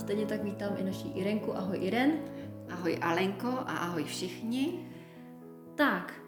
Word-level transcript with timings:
stejně 0.00 0.26
tak 0.26 0.44
vítám 0.44 0.76
i 0.78 0.82
naší 0.82 1.08
Irenku. 1.08 1.56
Ahoj 1.56 1.78
Iren. 1.80 2.12
Ahoj 2.68 2.98
Alenko 3.02 3.48
a 3.48 3.76
ahoj 3.76 4.04
všichni. 4.04 4.90
Tak, 5.74 6.22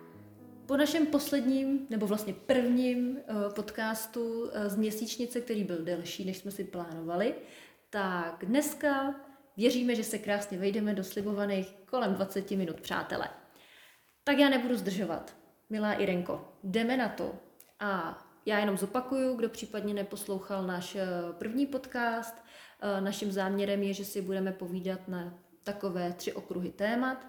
po 0.67 0.77
našem 0.77 1.07
posledním, 1.07 1.87
nebo 1.91 2.07
vlastně 2.07 2.35
prvním 2.35 3.09
uh, 3.09 3.53
podcastu 3.55 4.43
uh, 4.43 4.51
z 4.67 4.77
měsíčnice, 4.77 5.41
který 5.41 5.65
byl 5.65 5.85
delší, 5.85 6.25
než 6.25 6.37
jsme 6.37 6.51
si 6.51 6.65
plánovali, 6.65 7.35
tak 7.91 8.45
dneska 8.47 9.15
věříme, 9.57 9.95
že 9.95 10.05
se 10.05 10.19
krásně 10.19 10.59
vejdeme 10.59 10.95
do 10.95 11.05
slibovaných 11.05 11.75
kolem 11.87 12.15
20 12.15 12.51
minut, 12.51 12.81
přátelé. 12.81 13.29
Tak 14.25 14.39
já 14.39 14.49
nebudu 14.49 14.77
zdržovat. 14.77 15.37
Milá 15.71 15.93
Irenko, 15.93 16.53
jdeme 16.65 16.97
na 16.97 17.09
to. 17.09 17.35
A 17.81 18.19
já 18.47 18.59
jenom 18.59 18.79
zopakuju, 18.79 19.37
kdo 19.37 19.49
případně 19.49 19.95
neposlouchal 19.95 20.67
náš 20.67 20.97
eh, 20.97 21.07
první 21.33 21.67
podcast. 21.67 22.35
Eh, 22.85 23.01
naším 23.01 23.33
záměrem 23.33 23.83
je, 23.83 23.93
že 23.93 24.05
si 24.05 24.23
budeme 24.23 24.53
povídat 24.53 25.09
na 25.09 25.39
takové 25.63 26.13
tři 26.13 26.33
okruhy 26.33 26.71
témat. 26.71 27.27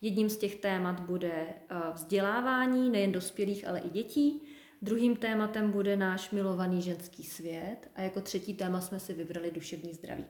Jedním 0.00 0.28
z 0.28 0.36
těch 0.36 0.54
témat 0.54 1.00
bude 1.00 1.30
eh, 1.30 1.74
vzdělávání 1.92 2.90
nejen 2.90 3.12
dospělých, 3.12 3.68
ale 3.68 3.80
i 3.80 3.90
dětí. 3.90 4.42
Druhým 4.82 5.16
tématem 5.16 5.70
bude 5.70 5.96
náš 5.96 6.30
milovaný 6.30 6.82
ženský 6.82 7.22
svět 7.22 7.90
a 7.94 8.02
jako 8.02 8.20
třetí 8.20 8.54
téma 8.54 8.80
jsme 8.80 9.00
si 9.00 9.14
vybrali 9.14 9.50
duševní 9.50 9.94
zdraví. 9.94 10.24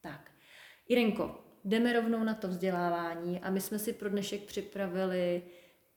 Tak, 0.00 0.30
Irenko, 0.88 1.44
jdeme 1.64 1.92
rovnou 1.92 2.24
na 2.24 2.34
to 2.34 2.48
vzdělávání 2.48 3.40
a 3.40 3.50
my 3.50 3.60
jsme 3.60 3.78
si 3.78 3.92
pro 3.92 4.08
dnešek 4.08 4.42
připravili 4.42 5.42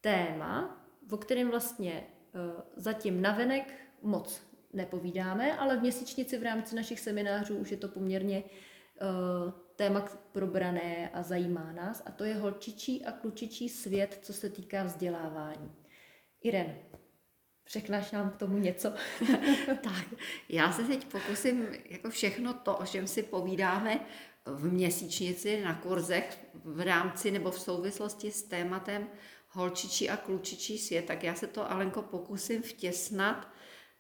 téma, 0.02 0.86
o 1.12 1.18
kterém 1.18 1.50
vlastně 1.50 2.04
uh, 2.34 2.62
zatím 2.76 3.22
navenek 3.22 3.74
moc 4.02 4.42
nepovídáme, 4.76 5.58
ale 5.58 5.78
v 5.78 5.82
měsíčnici 5.82 6.38
v 6.38 6.44
rámci 6.44 6.76
našich 6.76 7.00
seminářů 7.00 7.58
už 7.58 7.72
je 7.72 7.78
to 7.78 7.88
poměrně 7.88 8.44
uh, 8.44 9.52
téma 9.76 10.02
probrané 10.32 11.10
a 11.14 11.24
zajímá 11.24 11.72
nás 11.72 12.04
a 12.06 12.12
to 12.12 12.24
je 12.24 12.36
holčičí 12.36 13.06
a 13.06 13.12
klučičí 13.12 13.70
svět, 13.70 14.20
co 14.22 14.34
se 14.34 14.50
týká 14.50 14.84
vzdělávání. 14.84 15.72
Iren, 16.42 16.76
Řekneš 17.68 18.12
nám 18.12 18.30
k 18.30 18.36
tomu 18.36 18.58
něco? 18.58 18.94
tak, 19.68 20.06
já 20.50 20.72
se 20.72 20.84
teď 20.84 21.06
pokusím 21.06 21.68
jako 21.90 22.10
všechno 22.10 22.54
to, 22.54 22.78
o 22.78 22.86
čem 22.86 23.08
si 23.08 23.24
povídáme 23.24 24.00
v 24.46 24.74
měsíčnici 24.74 25.62
na 25.62 25.76
kurzech 25.76 26.48
v 26.54 26.82
rámci 26.82 27.32
nebo 27.32 27.52
v 27.52 27.60
souvislosti 27.60 28.32
s 28.32 28.44
tématem 28.44 29.08
holčičí 29.50 30.10
a 30.10 30.18
klučičí 30.18 30.78
svět, 30.78 31.06
tak 31.06 31.24
já 31.24 31.36
se 31.36 31.48
to, 31.48 31.72
Alenko, 31.72 32.02
pokusím 32.02 32.62
vtěsnat 32.62 33.48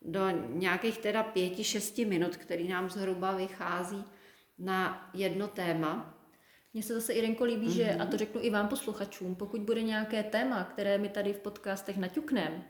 do 0.05 0.29
nějakých 0.49 0.97
teda 0.97 1.23
pěti, 1.23 1.63
šesti 1.63 2.05
minut, 2.05 2.37
který 2.37 2.67
nám 2.67 2.89
zhruba 2.89 3.31
vychází 3.31 4.03
na 4.59 5.09
jedno 5.13 5.47
téma. 5.47 6.13
Mně 6.73 6.83
se 6.83 6.93
zase, 6.93 7.13
Irenko, 7.13 7.43
líbí, 7.43 7.67
mm-hmm. 7.67 7.75
že, 7.75 7.95
a 7.95 8.05
to 8.05 8.17
řeknu 8.17 8.41
i 8.43 8.49
vám 8.49 8.67
posluchačům, 8.67 9.35
pokud 9.35 9.61
bude 9.61 9.81
nějaké 9.81 10.23
téma, 10.23 10.63
které 10.63 10.97
my 10.97 11.09
tady 11.09 11.33
v 11.33 11.39
podcastech 11.39 11.97
naťukneme, 11.97 12.65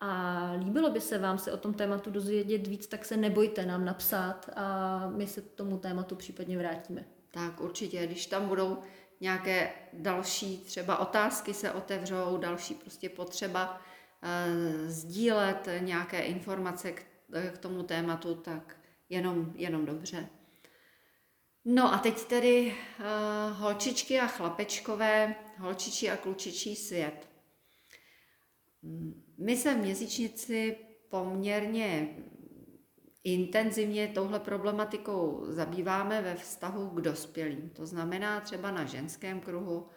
a 0.00 0.52
líbilo 0.58 0.90
by 0.90 1.00
se 1.00 1.18
vám 1.18 1.38
se 1.38 1.52
o 1.52 1.56
tom 1.56 1.74
tématu 1.74 2.10
dozvědět 2.10 2.66
víc, 2.66 2.86
tak 2.86 3.04
se 3.04 3.16
nebojte 3.16 3.66
nám 3.66 3.84
napsat 3.84 4.50
a 4.56 5.08
my 5.16 5.26
se 5.26 5.40
k 5.40 5.52
tomu 5.54 5.78
tématu 5.78 6.16
případně 6.16 6.58
vrátíme. 6.58 7.04
Tak 7.30 7.60
určitě, 7.60 8.06
když 8.06 8.26
tam 8.26 8.48
budou 8.48 8.78
nějaké 9.20 9.70
další 9.92 10.58
třeba 10.58 10.98
otázky 10.98 11.54
se 11.54 11.72
otevřou, 11.72 12.36
další 12.36 12.74
prostě 12.74 13.08
potřeba 13.08 13.80
sdílet 14.86 15.68
nějaké 15.78 16.20
informace 16.20 16.92
k, 16.92 17.06
k 17.54 17.58
tomu 17.58 17.82
tématu, 17.82 18.34
tak 18.34 18.76
jenom, 19.08 19.52
jenom 19.56 19.86
dobře. 19.86 20.28
No 21.64 21.94
a 21.94 21.98
teď 21.98 22.24
tedy 22.24 22.74
e, 22.74 22.74
holčičky 23.52 24.20
a 24.20 24.26
chlapečkové, 24.26 25.34
holčičí 25.58 26.10
a 26.10 26.16
klučičí 26.16 26.76
svět. 26.76 27.28
My 29.38 29.56
se 29.56 29.74
v 29.74 29.78
měsíčnici 29.78 30.76
poměrně 31.10 32.16
intenzivně 33.24 34.08
touhle 34.08 34.40
problematikou 34.40 35.44
zabýváme 35.48 36.22
ve 36.22 36.34
vztahu 36.34 36.88
k 36.88 37.00
dospělým. 37.00 37.70
To 37.70 37.86
znamená 37.86 38.40
třeba 38.40 38.70
na 38.70 38.84
ženském 38.84 39.40
kruhu 39.40 39.88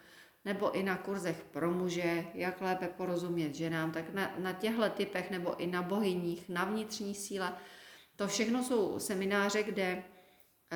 nebo 0.46 0.72
i 0.72 0.84
na 0.84 0.98
kurzech 0.98 1.46
pro 1.52 1.72
muže, 1.72 2.26
jak 2.34 2.62
lépe 2.62 2.88
porozumět 2.88 3.56
ženám, 3.56 3.92
tak 3.92 4.14
na, 4.14 4.36
na 4.38 4.54
těchto 4.54 4.90
typech 4.90 5.32
nebo 5.32 5.56
i 5.56 5.68
na 5.68 5.82
bohyních, 5.82 6.50
na 6.50 6.66
vnitřní 6.66 7.16
síle. 7.16 7.54
To 8.16 8.28
všechno 8.28 8.64
jsou 8.64 9.00
semináře, 9.00 9.64
kde 9.64 10.04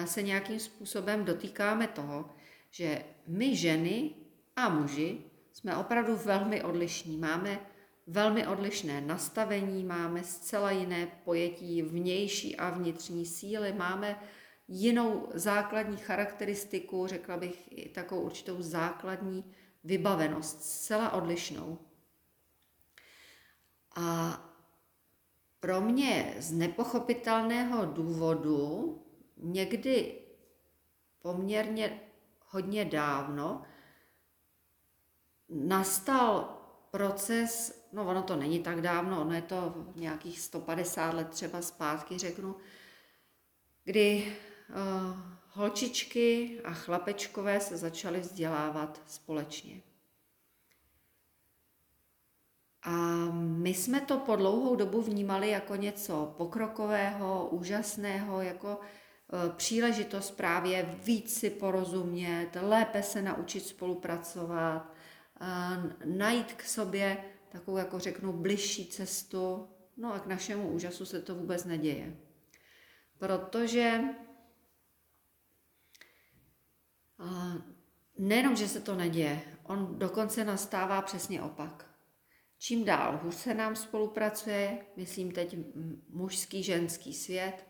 se 0.05 0.21
nějakým 0.21 0.59
způsobem 0.59 1.25
dotýkáme 1.25 1.87
toho, 1.87 2.29
že 2.71 3.03
my 3.27 3.55
ženy 3.55 4.11
a 4.55 4.69
muži 4.69 5.21
jsme 5.53 5.77
opravdu 5.77 6.15
velmi 6.15 6.63
odlišní. 6.63 7.17
Máme 7.17 7.59
velmi 8.07 8.47
odlišné 8.47 9.01
nastavení, 9.01 9.83
máme 9.83 10.23
zcela 10.23 10.71
jiné 10.71 11.07
pojetí 11.23 11.81
vnější 11.81 12.55
a 12.55 12.69
vnitřní 12.69 13.25
síly, 13.25 13.73
máme 13.73 14.19
jinou 14.67 15.29
základní 15.33 15.97
charakteristiku, 15.97 17.07
řekla 17.07 17.37
bych 17.37 17.67
i 17.71 17.89
takovou 17.89 18.21
určitou 18.21 18.61
základní 18.61 19.53
vybavenost, 19.83 20.63
zcela 20.63 21.13
odlišnou. 21.13 21.79
A 23.95 24.39
pro 25.59 25.81
mě 25.81 26.35
z 26.39 26.51
nepochopitelného 26.51 27.85
důvodu 27.85 29.01
někdy 29.37 30.21
poměrně 31.21 32.01
hodně 32.49 32.85
dávno 32.85 33.61
nastal 35.49 36.57
proces 36.91 37.83
no 37.93 38.07
ono 38.07 38.23
to 38.23 38.35
není 38.35 38.59
tak 38.59 38.81
dávno, 38.81 39.21
ono 39.21 39.33
je 39.33 39.41
to 39.41 39.73
nějakých 39.95 40.39
150 40.39 41.13
let 41.13 41.29
třeba 41.29 41.61
zpátky, 41.61 42.17
řeknu, 42.17 42.55
kdy 43.83 44.35
holčičky 45.49 46.59
a 46.63 46.73
chlapečkové 46.73 47.59
se 47.59 47.77
začaly 47.77 48.19
vzdělávat 48.19 49.01
společně. 49.07 49.81
A 52.83 52.91
my 53.33 53.73
jsme 53.73 54.01
to 54.01 54.17
po 54.17 54.35
dlouhou 54.35 54.75
dobu 54.75 55.01
vnímali 55.01 55.49
jako 55.49 55.75
něco 55.75 56.33
pokrokového, 56.37 57.47
úžasného, 57.47 58.41
jako 58.41 58.79
eh, 58.79 59.51
příležitost 59.55 60.31
právě 60.31 60.99
víc 61.03 61.33
si 61.33 61.49
porozumět, 61.49 62.49
lépe 62.61 63.03
se 63.03 63.21
naučit 63.21 63.65
spolupracovat, 63.65 64.93
najít 66.05 66.53
k 66.53 66.63
sobě 66.63 67.25
takovou, 67.49 67.77
jako 67.77 67.99
řeknu, 67.99 68.33
bližší 68.33 68.87
cestu. 68.87 69.67
No 69.97 70.13
a 70.13 70.19
k 70.19 70.27
našemu 70.27 70.69
úžasu 70.69 71.05
se 71.05 71.21
to 71.21 71.35
vůbec 71.35 71.65
neděje. 71.65 72.17
Protože 73.17 74.01
nejenom, 78.17 78.55
že 78.55 78.67
se 78.67 78.79
to 78.79 78.95
neděje, 78.95 79.41
on 79.63 79.99
dokonce 79.99 80.45
nastává 80.45 81.01
přesně 81.01 81.41
opak. 81.41 81.89
Čím 82.59 82.85
dál 82.85 83.19
hůř 83.23 83.35
se 83.35 83.53
nám 83.53 83.75
spolupracuje, 83.75 84.85
myslím 84.95 85.31
teď 85.31 85.57
mužský, 86.09 86.63
ženský 86.63 87.13
svět, 87.13 87.65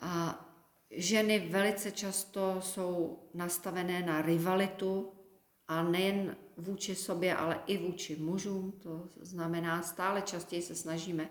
a 0.00 0.46
ženy 0.90 1.38
velice 1.38 1.90
často 1.90 2.56
jsou 2.60 3.18
nastavené 3.34 4.02
na 4.02 4.22
rivalitu 4.22 5.12
a 5.68 5.82
nejen 5.82 6.36
vůči 6.56 6.94
sobě, 6.94 7.36
ale 7.36 7.62
i 7.66 7.78
vůči 7.78 8.16
mužům. 8.16 8.72
To 8.72 9.08
znamená, 9.20 9.82
stále 9.82 10.22
častěji 10.22 10.62
se 10.62 10.74
snažíme 10.74 11.30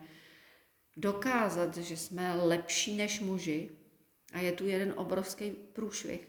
dokázat, 0.98 1.78
že 1.78 1.98
jsme 1.98 2.36
lepší 2.36 2.98
než 2.98 3.20
muži. 3.20 3.70
A 4.34 4.40
je 4.40 4.52
tu 4.52 4.68
jeden 4.68 4.94
obrovský 4.98 5.52
průšvih. 5.52 6.28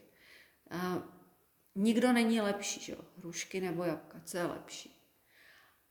Nikdo 1.75 2.13
není 2.13 2.41
lepší, 2.41 2.81
že 2.81 2.93
jo? 2.93 2.99
Hrušky 3.19 3.61
nebo 3.61 3.85
jabka, 3.85 4.21
co 4.25 4.37
je 4.37 4.45
lepší. 4.45 4.97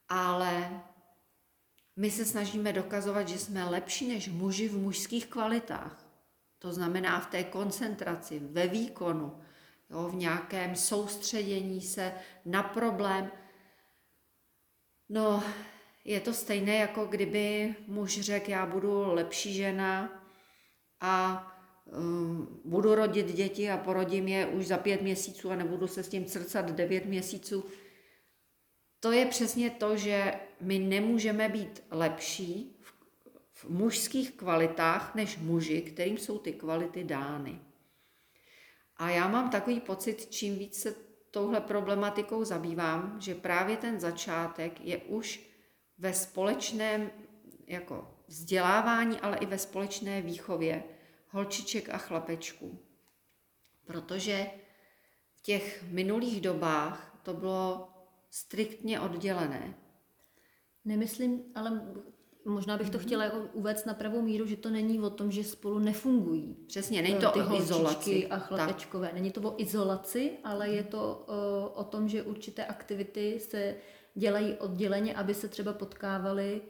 Ale 0.09 0.81
my 1.95 2.11
se 2.11 2.25
snažíme 2.25 2.73
dokazovat, 2.73 3.27
že 3.27 3.37
jsme 3.39 3.69
lepší 3.69 4.07
než 4.07 4.27
muži 4.29 4.67
v 4.67 4.77
mužských 4.77 5.27
kvalitách. 5.27 6.05
To 6.59 6.73
znamená 6.73 7.19
v 7.19 7.27
té 7.27 7.43
koncentraci, 7.43 8.39
ve 8.39 8.67
výkonu, 8.67 9.41
jo, 9.89 10.09
v 10.09 10.15
nějakém 10.15 10.75
soustředění 10.75 11.81
se 11.81 12.13
na 12.45 12.63
problém. 12.63 13.31
No, 15.09 15.43
je 16.05 16.19
to 16.19 16.33
stejné, 16.33 16.75
jako 16.75 17.05
kdyby 17.05 17.75
muž 17.87 18.19
řekl, 18.19 18.49
já 18.49 18.65
budu 18.65 19.13
lepší 19.13 19.53
žena 19.53 20.23
a 20.99 21.45
budu 22.65 22.95
rodit 22.95 23.27
děti 23.27 23.69
a 23.69 23.77
porodím 23.77 24.27
je 24.27 24.45
už 24.45 24.67
za 24.67 24.77
pět 24.77 25.01
měsíců 25.01 25.51
a 25.51 25.55
nebudu 25.55 25.87
se 25.87 26.03
s 26.03 26.09
tím 26.09 26.25
crcat 26.25 26.71
devět 26.71 27.05
měsíců. 27.05 27.65
To 28.99 29.11
je 29.11 29.25
přesně 29.25 29.69
to, 29.69 29.97
že 29.97 30.33
my 30.61 30.79
nemůžeme 30.79 31.49
být 31.49 31.83
lepší 31.91 32.75
v, 32.81 32.93
v 33.51 33.69
mužských 33.69 34.31
kvalitách 34.31 35.15
než 35.15 35.37
muži, 35.37 35.81
kterým 35.81 36.17
jsou 36.17 36.37
ty 36.37 36.53
kvality 36.53 37.03
dány. 37.03 37.59
A 38.97 39.09
já 39.09 39.27
mám 39.27 39.49
takový 39.49 39.79
pocit, 39.79 40.27
čím 40.29 40.59
víc 40.59 40.81
se 40.81 40.95
touhle 41.31 41.61
problematikou 41.61 42.43
zabývám, 42.43 43.17
že 43.21 43.35
právě 43.35 43.77
ten 43.77 43.99
začátek 43.99 44.81
je 44.81 44.97
už 44.97 45.49
ve 45.97 46.13
společném 46.13 47.11
jako 47.67 48.15
vzdělávání, 48.27 49.19
ale 49.19 49.37
i 49.37 49.45
ve 49.45 49.57
společné 49.57 50.21
výchově 50.21 50.83
holčiček 51.29 51.89
a 51.89 51.97
chlapečků. 51.97 52.79
Protože 53.85 54.47
v 55.33 55.41
těch 55.41 55.83
minulých 55.83 56.41
dobách 56.41 57.19
to 57.23 57.33
bylo 57.33 57.89
striktně 58.29 58.99
oddělené. 58.99 59.73
Nemyslím, 60.85 61.43
ale 61.55 61.81
možná 62.45 62.77
bych 62.77 62.89
to 62.89 62.97
mm-hmm. 62.97 63.01
chtěla 63.01 63.23
jako 63.23 63.37
uvést 63.53 63.85
na 63.85 63.93
pravou 63.93 64.21
míru, 64.21 64.45
že 64.45 64.57
to 64.57 64.69
není 64.69 64.99
o 64.99 65.09
tom, 65.09 65.31
že 65.31 65.43
spolu 65.43 65.79
nefungují. 65.79 66.57
Přesně, 66.67 67.01
není 67.01 67.15
to 67.15 67.31
ty 67.31 67.41
o 67.41 67.55
izolaci. 67.55 68.27
a 68.27 68.39
chlapečkové. 68.39 69.07
Tak. 69.07 69.15
Není 69.15 69.31
to 69.31 69.41
o 69.41 69.61
izolaci, 69.61 70.31
ale 70.43 70.69
je 70.69 70.83
to 70.83 71.25
uh, 71.27 71.79
o 71.79 71.83
tom, 71.83 72.09
že 72.09 72.23
určité 72.23 72.65
aktivity 72.65 73.39
se 73.39 73.75
dělají 74.15 74.53
odděleně, 74.53 75.15
aby 75.15 75.33
se 75.33 75.47
třeba 75.47 75.73
potkávali 75.73 76.61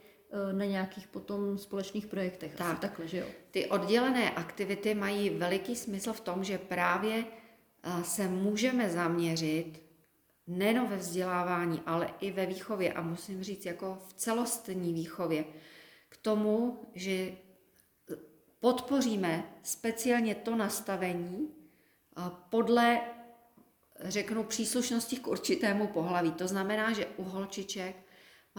na 0.51 0.65
nějakých 0.65 1.07
potom 1.07 1.57
společných 1.57 2.07
projektech. 2.07 2.55
Tak. 2.55 2.67
Asi 2.67 2.81
takhle, 2.81 3.07
že 3.07 3.17
jo? 3.17 3.25
Ty 3.51 3.65
oddělené 3.65 4.31
aktivity 4.31 4.93
mají 4.93 5.29
veliký 5.29 5.75
smysl 5.75 6.13
v 6.13 6.19
tom, 6.19 6.43
že 6.43 6.57
právě 6.57 7.25
uh, 7.85 8.03
se 8.03 8.27
můžeme 8.27 8.89
zaměřit 8.89 9.81
nejen 10.47 10.87
ve 10.87 10.97
vzdělávání, 10.97 11.81
ale 11.85 12.13
i 12.19 12.31
ve 12.31 12.45
výchově 12.45 12.93
a 12.93 13.01
musím 13.01 13.43
říct 13.43 13.65
jako 13.65 13.97
v 14.07 14.13
celostní 14.13 14.93
výchově 14.93 15.45
k 16.09 16.17
tomu, 16.17 16.79
že 16.95 17.31
podpoříme 18.59 19.43
speciálně 19.63 20.35
to 20.35 20.55
nastavení 20.55 21.47
podle, 22.49 23.01
řeknu, 23.99 24.43
příslušnosti 24.43 25.15
k 25.17 25.27
určitému 25.27 25.87
pohlaví. 25.87 26.31
To 26.31 26.47
znamená, 26.47 26.93
že 26.93 27.05
u 27.05 27.23
holčiček 27.23 27.95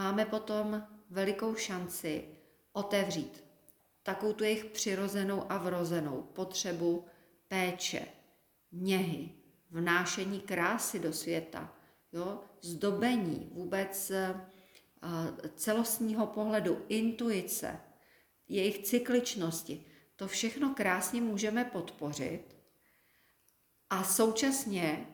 máme 0.01 0.25
potom 0.25 0.87
velikou 1.11 1.55
šanci 1.55 2.25
otevřít 2.73 3.45
takovou 4.03 4.33
tu 4.33 4.45
jejich 4.45 4.65
přirozenou 4.65 5.53
a 5.53 5.59
vrozenou 5.59 6.23
potřebu 6.23 7.05
péče, 7.49 8.07
něhy, 8.73 9.31
vnášení 9.71 10.41
krásy 10.41 10.99
do 10.99 11.13
světa, 11.13 11.75
jo, 12.13 12.41
zdobení, 12.63 13.51
vůbec 13.53 14.11
eh, 14.11 14.41
celostního 15.55 16.27
pohledu, 16.27 16.85
intuice, 16.89 17.81
jejich 18.49 18.79
cykličnosti, 18.79 19.85
to 20.17 20.29
všechno 20.29 20.75
krásně 20.75 21.21
můžeme 21.21 21.65
podpořit 21.65 22.57
a 23.91 24.05
současně 24.05 25.07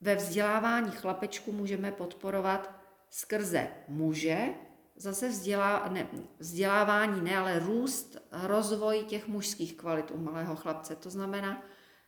ve 0.00 0.14
vzdělávání 0.14 0.90
chlapečku 0.90 1.52
můžeme 1.52 1.92
podporovat 1.92 2.83
skrze 3.10 3.68
muže, 3.88 4.54
zase 4.96 5.28
vzdělá, 5.28 5.88
ne, 5.88 6.08
vzdělávání 6.38 7.20
ne, 7.20 7.36
ale 7.36 7.58
růst, 7.58 8.16
rozvoj 8.32 9.04
těch 9.04 9.28
mužských 9.28 9.76
kvalit 9.76 10.10
u 10.10 10.18
malého 10.18 10.56
chlapce. 10.56 10.96
To 10.96 11.10
znamená, 11.10 11.62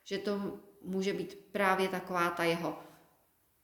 že 0.05 0.19
to 0.19 0.61
může 0.83 1.13
být 1.13 1.35
právě 1.53 1.89
taková 1.89 2.31
ta 2.31 2.45
jeho 2.45 2.79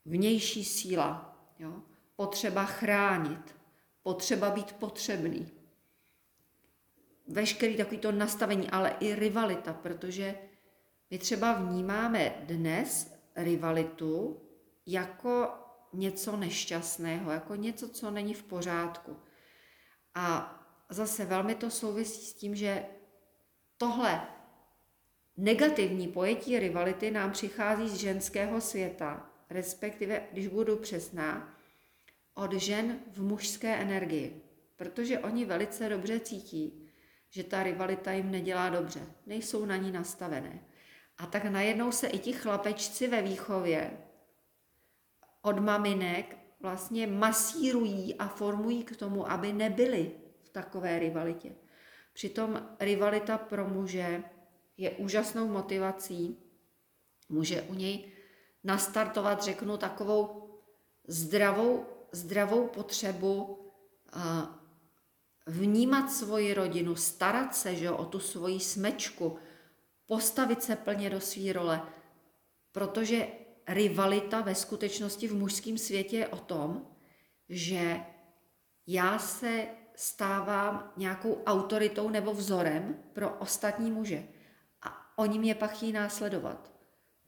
vnější 0.05 0.65
síla, 0.65 1.39
jo? 1.59 1.83
potřeba 2.17 2.65
chránit, 2.65 3.55
potřeba 4.03 4.51
být 4.51 4.73
potřebný. 4.73 5.51
Veškerý 7.29 7.77
takovýto 7.77 8.13
nastavení, 8.13 8.71
ale 8.71 8.97
i 9.01 9.15
rivalita, 9.15 9.73
protože 9.73 10.35
my 11.11 11.19
třeba 11.19 11.53
vnímáme 11.53 12.35
dnes 12.47 13.15
rivalitu 13.37 14.41
jako 14.87 15.62
něco 15.93 16.37
nešťastného, 16.37 17.31
jako 17.31 17.55
něco, 17.55 17.89
co 17.89 18.11
není 18.11 18.35
v 18.35 18.43
pořádku. 18.43 19.17
A 20.15 20.59
zase 20.91 21.25
velmi 21.25 21.55
to 21.55 21.71
souvisí 21.71 22.27
s 22.27 22.35
tím, 22.35 22.55
že 22.55 22.87
tohle 23.77 24.27
negativní 25.37 26.09
pojetí 26.09 26.59
rivality 26.59 27.11
nám 27.11 27.33
přichází 27.33 27.89
z 27.89 27.95
ženského 27.95 28.61
světa, 28.61 29.31
respektive, 29.51 30.23
když 30.33 30.49
budu 30.49 30.77
přesná, 30.77 31.59
od 32.35 32.53
žen 32.53 32.99
v 33.13 33.23
mužské 33.23 33.77
energii, 33.77 34.43
protože 34.77 35.19
oni 35.19 35.45
velice 35.45 35.89
dobře 35.89 36.21
cítí, 36.21 36.89
že 37.31 37.45
ta 37.45 37.63
rivalita 37.63 38.13
jim 38.13 38.31
nedělá 38.31 38.71
dobře, 38.71 39.01
nejsou 39.27 39.65
na 39.65 39.77
ní 39.77 39.93
nastavené. 39.93 40.61
A 41.19 41.27
tak 41.27 41.45
najednou 41.45 41.93
se 41.93 42.07
i 42.07 42.19
ti 42.19 42.33
chlapečci 42.33 43.09
ve 43.09 43.23
výchově 43.23 43.91
od 45.43 45.59
maminek 45.59 46.37
vlastně 46.61 47.07
masírují 47.07 48.15
a 48.15 48.29
formují 48.29 48.85
k 48.85 48.97
tomu, 48.97 49.31
aby 49.31 49.53
nebyli 49.53 50.11
v 50.43 50.49
takové 50.49 50.99
rivalitě. 50.99 51.55
Přitom 52.13 52.69
rivalita 52.81 53.39
pro 53.39 53.69
muže 53.69 54.25
je 54.77 54.91
úžasnou 54.91 55.49
motivací, 55.49 56.39
může 57.29 57.63
u 57.63 57.75
něj 57.75 58.13
nastartovat, 58.65 59.43
řeknu, 59.43 59.77
takovou 59.77 60.51
zdravou, 61.09 61.87
zdravou 62.13 62.67
potřebu 62.67 63.59
vnímat 65.47 66.13
svoji 66.13 66.55
rodinu, 66.55 66.97
starat 66.97 67.55
se 67.55 67.77
že, 67.77 67.91
o 67.91 68.05
tu 68.05 68.21
svoji 68.21 68.61
smečku, 68.61 69.39
postavit 70.07 70.63
se 70.63 70.77
plně 70.77 71.11
do 71.11 71.21
své 71.21 71.53
role, 71.53 71.83
protože 72.73 73.29
rivalita 73.67 74.41
ve 74.41 74.55
skutečnosti 74.55 75.29
v 75.29 75.35
mužském 75.35 75.79
světě 75.79 76.17
je 76.17 76.29
o 76.29 76.37
tom, 76.37 76.87
že 77.49 78.01
já 78.87 79.19
se 79.19 79.67
stávám 79.95 80.93
nějakou 80.97 81.43
autoritou 81.47 82.11
nebo 82.11 82.35
vzorem 82.35 83.03
pro 83.13 83.31
ostatní 83.31 83.91
muže 83.91 84.29
a 84.83 85.19
oni 85.19 85.39
mě 85.39 85.55
pak 85.55 85.73
chtějí 85.73 85.93
následovat 85.93 86.73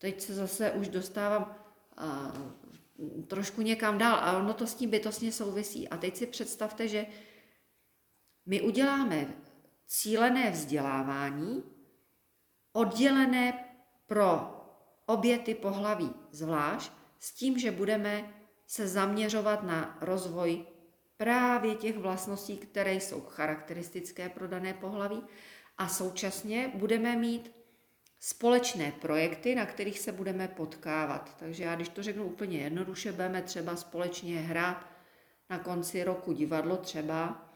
teď 0.04 0.20
se 0.20 0.34
zase 0.34 0.70
už 0.70 0.88
dostávám 0.88 1.56
a, 1.96 2.32
trošku 3.26 3.62
někam 3.62 3.98
dál 3.98 4.14
a 4.14 4.38
ono 4.38 4.54
to 4.54 4.66
s 4.66 4.74
tím 4.74 4.90
bytostně 4.90 5.32
souvisí. 5.32 5.88
A 5.88 5.96
teď 5.96 6.16
si 6.16 6.26
představte, 6.26 6.88
že 6.88 7.06
my 8.46 8.60
uděláme 8.60 9.34
cílené 9.86 10.50
vzdělávání, 10.50 11.62
oddělené 12.72 13.64
pro 14.06 14.53
obě 15.06 15.38
ty 15.38 15.54
pohlaví 15.54 16.10
zvlášť, 16.30 16.92
s 17.18 17.32
tím, 17.32 17.58
že 17.58 17.70
budeme 17.70 18.34
se 18.66 18.88
zaměřovat 18.88 19.62
na 19.62 19.98
rozvoj 20.00 20.66
právě 21.16 21.74
těch 21.74 21.98
vlastností, 21.98 22.56
které 22.56 22.94
jsou 22.94 23.20
charakteristické 23.20 24.28
pro 24.28 24.48
dané 24.48 24.74
pohlaví 24.74 25.22
a 25.78 25.88
současně 25.88 26.72
budeme 26.74 27.16
mít 27.16 27.52
společné 28.20 28.92
projekty, 28.92 29.54
na 29.54 29.66
kterých 29.66 29.98
se 29.98 30.12
budeme 30.12 30.48
potkávat. 30.48 31.36
Takže 31.38 31.64
já, 31.64 31.76
když 31.76 31.88
to 31.88 32.02
řeknu 32.02 32.24
úplně 32.24 32.58
jednoduše, 32.58 33.12
budeme 33.12 33.42
třeba 33.42 33.76
společně 33.76 34.40
hrát 34.40 34.86
na 35.50 35.58
konci 35.58 36.04
roku 36.04 36.32
divadlo 36.32 36.76
třeba 36.76 37.48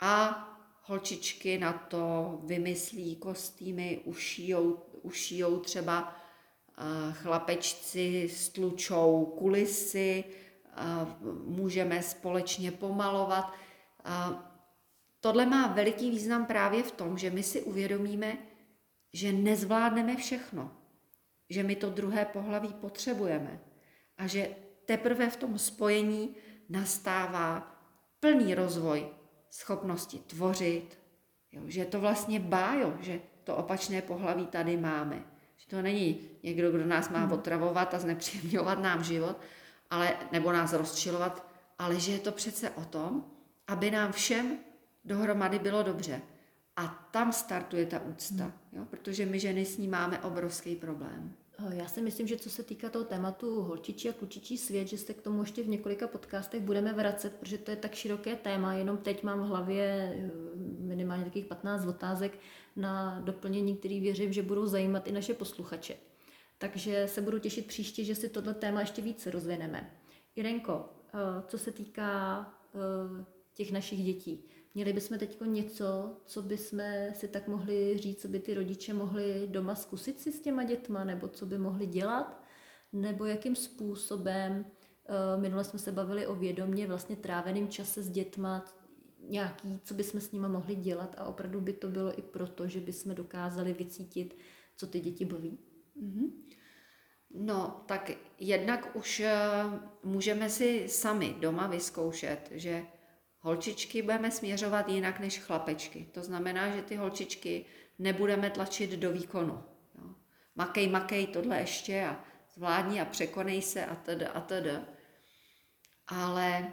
a 0.00 0.46
holčičky 0.82 1.58
na 1.58 1.72
to 1.72 2.38
vymyslí 2.44 3.16
kostýmy, 3.16 4.00
ušijou, 4.04 4.82
ušijou 5.02 5.60
třeba 5.60 6.19
chlapečci 7.12 8.28
stlučou 8.28 9.34
kulisy, 9.38 10.24
můžeme 11.44 12.02
společně 12.02 12.72
pomalovat. 12.72 13.52
Tohle 15.20 15.46
má 15.46 15.66
veliký 15.66 16.10
význam 16.10 16.46
právě 16.46 16.82
v 16.82 16.92
tom, 16.92 17.18
že 17.18 17.30
my 17.30 17.42
si 17.42 17.62
uvědomíme, 17.62 18.38
že 19.12 19.32
nezvládneme 19.32 20.16
všechno, 20.16 20.72
že 21.50 21.62
my 21.62 21.76
to 21.76 21.90
druhé 21.90 22.24
pohlaví 22.24 22.68
potřebujeme 22.68 23.60
a 24.18 24.26
že 24.26 24.50
teprve 24.84 25.30
v 25.30 25.36
tom 25.36 25.58
spojení 25.58 26.36
nastává 26.68 27.76
plný 28.20 28.54
rozvoj 28.54 29.08
schopnosti 29.50 30.18
tvořit, 30.18 30.98
jo, 31.52 31.62
že 31.66 31.80
je 31.80 31.86
to 31.86 32.00
vlastně 32.00 32.40
bájo, 32.40 32.96
že 33.00 33.20
to 33.44 33.56
opačné 33.56 34.02
pohlaví 34.02 34.46
tady 34.46 34.76
máme. 34.76 35.24
To 35.70 35.82
není 35.82 36.20
někdo, 36.42 36.70
kdo 36.70 36.86
nás 36.86 37.08
má 37.08 37.18
hmm. 37.18 37.32
otravovat 37.32 37.94
a 37.94 37.98
znepříjemňovat 37.98 38.78
nám 38.78 39.04
život, 39.04 39.36
ale, 39.90 40.16
nebo 40.32 40.52
nás 40.52 40.72
rozčilovat, 40.72 41.46
ale 41.78 42.00
že 42.00 42.12
je 42.12 42.18
to 42.18 42.32
přece 42.32 42.70
o 42.70 42.84
tom, 42.84 43.24
aby 43.68 43.90
nám 43.90 44.12
všem 44.12 44.58
dohromady 45.04 45.58
bylo 45.58 45.82
dobře. 45.82 46.20
A 46.76 47.08
tam 47.10 47.32
startuje 47.32 47.86
ta 47.86 48.00
úcta, 48.00 48.44
hmm. 48.44 48.52
jo? 48.72 48.84
protože 48.90 49.26
my 49.26 49.40
ženy 49.40 49.66
s 49.66 49.78
ní 49.78 49.88
máme 49.88 50.18
obrovský 50.18 50.76
problém. 50.76 51.34
Eh, 51.68 51.76
já 51.76 51.88
si 51.88 52.02
myslím, 52.02 52.26
že 52.26 52.36
co 52.36 52.50
se 52.50 52.62
týká 52.62 52.88
toho 52.88 53.04
tématu 53.04 53.62
holčičí 53.62 54.08
a 54.08 54.12
klučičí 54.12 54.58
svět, 54.58 54.88
že 54.88 54.98
se 54.98 55.14
k 55.14 55.22
tomu 55.22 55.40
ještě 55.40 55.62
v 55.62 55.68
několika 55.68 56.08
podcastech 56.08 56.62
budeme 56.62 56.92
vracet, 56.92 57.34
protože 57.34 57.58
to 57.58 57.70
je 57.70 57.76
tak 57.76 57.94
široké 57.94 58.36
téma. 58.36 58.74
Jenom 58.74 58.96
teď 58.96 59.22
mám 59.22 59.40
v 59.40 59.46
hlavě 59.46 60.14
eh, 60.16 60.30
minimálně 60.78 61.24
takových 61.24 61.46
15 61.46 61.86
otázek 61.86 62.38
na 62.76 63.20
doplnění, 63.20 63.76
který 63.76 64.00
věřím, 64.00 64.32
že 64.32 64.42
budou 64.42 64.66
zajímat 64.66 65.06
i 65.06 65.12
naše 65.12 65.34
posluchače. 65.34 65.96
Takže 66.58 67.08
se 67.08 67.20
budu 67.20 67.38
těšit 67.38 67.66
příště, 67.66 68.04
že 68.04 68.14
si 68.14 68.28
tohle 68.28 68.54
téma 68.54 68.80
ještě 68.80 69.02
více 69.02 69.30
rozvineme. 69.30 69.90
Irenko, 70.36 70.88
eh, 71.08 71.42
co 71.48 71.58
se 71.58 71.72
týká 71.72 72.40
eh, 72.74 73.24
těch 73.54 73.72
našich 73.72 74.04
dětí, 74.04 74.44
měli 74.74 74.92
bychom 74.92 75.18
teď 75.18 75.40
něco, 75.44 76.16
co 76.24 76.42
bychom 76.42 76.80
si 77.12 77.28
tak 77.28 77.48
mohli 77.48 77.98
říct, 77.98 78.22
co 78.22 78.28
by 78.28 78.38
ty 78.38 78.54
rodiče 78.54 78.94
mohli 78.94 79.46
doma 79.50 79.74
zkusit 79.74 80.20
si 80.20 80.32
s 80.32 80.40
těma 80.40 80.64
dětma, 80.64 81.04
nebo 81.04 81.28
co 81.28 81.46
by 81.46 81.58
mohli 81.58 81.86
dělat, 81.86 82.42
nebo 82.92 83.24
jakým 83.24 83.56
způsobem, 83.56 84.64
eh, 84.64 85.40
minule 85.40 85.64
jsme 85.64 85.78
se 85.78 85.92
bavili 85.92 86.26
o 86.26 86.34
vědomě 86.34 86.86
vlastně 86.86 87.16
tráveným 87.16 87.68
čase 87.68 88.02
s 88.02 88.10
dětma, 88.10 88.64
nějaký, 89.28 89.80
co 89.84 89.94
bychom 89.94 90.20
s 90.20 90.32
nimi 90.32 90.48
mohli 90.48 90.74
dělat 90.74 91.14
a 91.18 91.24
opravdu 91.24 91.60
by 91.60 91.72
to 91.72 91.88
bylo 91.88 92.18
i 92.18 92.22
proto, 92.22 92.68
že 92.68 92.80
bychom 92.80 93.14
dokázali 93.14 93.72
vycítit, 93.72 94.38
co 94.76 94.86
ty 94.86 95.00
děti 95.00 95.24
baví. 95.24 95.58
Mm-hmm. 96.02 96.30
No, 97.34 97.84
tak 97.86 98.10
jednak 98.38 98.96
už 98.96 99.20
eh, 99.20 99.34
můžeme 100.02 100.50
si 100.50 100.88
sami 100.88 101.34
doma 101.38 101.66
vyzkoušet, 101.66 102.48
že 102.50 102.86
holčičky 103.40 104.02
budeme 104.02 104.30
směřovat 104.30 104.88
jinak 104.88 105.20
než 105.20 105.38
chlapečky. 105.38 106.08
To 106.12 106.22
znamená, 106.22 106.76
že 106.76 106.82
ty 106.82 106.96
holčičky 106.96 107.64
nebudeme 107.98 108.50
tlačit 108.50 108.90
do 108.90 109.12
výkonu. 109.12 109.62
Jo. 109.98 110.14
Makej, 110.56 110.88
makej, 110.88 111.26
tohle 111.26 111.60
ještě 111.60 112.04
a 112.04 112.24
zvládni 112.54 113.00
a 113.00 113.04
překonej 113.04 113.62
se 113.62 113.86
a 113.86 113.94
tedy 113.94 114.26
a 114.26 114.40
tedy. 114.40 114.72
Ale 116.08 116.72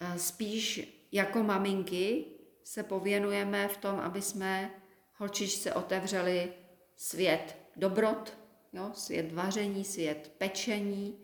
eh, 0.00 0.18
spíš 0.18 0.99
jako 1.12 1.42
maminky 1.42 2.24
se 2.64 2.82
pověnujeme 2.82 3.68
v 3.68 3.76
tom, 3.76 4.00
aby 4.00 4.22
jsme 4.22 4.70
holčičce 5.16 5.74
otevřeli 5.74 6.52
svět 6.96 7.56
dobrot, 7.76 8.38
jo, 8.72 8.90
svět 8.94 9.32
vaření, 9.32 9.84
svět 9.84 10.32
pečení 10.38 11.18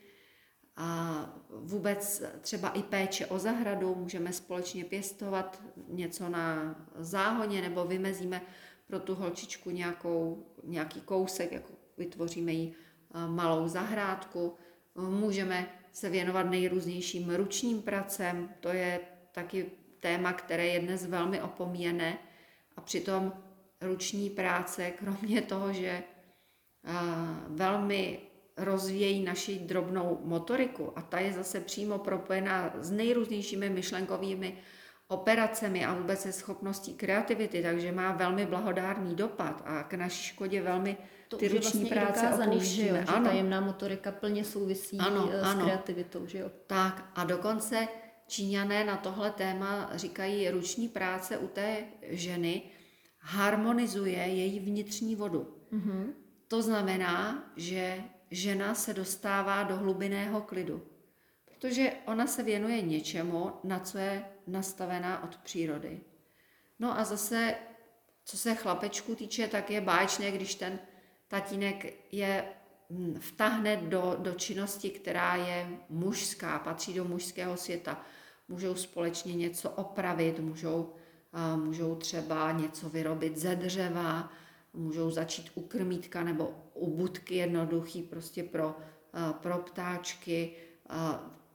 a 0.77 1.19
vůbec 1.51 2.23
třeba 2.41 2.69
i 2.69 2.83
péče 2.83 3.27
o 3.27 3.39
zahradu, 3.39 3.95
můžeme 3.95 4.33
společně 4.33 4.85
pěstovat 4.85 5.63
něco 5.89 6.29
na 6.29 6.75
záhoně 6.99 7.63
nebo 7.63 7.85
vymezíme 7.85 8.43
pro 8.87 9.01
tu 9.01 9.15
holčičku 9.15 9.71
nějakou, 9.71 10.47
nějaký 10.65 11.01
kousek, 11.01 11.53
jako 11.53 11.73
vytvoříme 11.99 12.53
jí 12.53 12.75
eh, 12.75 13.29
malou 13.29 13.69
zahrádku. 13.69 14.55
Můžeme 14.95 15.71
se 15.93 16.11
věnovat 16.11 16.43
nejrůznějším 16.43 17.35
ručním 17.35 17.83
pracem, 17.83 18.49
to 18.61 18.69
je 18.69 19.01
taky 19.37 19.67
téma, 20.01 20.33
které 20.33 20.67
je 20.67 20.81
dnes 20.81 21.07
velmi 21.07 21.43
opomíjené 21.43 22.19
a 22.77 22.81
přitom 22.81 23.33
ruční 23.81 24.31
práce, 24.31 24.91
kromě 24.91 25.43
toho, 25.43 25.73
že 25.73 26.03
velmi 27.49 28.21
rozvíjejí 28.57 29.25
naši 29.25 29.59
drobnou 29.59 30.21
motoriku 30.25 30.99
a 30.99 31.03
ta 31.03 31.19
je 31.19 31.33
zase 31.33 31.61
přímo 31.61 31.99
propojená 31.99 32.73
s 32.79 32.91
nejrůznějšími 32.91 33.71
myšlenkovými 33.71 34.59
operacemi 35.09 35.85
a 35.85 35.95
vůbec 35.95 36.21
se 36.21 36.33
schopností 36.33 36.95
kreativity, 36.95 37.63
takže 37.63 37.93
má 37.93 38.13
velmi 38.13 38.47
blahodárný 38.47 39.15
dopad 39.15 39.63
a 39.65 39.83
k 39.83 39.95
naší 39.95 40.23
škodě 40.23 40.63
velmi 40.63 40.97
to 41.29 41.37
ty 41.37 41.49
ruční 41.49 41.81
vlastně 41.81 42.01
práce 42.01 42.27
dokázaný, 42.27 42.65
že, 42.65 42.87
jo, 42.87 42.95
že 42.95 43.05
ano. 43.05 43.25
tajemná 43.25 43.61
motorika 43.61 44.13
plně 44.13 44.45
souvisí 44.45 44.99
ano, 44.99 45.29
eh, 45.33 45.41
s 45.41 45.43
ano. 45.43 45.65
kreativitou. 45.65 46.27
Že 46.27 46.39
jo? 46.39 46.51
Tak 46.67 47.11
a 47.15 47.25
dokonce 47.25 47.89
Číňané 48.27 48.85
na 48.85 48.97
tohle 48.97 49.31
téma 49.31 49.91
říkají, 49.95 50.51
ruční 50.51 50.89
práce 50.89 51.39
u 51.39 51.49
té 51.49 51.85
ženy 52.03 52.63
harmonizuje 53.19 54.19
její 54.19 54.61
vnitřní 54.61 55.17
vodu. 55.17 55.57
Mm-hmm. 55.73 56.13
To 56.49 56.63
znamená, 56.63 57.45
že 57.57 58.05
žena 58.31 58.75
se 58.75 58.95
dostává 58.95 59.63
do 59.63 59.77
hlubinného 59.77 60.41
klidu, 60.41 60.83
protože 61.45 61.93
ona 62.07 62.27
se 62.27 62.43
věnuje 62.43 62.83
něčemu, 62.83 63.53
na 63.65 63.79
co 63.81 63.99
je 63.99 64.25
nastavená 64.47 65.25
od 65.25 65.37
přírody. 65.37 66.01
No 66.79 66.99
a 66.99 67.05
zase, 67.05 67.55
co 68.25 68.37
se 68.37 68.55
chlapečku 68.55 69.15
týče, 69.15 69.49
tak 69.49 69.71
je 69.71 69.81
báječné, 69.81 70.31
když 70.31 70.55
ten 70.55 70.79
tatínek 71.29 71.95
je 72.13 72.45
vtahne 73.21 73.77
do, 73.77 74.17
do 74.19 74.33
činnosti, 74.35 74.91
která 74.91 75.37
je 75.37 75.69
mužská, 75.89 76.59
patří 76.59 76.95
do 76.95 77.05
mužského 77.05 77.57
světa. 77.57 78.03
Můžou 78.49 78.75
společně 78.75 79.35
něco 79.35 79.71
opravit, 79.71 80.39
můžou, 80.39 80.93
můžou 81.57 81.95
třeba 81.95 82.53
něco 82.53 82.89
vyrobit 82.89 83.37
ze 83.37 83.57
dřeva, 83.57 84.33
můžou 84.73 85.11
začít 85.11 85.51
u 85.55 85.61
krmítka 85.61 86.25
nebo 86.25 86.51
u 86.75 86.97
budky 86.97 87.35
jednoduchý 87.35 88.03
prostě 88.03 88.43
pro, 88.43 88.77
pro 89.33 89.59
ptáčky. 89.59 90.53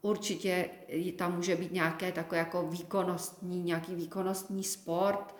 Určitě 0.01 0.69
tam 1.17 1.35
může 1.35 1.55
být 1.55 1.71
nějaké 1.71 2.11
takové 2.11 2.37
jako 2.37 2.67
výkonnostní, 2.67 3.63
nějaký 3.63 3.95
výkonnostní 3.95 4.63
sport, 4.63 5.35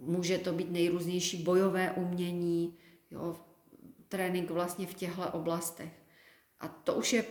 může 0.00 0.38
to 0.38 0.52
být 0.52 0.70
nejrůznější 0.70 1.42
bojové 1.42 1.92
umění, 1.92 2.76
jo, 3.10 3.36
trénink 4.12 4.50
vlastně 4.50 4.86
v 4.86 4.94
těchto 4.94 5.30
oblastech. 5.32 5.92
A 6.60 6.68
to 6.68 6.94
už 6.94 7.12
je 7.12 7.24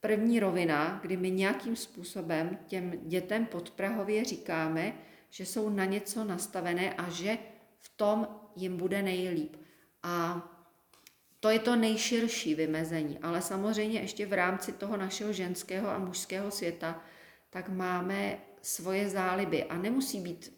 první 0.00 0.40
rovina, 0.40 0.98
kdy 1.02 1.16
my 1.16 1.30
nějakým 1.30 1.76
způsobem 1.76 2.58
těm 2.66 2.92
dětem 3.02 3.46
podprahově 3.46 4.24
říkáme, 4.24 4.92
že 5.30 5.46
jsou 5.46 5.70
na 5.70 5.84
něco 5.84 6.24
nastavené 6.24 6.94
a 6.94 7.10
že 7.10 7.38
v 7.78 7.88
tom 7.96 8.28
jim 8.56 8.76
bude 8.76 9.02
nejlíp. 9.02 9.56
A 10.02 10.42
to 11.40 11.50
je 11.50 11.58
to 11.58 11.76
nejširší 11.76 12.54
vymezení, 12.54 13.18
ale 13.22 13.42
samozřejmě 13.42 14.00
ještě 14.00 14.26
v 14.26 14.32
rámci 14.32 14.72
toho 14.72 14.96
našeho 14.96 15.32
ženského 15.32 15.88
a 15.88 15.98
mužského 15.98 16.50
světa, 16.50 17.02
tak 17.50 17.68
máme 17.68 18.38
svoje 18.62 19.08
záliby 19.08 19.64
a 19.64 19.76
nemusí 19.78 20.20
být 20.20 20.52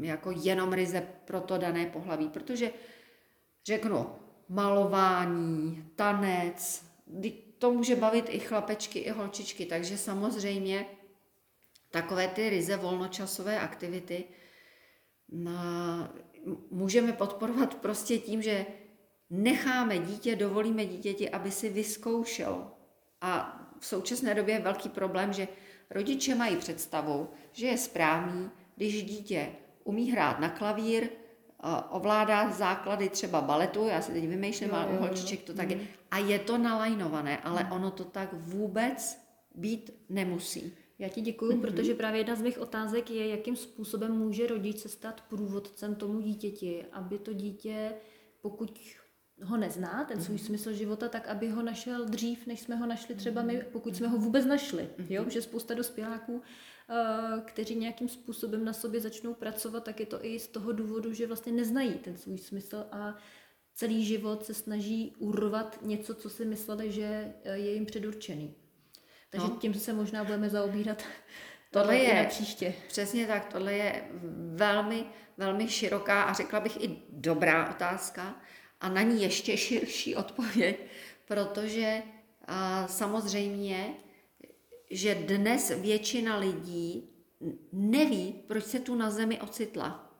jako 0.00 0.30
jenom 0.30 0.72
ryze 0.72 1.02
pro 1.24 1.40
to 1.40 1.58
dané 1.58 1.86
pohlaví, 1.86 2.28
protože 2.28 2.70
řeknu 3.66 4.27
malování, 4.48 5.84
tanec, 5.96 6.84
to 7.58 7.70
může 7.70 7.96
bavit 7.96 8.26
i 8.28 8.38
chlapečky, 8.38 8.98
i 8.98 9.10
holčičky, 9.10 9.66
takže 9.66 9.98
samozřejmě 9.98 10.86
takové 11.90 12.28
ty 12.28 12.50
ryze 12.50 12.76
volnočasové 12.76 13.60
aktivity 13.60 14.24
na, 15.28 16.12
můžeme 16.70 17.12
podporovat 17.12 17.74
prostě 17.74 18.18
tím, 18.18 18.42
že 18.42 18.66
necháme 19.30 19.98
dítě, 19.98 20.36
dovolíme 20.36 20.86
dítěti, 20.86 21.30
aby 21.30 21.50
si 21.50 21.68
vyzkoušel. 21.68 22.70
A 23.20 23.60
v 23.80 23.86
současné 23.86 24.34
době 24.34 24.54
je 24.54 24.60
velký 24.60 24.88
problém, 24.88 25.32
že 25.32 25.48
rodiče 25.90 26.34
mají 26.34 26.56
představu, 26.56 27.28
že 27.52 27.66
je 27.66 27.78
správný, 27.78 28.50
když 28.76 29.02
dítě 29.02 29.52
umí 29.84 30.10
hrát 30.10 30.40
na 30.40 30.48
klavír, 30.48 31.08
ovládá 31.90 32.50
základy 32.50 33.08
třeba 33.08 33.40
baletu, 33.40 33.84
já 33.84 34.02
si 34.02 34.12
teď 34.12 34.28
vymýšlím, 34.28 34.74
ale 34.74 34.86
u 34.86 34.96
holčiček 34.96 35.42
to 35.42 35.54
tak 35.54 35.70
je, 35.70 35.76
mm. 35.76 35.82
a 36.10 36.18
je 36.18 36.38
to 36.38 36.58
nalajnované, 36.58 37.38
ale 37.38 37.64
mm. 37.64 37.72
ono 37.72 37.90
to 37.90 38.04
tak 38.04 38.28
vůbec 38.32 39.18
být 39.54 39.90
nemusí. 40.08 40.72
Já 40.98 41.08
ti 41.08 41.20
děkuji, 41.20 41.52
mm-hmm. 41.52 41.60
protože 41.60 41.94
právě 41.94 42.20
jedna 42.20 42.34
z 42.34 42.42
mých 42.42 42.58
otázek 42.58 43.10
je, 43.10 43.28
jakým 43.28 43.56
způsobem 43.56 44.12
může 44.12 44.46
rodič 44.46 44.78
se 44.78 44.88
stát 44.88 45.20
průvodcem 45.20 45.94
tomu 45.94 46.20
dítěti, 46.20 46.84
aby 46.92 47.18
to 47.18 47.32
dítě, 47.32 47.92
pokud 48.40 48.80
ho 49.42 49.56
nezná, 49.56 50.04
ten 50.04 50.22
svůj 50.22 50.36
mm-hmm. 50.36 50.46
smysl 50.46 50.72
života, 50.72 51.08
tak 51.08 51.28
aby 51.28 51.50
ho 51.50 51.62
našel 51.62 52.04
dřív, 52.04 52.46
než 52.46 52.60
jsme 52.60 52.76
ho 52.76 52.86
našli 52.86 53.14
třeba 53.14 53.42
my, 53.42 53.64
pokud 53.72 53.96
jsme 53.96 54.08
ho 54.08 54.18
vůbec 54.18 54.46
našli. 54.46 54.82
Mm-hmm. 54.82 55.06
Jo? 55.08 55.24
Že 55.28 55.42
spousta 55.42 55.74
dospěláků 55.74 56.42
Eh, 56.90 57.40
kteří 57.44 57.74
nějakým 57.74 58.08
způsobem 58.08 58.64
na 58.64 58.72
sobě 58.72 59.00
začnou 59.00 59.34
pracovat, 59.34 59.84
tak 59.84 60.00
je 60.00 60.06
to 60.06 60.24
i 60.24 60.38
z 60.38 60.48
toho 60.48 60.72
důvodu, 60.72 61.12
že 61.12 61.26
vlastně 61.26 61.52
neznají 61.52 61.94
ten 61.94 62.16
svůj 62.16 62.38
smysl 62.38 62.86
a 62.92 63.16
celý 63.74 64.04
život 64.04 64.46
se 64.46 64.54
snaží 64.54 65.14
urvat 65.18 65.78
něco, 65.82 66.14
co 66.14 66.30
si 66.30 66.44
mysleli, 66.44 66.92
že 66.92 67.34
eh, 67.44 67.58
je 67.58 67.74
jim 67.74 67.86
předurčený. 67.86 68.54
Takže 69.30 69.46
no. 69.46 69.56
tím 69.56 69.74
se 69.74 69.92
možná 69.92 70.24
budeme 70.24 70.50
zaobírat 70.50 71.02
Tohle 71.70 71.96
je 71.96 72.26
příště. 72.28 72.74
Přesně 72.88 73.26
tak, 73.26 73.52
tohle 73.52 73.72
je 73.72 74.08
velmi, 74.54 75.04
velmi 75.36 75.68
široká 75.68 76.22
a 76.22 76.32
řekla 76.32 76.60
bych 76.60 76.84
i 76.84 77.02
dobrá 77.08 77.70
otázka 77.70 78.40
a 78.80 78.88
na 78.88 79.02
ní 79.02 79.22
ještě 79.22 79.56
širší 79.56 80.16
odpověď, 80.16 80.76
protože 81.24 82.02
samozřejmě 82.86 83.94
že 84.90 85.14
dnes 85.14 85.72
většina 85.80 86.36
lidí 86.36 87.10
neví, 87.72 88.34
proč 88.46 88.64
se 88.64 88.80
tu 88.80 88.94
na 88.94 89.10
zemi 89.10 89.40
ocitla. 89.40 90.14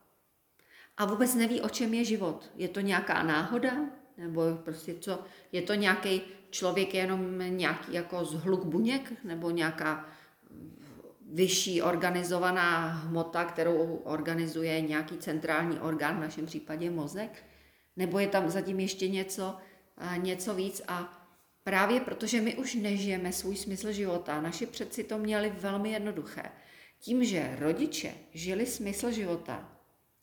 A 0.97 1.05
vůbec 1.05 1.35
neví, 1.35 1.61
o 1.61 1.69
čem 1.69 1.95
je 1.95 2.05
život. 2.05 2.51
Je 2.57 2.69
to 2.69 2.81
nějaká 2.81 3.23
náhoda? 3.23 3.71
Nebo 4.19 4.43
prostě 4.65 4.95
co? 4.95 5.25
Je 5.53 5.63
to 5.63 5.75
nějaký 5.75 6.21
člověk 6.51 6.95
jenom 6.95 7.39
nějaký 7.49 7.93
jako 7.93 8.25
zhluk 8.25 8.65
buněk? 8.65 9.25
Nebo 9.25 9.51
nějaká 9.51 10.09
vyšší 11.33 11.83
organizovaná 11.83 12.87
hmota, 12.87 13.45
kterou 13.45 14.01
organizuje 14.05 14.81
nějaký 14.81 15.19
centrální 15.19 15.81
orgán, 15.81 16.17
v 16.17 16.21
našem 16.21 16.47
případě 16.47 16.91
mozek? 16.91 17.45
Nebo 17.99 18.19
je 18.19 18.29
tam 18.29 18.51
zatím 18.51 18.81
ještě 18.81 19.09
něco, 19.09 19.57
něco 20.17 20.55
víc 20.55 20.83
a 20.89 21.27
právě 21.65 22.01
protože 22.01 22.41
my 22.41 22.57
už 22.57 22.75
nežijeme 22.75 23.33
svůj 23.33 23.57
smysl 23.57 23.93
života, 23.93 24.41
naši 24.41 24.67
předci 24.67 25.05
to 25.05 25.19
měli 25.19 25.51
velmi 25.51 25.91
jednoduché. 25.91 26.43
Tím, 26.99 27.25
že 27.25 27.57
rodiče 27.59 28.15
žili 28.35 28.67
smysl 28.67 29.11
života, 29.11 29.79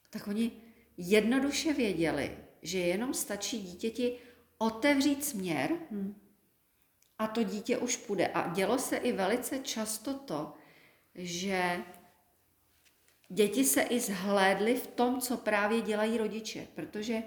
tak 0.10 0.27
oni 0.27 0.51
jednoduše 0.98 1.74
věděli, 1.74 2.38
že 2.62 2.79
jenom 2.79 3.13
stačí 3.13 3.62
dítěti 3.62 4.17
otevřít 4.58 5.25
směr 5.25 5.72
hmm. 5.91 6.15
a 7.20 7.27
to 7.27 7.44
dítě 7.44 7.77
už 7.77 7.98
půjde. 7.98 8.27
A 8.27 8.53
dělo 8.53 8.79
se 8.79 8.98
i 8.98 9.12
velice 9.12 9.60
často 9.60 10.13
to, 10.13 10.53
že 11.15 11.79
děti 13.29 13.63
se 13.63 13.82
i 13.82 14.00
zhlédly 14.00 14.75
v 14.75 14.88
tom, 14.88 15.22
co 15.22 15.38
právě 15.38 15.82
dělají 15.82 16.17
rodiče, 16.17 16.67
protože 16.75 17.24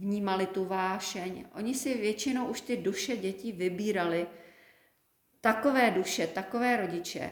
vnímali 0.00 0.46
tu 0.46 0.64
vášeň. 0.64 1.44
Oni 1.54 1.74
si 1.74 1.94
většinou 1.94 2.46
už 2.46 2.60
ty 2.60 2.76
duše 2.76 3.16
dětí 3.16 3.52
vybírali, 3.52 4.26
takové 5.40 5.90
duše, 5.90 6.26
takové 6.26 6.76
rodiče, 6.76 7.30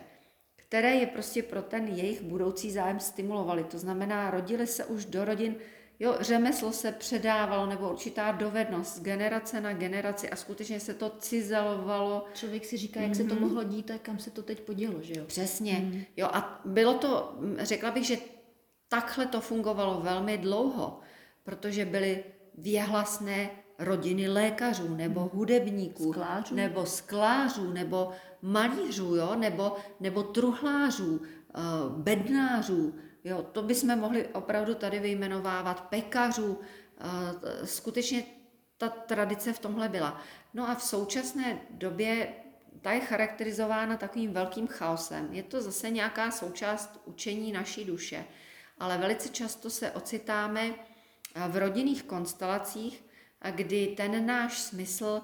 které 0.57 0.95
je 0.95 1.07
prostě 1.07 1.43
pro 1.43 1.63
ten 1.63 1.89
jejich 1.89 2.23
budoucí 2.23 2.71
zájem 2.71 3.01
stimulovali. 3.01 3.65
To 3.65 3.79
znamená, 3.79 4.31
rodili 4.31 4.67
se 4.67 4.85
už 4.85 5.05
do 5.05 5.25
rodin, 5.25 5.57
jo, 6.01 6.17
řemeslo 6.21 6.73
se 6.73 6.93
předávalo 6.93 7.67
nebo 7.67 7.91
určitá 7.91 8.33
dovednost 8.33 8.97
z 8.97 9.03
generace 9.03 9.61
na 9.61 9.73
generaci 9.73 10.31
a 10.31 10.37
skutečně 10.37 10.81
se 10.81 10.95
to 10.95 11.11
cizelovalo. 11.19 12.25
Člověk 12.35 12.65
si 12.65 12.77
říká, 12.77 13.01
jak 13.01 13.13
mm-hmm. 13.13 13.17
se 13.17 13.25
to 13.25 13.35
mhm. 13.35 13.43
mohlo 13.43 13.63
dít 13.65 13.91
a 13.91 13.99
kam 13.99 14.19
se 14.19 14.31
to 14.31 14.43
teď 14.43 14.61
podělo, 14.61 15.03
že 15.03 15.15
jo? 15.17 15.25
Přesně. 15.25 15.73
Mm-hmm. 15.73 16.05
Jo, 16.17 16.27
a 16.33 16.61
bylo 16.65 16.95
to, 16.95 17.39
řekla 17.59 17.91
bych, 17.91 18.05
že 18.05 18.17
takhle 18.89 19.27
to 19.27 19.41
fungovalo 19.41 20.01
velmi 20.01 20.39
dlouho, 20.39 21.01
protože 21.45 21.85
byly 21.85 22.25
věhlasné 22.61 23.51
rodiny 23.79 24.29
lékařů 24.29 24.95
nebo 24.95 25.21
mhm. 25.21 25.31
hudebníků, 25.33 26.13
sklářů. 26.13 26.55
nebo 26.55 26.87
sklářů, 26.87 27.73
nebo 27.73 28.13
malířů, 28.43 29.15
jo? 29.15 29.35
Nebo, 29.35 29.77
nebo 30.01 30.23
truhlářů, 30.23 31.23
eh, 31.23 31.61
bednářů, 31.89 32.95
jo? 33.25 33.43
to 33.53 33.63
bychom 33.63 33.99
mohli 33.99 34.27
opravdu 34.29 34.75
tady 34.75 34.99
vyjmenovávat, 34.99 35.81
pekařů, 35.81 36.61
eh, 37.01 37.67
skutečně 37.67 38.25
ta 38.79 38.89
tradice 38.89 39.53
v 39.53 39.59
tomhle 39.59 39.89
byla. 39.89 40.21
No 40.55 40.69
a 40.69 40.75
v 40.75 40.83
současné 40.83 41.59
době 41.71 42.29
ta 42.81 42.93
je 42.93 43.01
charakterizována 43.01 43.97
takovým 43.97 44.33
velkým 44.33 44.67
chaosem. 44.67 45.29
Je 45.35 45.43
to 45.43 45.63
zase 45.63 45.91
nějaká 45.91 46.31
součást 46.31 47.01
učení 47.05 47.53
naší 47.53 47.85
duše, 47.85 48.25
ale 48.79 48.99
velice 48.99 49.29
často 49.29 49.71
se 49.71 49.91
ocitáme 49.91 50.75
v 51.49 51.57
rodinných 51.57 52.03
konstelacích, 52.03 53.05
kdy 53.55 53.87
ten 53.87 54.27
náš 54.27 54.59
smysl 54.59 55.23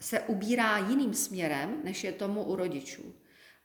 se 0.00 0.20
ubírá 0.20 0.78
jiným 0.78 1.14
směrem, 1.14 1.80
než 1.84 2.04
je 2.04 2.12
tomu 2.12 2.44
u 2.44 2.56
rodičů. 2.56 3.14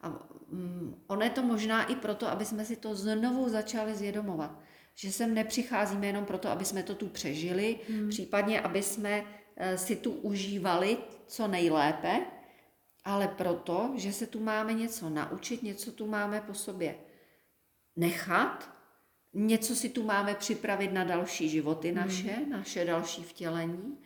A 0.02 0.10
mm, 0.48 1.04
ono 1.08 1.22
je 1.22 1.30
to 1.30 1.44
možná 1.44 1.84
i 1.84 1.96
proto, 1.96 2.28
aby 2.28 2.46
jsme 2.46 2.66
si 2.66 2.76
to 2.76 2.96
znovu 2.96 3.50
začali 3.50 3.96
zvědomovat. 3.96 4.60
Že 4.96 5.12
sem 5.12 5.34
nepřicházíme 5.34 6.08
jenom 6.08 6.26
proto, 6.26 6.50
aby 6.50 6.66
jsme 6.66 6.84
to 6.84 6.96
tu 6.96 7.08
přežili, 7.08 7.80
hmm. 7.90 8.10
případně 8.10 8.62
aby 8.62 8.84
jsme 8.84 9.24
eh, 9.58 9.78
si 9.78 9.96
tu 9.96 10.12
užívali 10.12 10.98
co 11.28 11.48
nejlépe, 11.48 12.26
ale 13.04 13.28
proto, 13.28 13.94
že 13.96 14.14
se 14.14 14.28
tu 14.28 14.40
máme 14.40 14.74
něco 14.74 15.10
naučit, 15.10 15.64
něco 15.64 15.92
tu 15.92 16.08
máme 16.08 16.42
po 16.42 16.54
sobě 16.54 16.96
nechat 17.96 18.79
něco 19.34 19.76
si 19.76 19.90
tu 19.90 20.04
máme 20.04 20.36
připravit 20.36 20.94
na 20.94 21.04
další 21.04 21.50
životy 21.50 21.88
hmm. 21.88 21.98
naše, 21.98 22.32
hmm. 22.32 22.50
naše 22.50 22.86
další 22.86 23.24
vtělení 23.24 23.98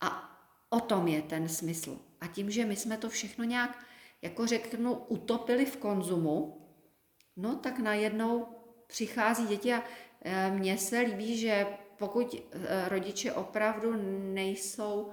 a 0.00 0.28
o 0.70 0.80
tom 0.80 1.08
je 1.08 1.22
ten 1.22 1.48
smysl. 1.48 1.98
A 2.20 2.26
tím, 2.26 2.50
že 2.50 2.64
my 2.64 2.76
jsme 2.76 2.96
to 2.96 3.08
všechno 3.08 3.44
nějak, 3.44 3.84
jako 4.22 4.46
řeknu, 4.46 4.94
utopili 4.94 5.66
v 5.66 5.76
konzumu, 5.76 6.66
no 7.36 7.56
tak 7.56 7.78
najednou 7.78 8.46
přichází 8.86 9.46
děti 9.46 9.74
a 9.74 9.82
e, 10.22 10.50
mně 10.50 10.78
se 10.78 10.98
líbí, 10.98 11.38
že 11.38 11.66
pokud 11.96 12.34
e, 12.34 12.88
rodiče 12.88 13.32
opravdu 13.32 13.94
nejsou 14.34 15.10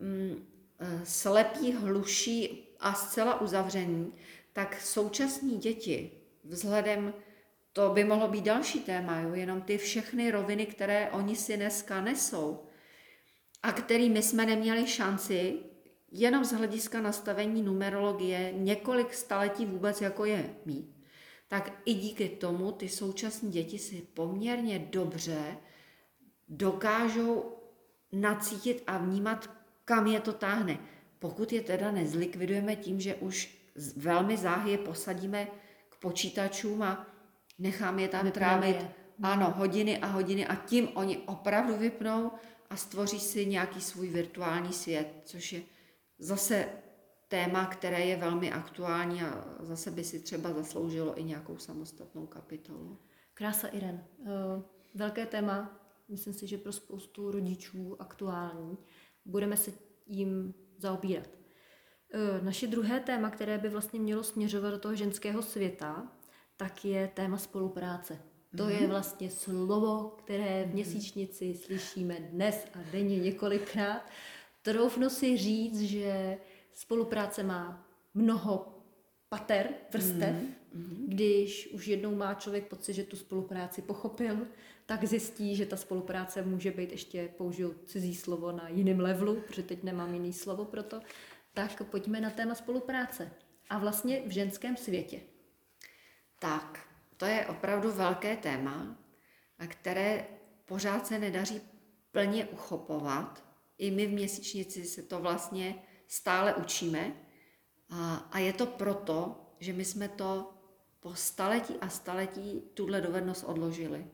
mm, 0.00 0.46
e, 0.78 1.00
slepí, 1.04 1.72
hluší 1.72 2.68
a 2.80 2.94
zcela 2.94 3.40
uzavření, 3.40 4.12
tak 4.52 4.80
současní 4.80 5.58
děti 5.58 6.10
vzhledem 6.44 7.14
to 7.78 7.90
by 7.90 8.04
mohlo 8.04 8.28
být 8.28 8.44
další 8.44 8.80
téma, 8.80 9.20
jo? 9.20 9.34
jenom 9.34 9.60
ty 9.60 9.78
všechny 9.78 10.30
roviny, 10.30 10.66
které 10.66 11.10
oni 11.10 11.36
si 11.36 11.56
dneska 11.56 12.00
nesou 12.00 12.66
a 13.62 13.72
kterými 13.72 14.22
jsme 14.22 14.46
neměli 14.46 14.86
šanci 14.86 15.56
jenom 16.12 16.44
z 16.44 16.52
hlediska 16.52 17.00
nastavení 17.00 17.62
numerologie 17.62 18.52
několik 18.56 19.14
staletí 19.14 19.66
vůbec 19.66 20.00
jako 20.00 20.24
je 20.24 20.54
mít, 20.64 20.96
tak 21.48 21.80
i 21.84 21.94
díky 21.94 22.28
tomu 22.28 22.72
ty 22.72 22.88
současné 22.88 23.50
děti 23.50 23.78
si 23.78 24.06
poměrně 24.14 24.78
dobře 24.78 25.56
dokážou 26.48 27.56
nacítit 28.12 28.82
a 28.86 28.98
vnímat, 28.98 29.50
kam 29.84 30.06
je 30.06 30.20
to 30.20 30.32
táhne. 30.32 30.78
Pokud 31.18 31.52
je 31.52 31.60
teda 31.60 31.90
nezlikvidujeme 31.90 32.76
tím, 32.76 33.00
že 33.00 33.14
už 33.14 33.58
velmi 33.96 34.36
záhy 34.36 34.70
je 34.70 34.78
posadíme 34.78 35.48
k 35.88 35.96
počítačům 35.96 36.82
a 36.82 37.17
nechám 37.58 37.98
je 37.98 38.08
tam 38.08 38.30
trávit 38.30 38.86
ano, 39.22 39.54
hodiny 39.56 39.98
a 39.98 40.06
hodiny 40.06 40.46
a 40.46 40.54
tím 40.54 40.88
oni 40.94 41.18
opravdu 41.18 41.76
vypnou 41.76 42.30
a 42.70 42.76
stvoří 42.76 43.20
si 43.20 43.46
nějaký 43.46 43.80
svůj 43.80 44.08
virtuální 44.08 44.72
svět, 44.72 45.08
což 45.24 45.52
je 45.52 45.62
zase 46.18 46.68
téma, 47.28 47.66
které 47.66 48.00
je 48.00 48.16
velmi 48.16 48.52
aktuální 48.52 49.22
a 49.22 49.44
zase 49.60 49.90
by 49.90 50.04
si 50.04 50.20
třeba 50.20 50.52
zasloužilo 50.52 51.20
i 51.20 51.24
nějakou 51.24 51.58
samostatnou 51.58 52.26
kapitolu. 52.26 52.98
Krása 53.34 53.68
Iren. 53.68 54.04
Eh, 54.20 54.62
velké 54.94 55.26
téma, 55.26 55.80
myslím 56.08 56.34
si, 56.34 56.46
že 56.46 56.58
pro 56.58 56.72
spoustu 56.72 57.30
rodičů 57.30 57.96
aktuální. 57.98 58.78
Budeme 59.24 59.56
se 59.56 59.72
jim 60.06 60.54
zaobírat. 60.78 61.28
Eh, 62.12 62.44
naše 62.44 62.66
druhé 62.66 63.00
téma, 63.00 63.30
které 63.30 63.58
by 63.58 63.68
vlastně 63.68 64.00
mělo 64.00 64.22
směřovat 64.22 64.70
do 64.70 64.78
toho 64.78 64.94
ženského 64.94 65.42
světa, 65.42 66.17
tak 66.58 66.84
je 66.84 67.10
téma 67.14 67.38
spolupráce. 67.38 68.18
To 68.56 68.64
mm-hmm. 68.64 68.80
je 68.80 68.86
vlastně 68.86 69.30
slovo, 69.30 70.14
které 70.18 70.64
v 70.64 70.74
měsíčnici 70.74 71.54
slyšíme 71.54 72.14
dnes 72.20 72.66
a 72.74 72.78
denně 72.92 73.18
několikrát. 73.18 74.02
Troufnu 74.62 75.10
si 75.10 75.36
říct, 75.36 75.80
že 75.80 76.38
spolupráce 76.74 77.42
má 77.42 77.86
mnoho 78.14 78.78
pater, 79.28 79.68
vrstev, 79.92 80.36
mm-hmm. 80.36 81.06
když 81.06 81.68
už 81.72 81.86
jednou 81.86 82.14
má 82.14 82.34
člověk 82.34 82.66
pocit, 82.66 82.92
že 82.92 83.04
tu 83.04 83.16
spolupráci 83.16 83.82
pochopil, 83.82 84.46
tak 84.86 85.04
zjistí, 85.04 85.56
že 85.56 85.66
ta 85.66 85.76
spolupráce 85.76 86.42
může 86.42 86.70
být 86.70 86.92
ještě, 86.92 87.28
použiju 87.36 87.74
cizí 87.84 88.14
slovo 88.14 88.52
na 88.52 88.68
jiném 88.68 89.00
levelu, 89.00 89.40
protože 89.46 89.62
teď 89.62 89.82
nemám 89.82 90.14
jiný 90.14 90.32
slovo 90.32 90.64
pro 90.64 90.82
to, 90.82 91.00
tak 91.54 91.82
pojďme 91.90 92.20
na 92.20 92.30
téma 92.30 92.54
spolupráce. 92.54 93.30
A 93.70 93.78
vlastně 93.78 94.22
v 94.26 94.30
ženském 94.30 94.76
světě. 94.76 95.20
Tak, 96.38 96.88
to 97.16 97.24
je 97.24 97.46
opravdu 97.46 97.92
velké 97.92 98.36
téma, 98.36 98.96
a 99.58 99.66
které 99.66 100.26
pořád 100.64 101.06
se 101.06 101.18
nedaří 101.18 101.60
plně 102.12 102.46
uchopovat. 102.46 103.44
I 103.78 103.90
my 103.90 104.06
v 104.06 104.12
měsíčnici 104.12 104.84
se 104.84 105.02
to 105.02 105.20
vlastně 105.20 105.82
stále 106.06 106.54
učíme. 106.54 107.12
A, 107.90 108.16
a 108.16 108.38
je 108.38 108.52
to 108.52 108.66
proto, 108.66 109.46
že 109.60 109.72
my 109.72 109.84
jsme 109.84 110.08
to 110.08 110.54
po 111.00 111.14
staletí 111.14 111.74
a 111.80 111.88
staletí 111.88 112.62
tuhle 112.74 113.00
dovednost 113.00 113.44
odložili. 113.44 114.06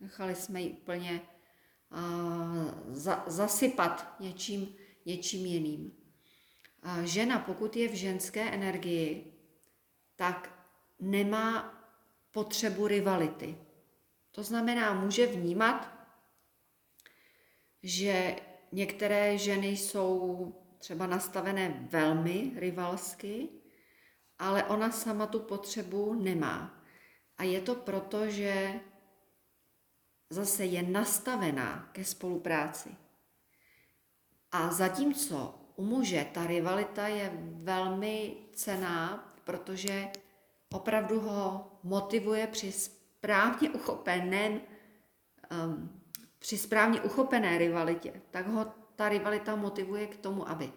Nechali 0.00 0.34
jsme 0.34 0.62
ji 0.62 0.70
úplně 0.70 1.22
a, 1.90 2.00
za, 2.88 3.24
zasypat 3.26 4.20
něčím, 4.20 4.74
něčím 5.06 5.46
jiným. 5.46 5.92
A 6.82 7.02
žena, 7.02 7.38
pokud 7.38 7.76
je 7.76 7.88
v 7.88 7.94
ženské 7.94 8.50
energii, 8.50 9.32
tak 10.16 10.59
nemá 11.00 11.74
potřebu 12.30 12.86
rivality. 12.86 13.58
To 14.30 14.42
znamená, 14.42 14.94
může 14.94 15.26
vnímat, 15.26 15.92
že 17.82 18.36
některé 18.72 19.38
ženy 19.38 19.68
jsou 19.68 20.54
třeba 20.78 21.06
nastavené 21.06 21.88
velmi 21.90 22.52
rivalsky, 22.56 23.48
ale 24.38 24.64
ona 24.64 24.90
sama 24.90 25.26
tu 25.26 25.40
potřebu 25.40 26.14
nemá. 26.14 26.84
A 27.38 27.44
je 27.44 27.60
to 27.60 27.74
proto, 27.74 28.30
že 28.30 28.80
zase 30.30 30.64
je 30.64 30.82
nastavená 30.82 31.88
ke 31.92 32.04
spolupráci. 32.04 32.96
A 34.52 34.72
zatímco 34.72 35.54
u 35.76 35.84
muže 35.84 36.26
ta 36.34 36.46
rivalita 36.46 37.08
je 37.08 37.32
velmi 37.62 38.36
cená, 38.52 39.32
protože 39.44 40.08
opravdu 40.74 41.20
ho 41.20 41.72
motivuje 41.82 42.46
při 42.46 42.72
správně 42.72 43.70
uchopeném, 43.70 44.60
um, 45.66 46.00
při 46.38 46.58
správně 46.58 47.00
uchopené 47.00 47.58
rivalitě, 47.58 48.12
tak 48.30 48.46
ho 48.46 48.66
ta 48.96 49.08
rivalita 49.08 49.56
motivuje 49.56 50.06
k 50.06 50.16
tomu, 50.16 50.48
aby 50.48 50.72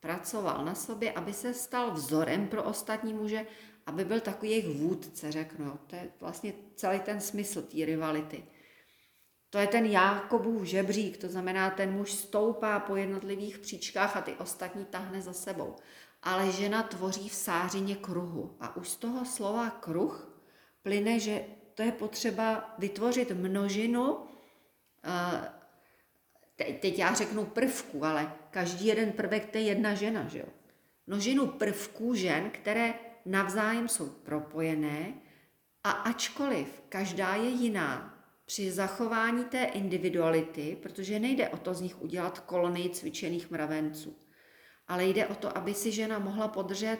pracoval 0.00 0.64
na 0.64 0.74
sobě, 0.74 1.12
aby 1.12 1.32
se 1.32 1.54
stal 1.54 1.90
vzorem 1.90 2.48
pro 2.48 2.62
ostatní 2.62 3.14
muže, 3.14 3.46
aby 3.86 4.04
byl 4.04 4.20
takový 4.20 4.50
jejich 4.50 4.80
vůdce, 4.80 5.32
řeknu. 5.32 5.78
To 5.86 5.96
je 5.96 6.08
vlastně 6.20 6.52
celý 6.74 7.00
ten 7.00 7.20
smysl 7.20 7.62
té 7.62 7.84
rivality. 7.84 8.44
To 9.50 9.58
je 9.58 9.66
ten 9.66 9.86
Jákobův 9.86 10.62
žebřík, 10.62 11.16
to 11.16 11.28
znamená, 11.28 11.70
ten 11.70 11.92
muž 11.92 12.12
stoupá 12.12 12.80
po 12.80 12.96
jednotlivých 12.96 13.58
příčkách 13.58 14.16
a 14.16 14.20
ty 14.20 14.34
ostatní 14.34 14.84
tahne 14.84 15.22
za 15.22 15.32
sebou. 15.32 15.76
Ale 16.22 16.52
žena 16.52 16.82
tvoří 16.82 17.28
v 17.28 17.34
sářině 17.34 17.96
kruhu. 17.96 18.56
A 18.60 18.76
už 18.76 18.88
z 18.88 18.96
toho 18.96 19.24
slova 19.24 19.70
kruh 19.70 20.42
plyne, 20.82 21.20
že 21.20 21.44
to 21.74 21.82
je 21.82 21.92
potřeba 21.92 22.74
vytvořit 22.78 23.30
množinu, 23.30 24.18
teď 26.56 26.98
já 26.98 27.14
řeknu 27.14 27.44
prvků, 27.44 28.04
ale 28.04 28.32
každý 28.50 28.86
jeden 28.86 29.12
prvek 29.12 29.46
to 29.46 29.58
je 29.58 29.64
jedna 29.64 29.94
žena, 29.94 30.28
že 30.28 30.38
jo? 30.38 30.46
Množinu 31.06 31.46
prvků 31.46 32.14
žen, 32.14 32.50
které 32.50 32.94
navzájem 33.24 33.88
jsou 33.88 34.08
propojené 34.08 35.14
a 35.84 35.90
ačkoliv 35.90 36.82
každá 36.88 37.34
je 37.34 37.48
jiná, 37.48 38.14
při 38.48 38.70
zachování 38.70 39.44
té 39.44 39.64
individuality, 39.64 40.78
protože 40.82 41.18
nejde 41.18 41.48
o 41.48 41.56
to 41.56 41.74
z 41.74 41.80
nich 41.80 42.02
udělat 42.02 42.40
kolonii 42.40 42.90
cvičených 42.90 43.50
mravenců, 43.50 44.16
ale 44.88 45.04
jde 45.06 45.26
o 45.26 45.34
to, 45.34 45.58
aby 45.58 45.74
si 45.74 45.92
žena 45.92 46.18
mohla 46.18 46.48
podržet 46.48 46.98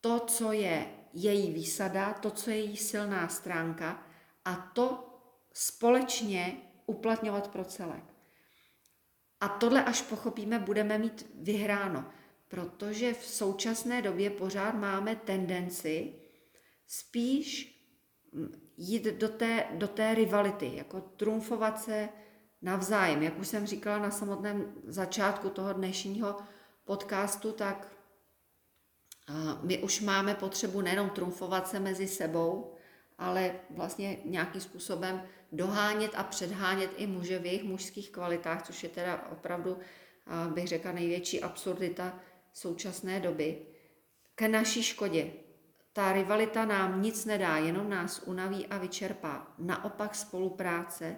to, 0.00 0.20
co 0.20 0.52
je 0.52 0.86
její 1.12 1.52
výsada, 1.52 2.12
to, 2.12 2.30
co 2.30 2.50
je 2.50 2.56
její 2.56 2.76
silná 2.76 3.28
stránka 3.28 4.02
a 4.44 4.54
to 4.54 5.10
společně 5.52 6.56
uplatňovat 6.86 7.48
pro 7.48 7.64
celek. 7.64 8.04
A 9.40 9.48
tohle, 9.48 9.84
až 9.84 10.02
pochopíme, 10.02 10.58
budeme 10.58 10.98
mít 10.98 11.26
vyhráno, 11.34 12.04
protože 12.48 13.14
v 13.14 13.24
současné 13.24 14.02
době 14.02 14.30
pořád 14.30 14.74
máme 14.74 15.16
tendenci 15.16 16.14
spíš 16.86 17.74
jít 18.76 19.04
do 19.04 19.28
té, 19.28 19.66
do 19.72 19.88
té 19.88 20.14
rivality, 20.14 20.70
jako 20.74 21.00
trumfovat 21.00 21.82
se 21.82 22.08
navzájem. 22.62 23.22
Jak 23.22 23.38
už 23.38 23.48
jsem 23.48 23.66
říkala 23.66 23.98
na 23.98 24.10
samotném 24.10 24.74
začátku 24.84 25.50
toho 25.50 25.72
dnešního 25.72 26.36
podcastu, 26.84 27.52
tak 27.52 27.88
my 29.62 29.78
už 29.78 30.00
máme 30.00 30.34
potřebu 30.34 30.80
nejenom 30.80 31.10
trumfovat 31.10 31.68
se 31.68 31.80
mezi 31.80 32.08
sebou, 32.08 32.74
ale 33.18 33.54
vlastně 33.70 34.18
nějakým 34.24 34.60
způsobem 34.60 35.22
dohánět 35.52 36.12
a 36.14 36.22
předhánět 36.22 36.90
i 36.96 37.06
muže 37.06 37.38
v 37.38 37.46
jejich 37.46 37.64
mužských 37.64 38.10
kvalitách, 38.10 38.62
což 38.62 38.82
je 38.82 38.88
teda 38.88 39.26
opravdu, 39.32 39.78
bych 40.54 40.68
řekla, 40.68 40.92
největší 40.92 41.42
absurdita 41.42 42.20
současné 42.52 43.20
doby, 43.20 43.66
k 44.34 44.42
naší 44.42 44.82
škodě. 44.82 45.32
Ta 45.92 46.12
rivalita 46.12 46.64
nám 46.64 47.02
nic 47.02 47.24
nedá, 47.24 47.56
jenom 47.56 47.90
nás 47.90 48.22
unaví 48.26 48.66
a 48.66 48.78
vyčerpá. 48.78 49.54
Naopak 49.58 50.14
spolupráce 50.14 51.16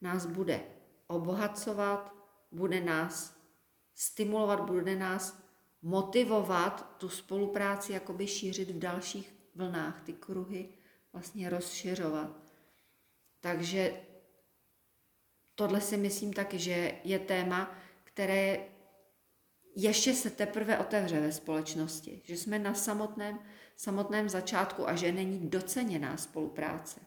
nás 0.00 0.26
bude 0.26 0.60
obohacovat, 1.06 2.14
bude 2.52 2.80
nás 2.80 3.37
stimulovat, 3.98 4.60
bude 4.60 4.96
nás 4.96 5.38
motivovat 5.82 6.96
tu 6.98 7.08
spolupráci 7.08 7.92
jakoby 7.92 8.26
šířit 8.26 8.70
v 8.70 8.78
dalších 8.78 9.34
vlnách, 9.54 10.02
ty 10.02 10.12
kruhy 10.12 10.68
vlastně 11.12 11.50
rozšiřovat. 11.50 12.30
Takže 13.40 14.00
tohle 15.54 15.80
si 15.80 15.96
myslím 15.96 16.32
taky, 16.32 16.58
že 16.58 17.00
je 17.04 17.18
téma, 17.18 17.78
které 18.04 18.68
ještě 19.76 20.14
se 20.14 20.30
teprve 20.30 20.78
otevře 20.78 21.20
ve 21.20 21.32
společnosti, 21.32 22.22
že 22.24 22.36
jsme 22.36 22.58
na 22.58 22.74
samotném, 22.74 23.38
samotném 23.76 24.28
začátku 24.28 24.88
a 24.88 24.94
že 24.94 25.12
není 25.12 25.50
doceněná 25.50 26.16
spolupráce. 26.16 27.00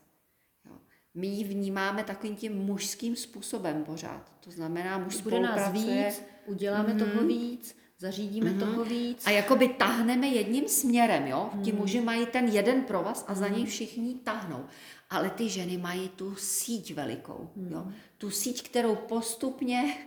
My 1.13 1.27
ji 1.27 1.43
vnímáme 1.43 2.03
takovým 2.03 2.35
tím 2.35 2.57
mužským 2.57 3.15
způsobem 3.15 3.83
pořád. 3.83 4.31
To 4.39 4.51
znamená, 4.51 4.97
muž 4.97 5.21
Bude 5.21 5.39
nás 5.39 5.71
víc, 5.71 6.23
uděláme 6.45 6.93
mm-hmm. 6.93 7.11
toho 7.11 7.27
víc, 7.27 7.75
zařídíme 7.99 8.49
mm-hmm. 8.49 8.59
toho 8.59 8.85
víc. 8.85 9.27
A 9.27 9.29
jakoby 9.29 9.67
tahneme 9.67 10.27
jedním 10.27 10.67
směrem, 10.67 11.27
jo? 11.27 11.49
Mm. 11.53 11.63
Ti 11.63 11.71
muži 11.71 12.01
mají 12.01 12.25
ten 12.25 12.47
jeden 12.47 12.81
provaz 12.81 13.25
a 13.27 13.35
za 13.35 13.47
něj 13.47 13.65
všichni 13.65 14.15
tahnou. 14.15 14.65
Ale 15.09 15.29
ty 15.29 15.49
ženy 15.49 15.77
mají 15.77 16.09
tu 16.09 16.35
síť 16.35 16.93
velikou, 16.93 17.49
mm. 17.55 17.71
jo? 17.71 17.87
Tu 18.17 18.29
síť, 18.29 18.63
kterou 18.63 18.95
postupně 18.95 19.97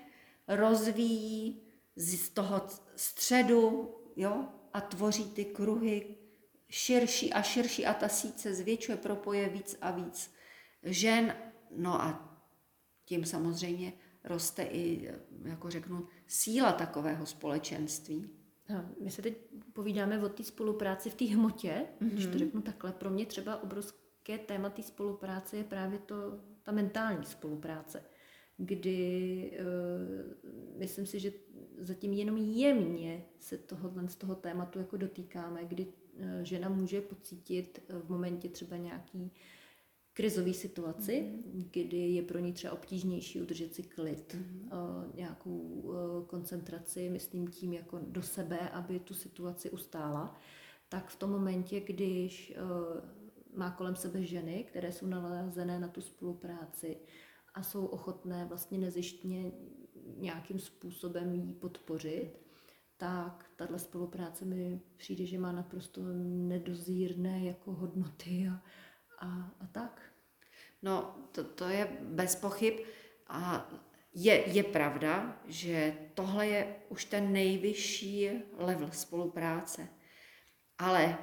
rozvíjí 0.49 1.61
z 1.97 2.29
toho 2.29 2.62
středu, 2.97 3.95
jo? 4.17 4.45
A 4.73 4.81
tvoří 4.81 5.25
ty 5.25 5.45
kruhy 5.45 6.17
širší 6.69 7.33
a 7.33 7.43
širší 7.43 7.87
a 7.87 7.95
ta 7.95 8.09
síť 8.09 8.38
se 8.38 8.55
zvětšuje, 8.55 8.97
propoje 8.97 9.49
víc 9.49 9.77
a 9.81 9.90
víc 9.90 10.34
žen. 10.85 11.35
No 11.77 12.03
a 12.03 12.38
tím 13.05 13.25
samozřejmě 13.25 13.92
roste 14.25 14.62
i, 14.62 15.11
jako 15.44 15.70
řeknu, 15.70 16.07
síla 16.27 16.73
takového 16.73 17.27
společenství. 17.27 18.31
My 19.01 19.11
se 19.11 19.23
teď 19.23 19.37
povídáme 19.73 20.25
o 20.25 20.29
té 20.29 20.44
spolupráci 20.44 21.11
v 21.11 21.14
té 21.14 21.25
hmotě, 21.25 21.87
mm-hmm. 22.01 22.11
když 22.11 22.25
to 22.25 22.31
mhm. 22.31 22.38
řeknu 22.38 22.62
takhle. 22.62 22.92
Pro 22.92 23.11
mě 23.11 23.27
třeba 23.27 23.62
obrovské 23.62 24.38
téma 24.38 24.70
té 24.70 24.83
spolupráce 24.83 25.57
je 25.57 25.64
právě 25.64 25.99
to, 25.99 26.40
ta 26.62 26.73
mentální 26.73 27.25
spolupráce, 27.25 28.03
kdy 28.57 29.59
uh, 29.61 30.79
myslím 30.79 31.07
si, 31.07 31.20
že 31.20 31.33
zatím 31.79 32.12
jenom 32.12 32.37
jemně 32.37 33.25
se 33.38 33.59
tohohle 33.59 34.09
z 34.09 34.16
toho 34.16 34.35
tématu 34.35 34.79
jako 34.79 34.97
dotýkáme, 34.97 35.64
kdy 35.64 35.87
uh, 35.87 36.25
žena 36.42 36.68
může 36.68 37.01
pocítit 37.01 37.81
v 37.88 38.11
momentě 38.11 38.49
třeba 38.49 38.77
nějaký 38.77 39.18
uh, 39.18 39.31
krizové 40.14 40.53
situaci, 40.53 41.12
mm-hmm. 41.12 41.68
kdy 41.70 41.96
je 41.96 42.22
pro 42.22 42.38
ní 42.38 42.53
třeba 42.53 42.72
obtížnější 42.72 43.42
udržet 43.42 43.74
si 43.74 43.83
klid, 43.83 44.35
mm-hmm. 44.35 45.05
uh, 45.07 45.16
nějakou 45.16 45.59
uh, 45.59 46.24
koncentraci, 46.27 47.11
myslím 47.11 47.48
tím 47.48 47.72
jako 47.72 48.00
do 48.03 48.22
sebe, 48.22 48.59
aby 48.59 48.98
tu 48.98 49.14
situaci 49.14 49.70
ustála, 49.70 50.40
tak 50.88 51.09
v 51.09 51.16
tom 51.16 51.31
momentě, 51.31 51.81
když 51.81 52.55
uh, 52.57 53.59
má 53.59 53.70
kolem 53.70 53.96
sebe 53.96 54.22
ženy, 54.22 54.64
které 54.68 54.92
jsou 54.92 55.07
nalazené 55.07 55.81
na 55.81 55.88
tu 55.88 56.00
spolupráci 56.00 56.96
a 57.55 57.62
jsou 57.62 57.87
ochotné 57.87 58.44
vlastně 58.44 58.79
nezištně 58.79 59.53
nějakým 60.16 60.59
způsobem 60.59 61.35
jí 61.35 61.53
podpořit, 61.53 62.31
tak 62.96 63.50
tahle 63.57 63.79
spolupráce 63.79 64.44
mi 64.44 64.81
přijde, 64.96 65.27
že 65.27 65.38
má 65.38 65.53
naprosto 65.53 66.00
nedozírné 66.24 67.44
jako 67.44 67.72
hodnoty 67.72 68.48
a, 68.53 68.62
a, 69.18 69.27
a 69.61 69.66
tak. 69.72 70.03
No, 70.83 71.16
to, 71.33 71.44
to 71.44 71.68
je 71.68 71.88
bez 72.00 72.37
pochyb. 72.37 72.74
A 73.29 73.70
je, 74.14 74.48
je 74.48 74.62
pravda, 74.62 75.37
že 75.46 75.94
tohle 76.14 76.46
je 76.46 76.77
už 76.88 77.05
ten 77.05 77.33
nejvyšší 77.33 78.31
level 78.57 78.90
spolupráce. 78.92 79.88
Ale 80.79 81.18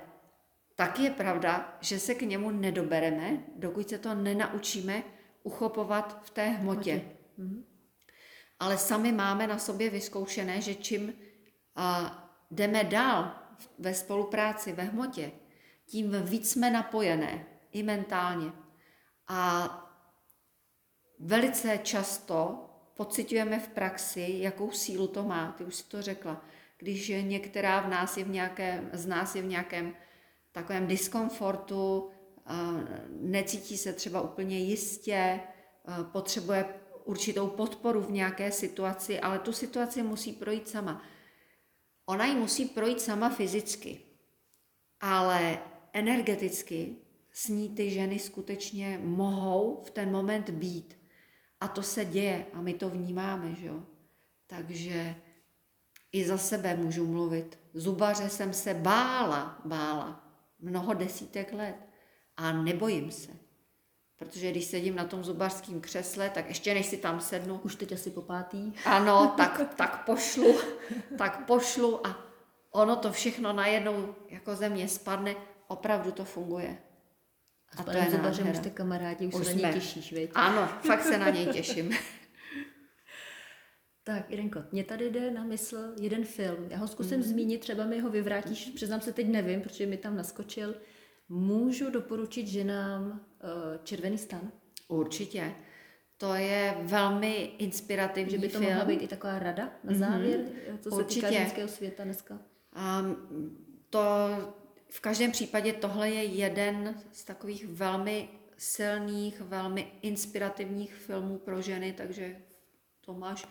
tak 0.76 1.00
je 1.00 1.10
pravda, 1.10 1.78
že 1.82 2.00
se 2.00 2.16
k 2.16 2.22
němu 2.22 2.52
nedobereme, 2.52 3.44
dokud 3.56 3.90
se 3.90 3.98
to 3.98 4.14
nenaučíme 4.14 5.04
uchopovat 5.44 6.26
v 6.26 6.30
té 6.30 6.50
hmotě. 6.50 7.02
Mhm. 7.38 7.66
Ale 8.60 8.78
sami 8.78 9.12
máme 9.12 9.48
na 9.48 9.60
sobě 9.60 9.90
vyzkoušené, 9.90 10.62
že 10.62 10.76
čím 10.76 11.14
a, 11.76 12.18
jdeme 12.52 12.84
dál 12.84 13.32
ve 13.80 13.94
spolupráci, 13.94 14.74
ve 14.74 14.84
hmotě, 14.84 15.32
tím 15.86 16.12
víc 16.24 16.52
jsme 16.52 16.72
napojené 16.72 17.46
i 17.72 17.84
mentálně. 17.84 18.52
A 19.28 19.70
velice 21.20 21.78
často 21.78 22.66
pocitujeme 22.94 23.60
v 23.60 23.68
praxi, 23.68 24.36
jakou 24.38 24.72
sílu 24.72 25.08
to 25.08 25.24
má. 25.24 25.52
Ty 25.52 25.64
už 25.64 25.76
si 25.76 25.84
to 25.84 26.02
řekla. 26.02 26.46
Když 26.78 27.12
některá 27.22 27.82
v 27.82 27.90
nás 27.90 28.18
je 28.18 28.24
v 28.24 28.30
nějakém, 28.30 28.90
z 28.94 29.06
nás 29.06 29.36
je 29.36 29.42
v 29.42 29.46
nějakém 29.46 29.96
takovém 30.52 30.88
diskomfortu, 30.88 32.12
necítí 33.10 33.78
se 33.78 33.94
třeba 33.94 34.22
úplně 34.22 34.60
jistě, 34.60 35.40
potřebuje 36.12 36.74
určitou 37.04 37.48
podporu 37.48 38.02
v 38.02 38.12
nějaké 38.12 38.52
situaci, 38.52 39.20
ale 39.20 39.40
tu 39.40 39.54
situaci 39.54 40.04
musí 40.04 40.34
projít 40.34 40.70
sama. 40.70 41.02
Ona 42.06 42.26
ji 42.26 42.36
musí 42.36 42.66
projít 42.66 43.02
sama 43.02 43.30
fyzicky, 43.30 44.02
ale 45.00 45.60
energeticky 45.94 46.96
s 47.32 47.48
ní 47.48 47.70
ty 47.70 47.90
ženy 47.90 48.20
skutečně 48.20 49.00
mohou 49.04 49.84
v 49.86 49.92
ten 49.92 50.12
moment 50.12 50.50
být. 50.50 50.98
A 51.60 51.68
to 51.68 51.84
se 51.84 52.06
děje 52.06 52.46
a 52.54 52.62
my 52.62 52.74
to 52.74 52.90
vnímáme, 52.90 53.56
že 53.56 53.66
jo. 53.68 53.84
Takže 54.48 55.16
i 56.12 56.26
za 56.26 56.38
sebe 56.38 56.76
můžu 56.76 57.08
mluvit. 57.08 57.60
Zubaře 57.74 58.30
jsem 58.30 58.54
se 58.54 58.74
bála, 58.74 59.62
bála 59.66 60.28
mnoho 60.60 60.94
desítek 60.94 61.54
let 61.54 61.76
a 62.38 62.52
nebojím 62.52 63.12
se, 63.12 63.32
Protože 64.18 64.52
když 64.52 64.66
sedím 64.66 64.96
na 64.96 65.06
tom 65.06 65.24
zubařském 65.24 65.82
křesle, 65.82 66.30
tak 66.30 66.48
ještě 66.48 66.74
než 66.74 66.86
si 66.86 66.98
tam 66.98 67.22
sednu, 67.22 67.60
Už 67.64 67.76
teď 67.76 67.92
asi 67.92 68.12
po 68.12 68.22
pátý. 68.22 68.74
ano, 68.86 69.34
tak, 69.38 69.62
tak 69.76 70.06
pošlu, 70.06 70.60
tak 71.18 71.46
pošlu 71.46 72.08
a 72.08 72.26
ono 72.72 72.96
to 72.96 73.12
všechno 73.12 73.54
najednou 73.54 74.16
jako 74.30 74.56
ze 74.56 74.70
mě 74.70 74.88
spadne, 74.88 75.36
opravdu 75.68 76.12
to 76.12 76.26
funguje. 76.26 76.78
A, 77.78 77.84
to 77.84 77.92
je 77.92 78.12
zubařem 78.12 78.50
už 78.52 78.58
jste 78.58 78.70
kamarádi, 78.70 79.28
už, 79.28 79.34
Už 79.36 79.48
se 79.48 79.54
na 79.54 79.60
něj 79.60 79.62
jsme. 79.62 79.74
těšíš, 79.74 80.14
viď? 80.14 80.32
Ano, 80.34 80.68
fakt 80.88 81.04
se 81.04 81.18
na 81.18 81.30
něj 81.30 81.46
těším. 81.46 81.92
Tak, 84.04 84.32
Irenko, 84.32 84.64
mě 84.72 84.84
tady 84.84 85.10
jde 85.10 85.32
na 85.32 85.44
mysl 85.44 85.78
jeden 86.02 86.24
film. 86.26 86.68
Já 86.70 86.78
ho 86.78 86.88
zkusím 86.88 87.18
Mhm. 87.18 87.26
mm. 87.28 87.34
zmínit, 87.34 87.62
třeba 87.62 87.86
mi 87.86 88.00
ho 88.00 88.10
vyvrátíš, 88.10 88.72
přiznám 88.76 89.02
se 89.02 89.14
teď 89.14 89.28
nevím, 89.28 89.62
protože 89.62 89.86
mi 89.86 89.98
tam 89.98 90.16
naskočil. 90.16 90.76
Můžu 91.30 91.90
doporučit 91.90 92.48
ženám 92.48 93.04
uh, 93.44 93.50
Červený 93.84 94.18
stan? 94.18 94.52
Určitě. 94.88 95.54
To 96.18 96.34
je 96.36 96.78
velmi 96.82 97.34
inspirativní 97.58 98.32
Že 98.32 98.38
by 98.38 98.48
to 98.50 98.60
film. 98.60 98.70
mohla 98.72 98.86
být 98.86 99.02
i 99.04 99.08
taková 99.08 99.40
rada 99.40 99.70
na 99.84 99.94
závěr, 99.98 100.40
mm-hmm. 100.40 100.78
co 100.80 100.90
se 100.90 100.96
Určitě. 100.96 101.28
týká 101.28 101.40
ženského 101.40 101.68
světa 101.68 102.04
dneska. 102.04 102.40
A 102.74 103.02
to 103.90 104.00
v 104.94 105.00
každém 105.00 105.32
případě 105.32 105.74
tohle 105.74 106.10
je 106.10 106.24
jeden 106.24 107.02
z 107.12 107.24
takových 107.24 107.68
velmi 107.68 108.30
silných, 108.58 109.42
velmi 109.42 109.92
inspirativních 110.02 110.94
filmů 110.94 111.38
pro 111.38 111.62
ženy, 111.62 111.94
takže 111.94 112.36
to 113.06 113.14
máš 113.14 113.48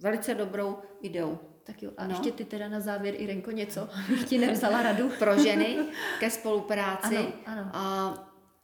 velice 0.00 0.34
dobrou 0.34 0.78
ideu. 1.00 1.38
Tak 1.64 1.82
jo, 1.82 1.90
a 1.96 2.02
No. 2.06 2.08
no. 2.08 2.14
ještě 2.14 2.32
ty 2.32 2.44
teda 2.44 2.68
na 2.68 2.80
závěr, 2.80 3.14
Irenko, 3.18 3.50
něco, 3.50 3.88
abych 4.04 4.24
ti 4.28 4.38
nevzala 4.38 4.82
radu. 4.82 5.10
Pro 5.18 5.38
ženy 5.38 5.78
ke 6.20 6.30
spolupráci. 6.30 7.16
Ano, 7.16 7.32
ano. 7.46 7.70
A, 7.72 8.14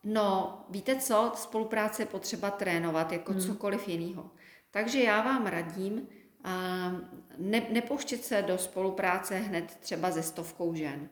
no, 0.04 0.60
víte 0.70 0.96
co? 0.96 1.32
Spolupráce 1.34 2.02
je 2.02 2.06
potřeba 2.06 2.50
trénovat 2.50 3.12
jako 3.12 3.32
Hmm. 3.32 3.40
cokoliv 3.42 3.88
jiného. 3.88 4.30
Takže 4.70 5.02
já 5.02 5.22
vám 5.22 5.46
radím, 5.46 6.08
a, 6.44 6.92
ne, 7.38 7.62
nepouštět 7.70 8.24
se 8.24 8.42
do 8.42 8.58
spolupráce 8.58 9.36
hned 9.38 9.76
třeba 9.80 10.10
ze 10.10 10.22
stovkou 10.22 10.74
žen, 10.74 11.08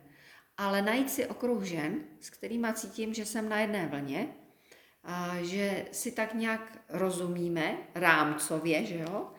ale 0.59 0.83
najít 0.83 1.11
si 1.11 1.27
okruh 1.27 1.63
žen, 1.63 2.01
s 2.21 2.31
kterými 2.31 2.69
cítím, 2.75 3.15
že 3.15 3.25
jsem 3.25 3.49
na 3.49 3.61
jedné 3.61 3.87
vlně, 3.87 4.29
a 5.07 5.43
že 5.43 5.87
si 5.93 6.13
tak 6.13 6.35
nějak 6.35 6.79
rozumíme 6.89 7.79
rámcově, 7.95 8.85
že 8.87 8.99
jo? 8.99 9.31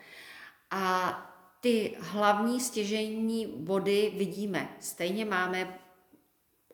A 0.71 1.13
ty 1.62 1.97
hlavní 1.99 2.60
stěžejní 2.60 3.45
body 3.45 4.13
vidíme. 4.17 4.69
Stejně 4.80 5.25
máme 5.25 5.80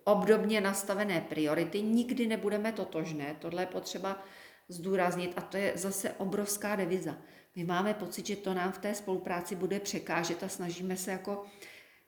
obdobně 0.04 0.62
nastavené 0.62 1.22
priority, 1.22 1.82
nikdy 1.82 2.28
nebudeme 2.28 2.72
totožné, 2.72 3.36
tohle 3.40 3.62
je 3.62 3.68
potřeba 3.68 4.24
zdůraznit 4.70 5.34
a 5.36 5.42
to 5.42 5.58
je 5.58 5.74
zase 5.76 6.12
obrovská 6.12 6.76
deviza. 6.76 7.18
My 7.56 7.64
máme 7.64 7.94
pocit, 7.94 8.26
že 8.26 8.36
to 8.36 8.54
nám 8.54 8.72
v 8.72 8.78
té 8.78 8.96
spolupráci 8.96 9.56
bude 9.56 9.80
překážet 9.80 10.44
a 10.44 10.50
snažíme 10.50 10.98
se 10.98 11.12
jako 11.12 11.46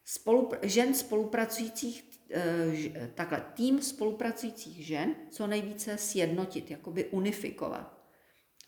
spolupr- 0.05 0.59
žen 0.61 0.93
spolupracujících, 0.93 2.14
takhle, 3.13 3.45
tým 3.53 3.81
spolupracujících 3.81 4.85
žen 4.85 5.15
co 5.31 5.47
nejvíce 5.47 5.97
sjednotit, 5.97 6.71
jakoby 6.71 7.05
unifikovat. 7.05 8.05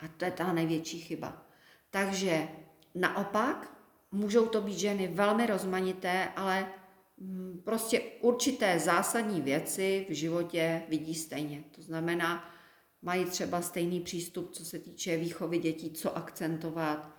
A 0.00 0.08
to 0.08 0.24
je 0.24 0.30
ta 0.30 0.52
největší 0.52 1.00
chyba. 1.00 1.46
Takže 1.90 2.48
naopak 2.94 3.78
můžou 4.12 4.46
to 4.46 4.60
být 4.60 4.78
ženy 4.78 5.08
velmi 5.08 5.46
rozmanité, 5.46 6.28
ale 6.36 6.72
mm, 7.18 7.62
prostě 7.64 8.00
určité 8.20 8.78
zásadní 8.78 9.40
věci 9.40 10.06
v 10.08 10.12
životě 10.12 10.82
vidí 10.88 11.14
stejně. 11.14 11.64
To 11.70 11.82
znamená, 11.82 12.54
mají 13.02 13.24
třeba 13.24 13.62
stejný 13.62 14.00
přístup, 14.00 14.50
co 14.50 14.64
se 14.64 14.78
týče 14.78 15.16
výchovy 15.16 15.58
dětí, 15.58 15.90
co 15.90 16.16
akcentovat, 16.16 17.10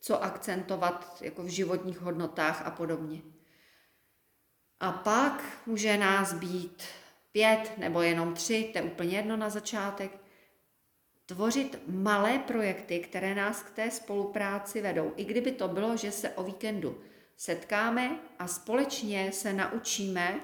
co 0.00 0.22
akcentovat 0.22 1.18
jako 1.20 1.42
v 1.42 1.48
životních 1.48 2.00
hodnotách 2.00 2.66
a 2.66 2.70
podobně. 2.70 3.22
A 4.80 4.92
pak 4.92 5.44
může 5.66 5.96
nás 5.96 6.32
být 6.32 6.84
pět 7.32 7.72
nebo 7.78 8.02
jenom 8.02 8.34
tři, 8.34 8.70
to 8.72 8.78
je 8.78 8.84
úplně 8.84 9.16
jedno 9.16 9.36
na 9.36 9.50
začátek, 9.50 10.10
tvořit 11.26 11.78
malé 11.86 12.38
projekty, 12.38 12.98
které 12.98 13.34
nás 13.34 13.62
k 13.62 13.70
té 13.70 13.90
spolupráci 13.90 14.80
vedou. 14.80 15.12
I 15.16 15.24
kdyby 15.24 15.52
to 15.52 15.68
bylo, 15.68 15.96
že 15.96 16.12
se 16.12 16.30
o 16.30 16.42
víkendu 16.42 17.00
setkáme 17.36 18.18
a 18.38 18.46
společně 18.46 19.32
se 19.32 19.52
naučíme 19.52 20.40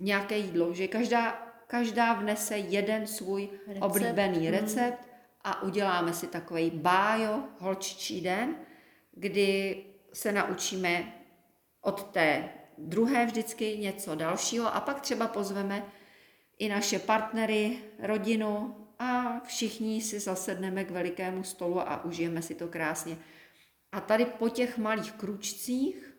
nějaké 0.00 0.36
jídlo, 0.36 0.74
že 0.74 0.88
každá, 0.88 1.32
každá 1.66 2.12
vnese 2.12 2.58
jeden 2.58 3.06
svůj 3.06 3.48
Recept, 3.66 3.84
oblíbený 3.84 4.38
mm. 4.38 4.52
recept 4.52 5.08
a 5.44 5.62
uděláme 5.62 6.12
si 6.12 6.26
takový 6.26 6.70
bájo, 6.70 7.44
holčičí 7.58 8.20
den, 8.20 8.56
kdy 9.12 9.76
se 10.12 10.32
naučíme 10.32 11.14
od 11.80 12.02
té 12.02 12.48
druhé 12.80 13.26
vždycky 13.26 13.78
něco 13.78 14.14
dalšího 14.14 14.74
a 14.74 14.80
pak 14.80 15.00
třeba 15.00 15.26
pozveme 15.28 15.86
i 16.58 16.68
naše 16.68 16.98
partnery, 16.98 17.78
rodinu 17.98 18.76
a 18.98 19.40
všichni 19.40 20.02
si 20.02 20.20
zasedneme 20.20 20.84
k 20.84 20.90
velikému 20.90 21.44
stolu 21.44 21.80
a 21.80 22.04
užijeme 22.04 22.42
si 22.42 22.54
to 22.54 22.68
krásně. 22.68 23.18
A 23.92 24.00
tady 24.00 24.24
po 24.24 24.48
těch 24.48 24.78
malých 24.78 25.12
kručcích, 25.12 26.16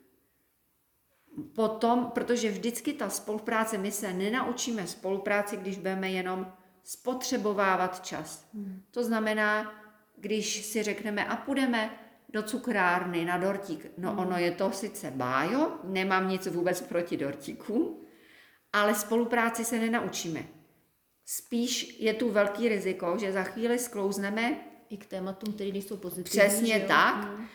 potom, 1.54 2.10
protože 2.14 2.50
vždycky 2.50 2.92
ta 2.92 3.10
spolupráce, 3.10 3.78
my 3.78 3.90
se 3.92 4.12
nenaučíme 4.12 4.86
spolupráci, 4.86 5.56
když 5.56 5.76
budeme 5.76 6.10
jenom 6.10 6.52
spotřebovávat 6.84 8.04
čas. 8.04 8.48
Hmm. 8.54 8.82
To 8.90 9.04
znamená, 9.04 9.74
když 10.16 10.64
si 10.64 10.82
řekneme 10.82 11.24
a 11.24 11.36
půjdeme 11.36 12.01
do 12.32 12.42
cukrárny 12.42 13.24
na 13.24 13.38
dortík, 13.38 13.86
no 13.98 14.10
hmm. 14.10 14.18
ono 14.18 14.38
je 14.38 14.50
to 14.50 14.72
sice 14.72 15.10
bájo, 15.10 15.72
nemám 15.84 16.28
nic 16.28 16.46
vůbec 16.46 16.80
proti 16.80 17.16
dortíkům, 17.16 18.06
ale 18.72 18.94
spolupráci 18.94 19.64
se 19.64 19.78
nenaučíme. 19.78 20.44
Spíš 21.26 22.00
je 22.00 22.14
tu 22.14 22.30
velký 22.30 22.68
riziko, 22.68 23.16
že 23.20 23.32
za 23.32 23.42
chvíli 23.42 23.78
sklouzneme 23.78 24.56
I 24.88 24.96
k 24.96 25.06
tématům, 25.06 25.54
které 25.54 25.70
nejsou 25.72 25.96
pozitivní. 25.96 26.40
Přesně 26.40 26.74
že 26.74 26.80
jo? 26.80 26.88
tak. 26.88 27.16
Mm. 27.16 27.46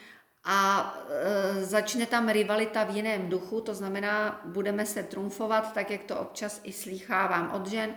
a 0.44 0.94
e, 1.10 1.66
začne 1.66 2.06
tam 2.06 2.30
rivalita 2.30 2.84
v 2.84 2.96
jiném 2.96 3.30
duchu, 3.30 3.62
to 3.62 3.74
znamená, 3.74 4.42
budeme 4.46 4.86
se 4.86 5.04
trumfovat, 5.04 5.74
tak 5.74 5.92
jak 5.92 6.04
to 6.04 6.20
občas 6.20 6.62
i 6.64 6.74
slýchávám 6.74 7.52
od 7.52 7.68
žen, 7.68 7.96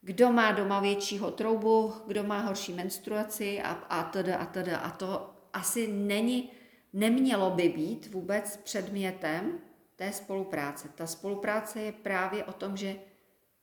kdo 0.00 0.32
má 0.32 0.52
doma 0.52 0.80
většího 0.80 1.30
troubu, 1.30 1.94
kdo 2.06 2.22
má 2.22 2.40
horší 2.40 2.72
menstruaci 2.72 3.62
a, 3.62 3.70
a 3.70 4.02
teda 4.02 4.36
a 4.36 4.46
teda. 4.46 4.78
A 4.78 4.90
to 4.90 5.37
asi 5.58 5.86
není, 5.86 6.50
nemělo 6.92 7.50
by 7.50 7.68
být 7.68 8.12
vůbec 8.12 8.56
předmětem 8.56 9.58
té 9.96 10.12
spolupráce. 10.12 10.88
Ta 10.94 11.06
spolupráce 11.06 11.80
je 11.80 11.92
právě 11.92 12.44
o 12.44 12.52
tom, 12.52 12.76
že 12.76 12.96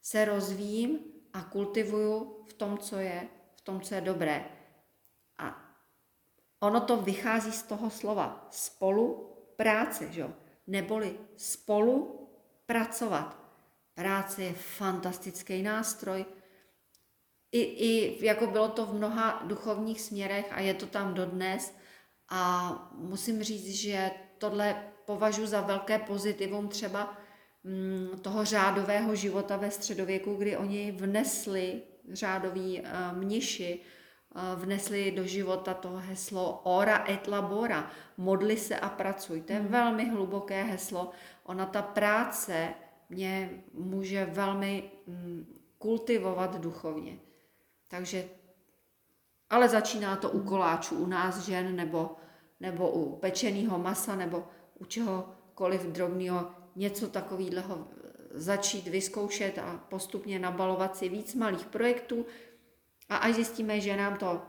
se 0.01 0.25
rozvíjím 0.25 0.99
a 1.33 1.41
kultivuju 1.41 2.43
v 2.49 2.53
tom, 2.53 2.77
co 2.77 2.99
je, 2.99 3.27
v 3.55 3.61
tom, 3.61 3.81
co 3.81 3.95
je 3.95 4.01
dobré. 4.01 4.45
A 5.37 5.71
ono 6.59 6.81
to 6.81 6.97
vychází 6.97 7.51
z 7.51 7.63
toho 7.63 7.89
slova 7.89 8.47
spolupráce, 8.51 10.11
že 10.11 10.27
neboli 10.67 11.17
spolu 11.37 12.27
pracovat. 12.65 13.39
Práce 13.93 14.43
je 14.43 14.53
fantastický 14.53 15.63
nástroj. 15.63 16.25
I, 17.51 17.61
I 17.61 18.25
jako 18.25 18.47
bylo 18.47 18.67
to 18.67 18.85
v 18.85 18.93
mnoha 18.93 19.43
duchovních 19.45 20.01
směrech 20.01 20.45
a 20.51 20.59
je 20.59 20.73
to 20.73 20.85
tam 20.87 21.13
dodnes. 21.13 21.84
A 22.29 22.71
musím 22.97 23.43
říct, 23.43 23.69
že 23.69 24.11
tohle 24.37 24.83
považuji 25.05 25.47
za 25.47 25.61
velké 25.61 25.99
pozitivum 25.99 26.67
třeba 26.67 27.17
mm, 27.63 28.19
toho 28.21 28.45
řádového 28.45 29.15
života 29.15 29.57
ve 29.57 29.71
středověku, 29.71 30.35
kdy 30.35 30.57
oni 30.57 30.91
vnesli 30.91 31.81
řádoví 32.13 32.81
uh, 32.81 33.17
mniši, 33.17 33.79
uh, 34.35 34.61
vnesli 34.61 35.11
do 35.11 35.27
života 35.27 35.73
to 35.73 35.89
heslo 35.89 36.61
ora 36.63 37.05
et 37.09 37.27
labora, 37.27 37.91
modli 38.17 38.57
se 38.57 38.79
a 38.79 38.89
pracuj. 38.89 39.41
To 39.41 39.53
je 39.53 39.59
velmi 39.59 40.09
hluboké 40.09 40.63
heslo. 40.63 41.11
Ona 41.43 41.65
ta 41.65 41.81
práce 41.81 42.73
mě 43.09 43.63
může 43.73 44.25
velmi 44.25 44.91
mm, 45.07 45.55
kultivovat 45.77 46.61
duchovně. 46.61 47.19
Takže, 47.87 48.29
ale 49.55 49.69
začíná 49.69 50.15
to 50.15 50.29
u 50.29 50.43
koláčů, 50.43 50.95
u 50.95 51.05
nás 51.05 51.45
žen, 51.45 51.75
nebo, 51.75 52.15
nebo 52.59 52.91
u 52.91 53.15
pečeného 53.15 53.79
masa, 53.79 54.15
nebo 54.15 54.43
u 54.79 54.85
čehokoliv 54.85 55.81
drobného, 55.81 56.51
něco 56.75 57.07
takového 57.07 57.87
začít 58.31 58.87
vyzkoušet 58.87 59.57
a 59.57 59.79
postupně 59.89 60.39
nabalovat 60.39 60.97
si 60.97 61.09
víc 61.09 61.35
malých 61.35 61.65
projektů 61.65 62.25
a 63.09 63.15
až 63.17 63.35
zjistíme, 63.35 63.79
že 63.81 63.97
nám 63.97 64.17
to 64.17 64.41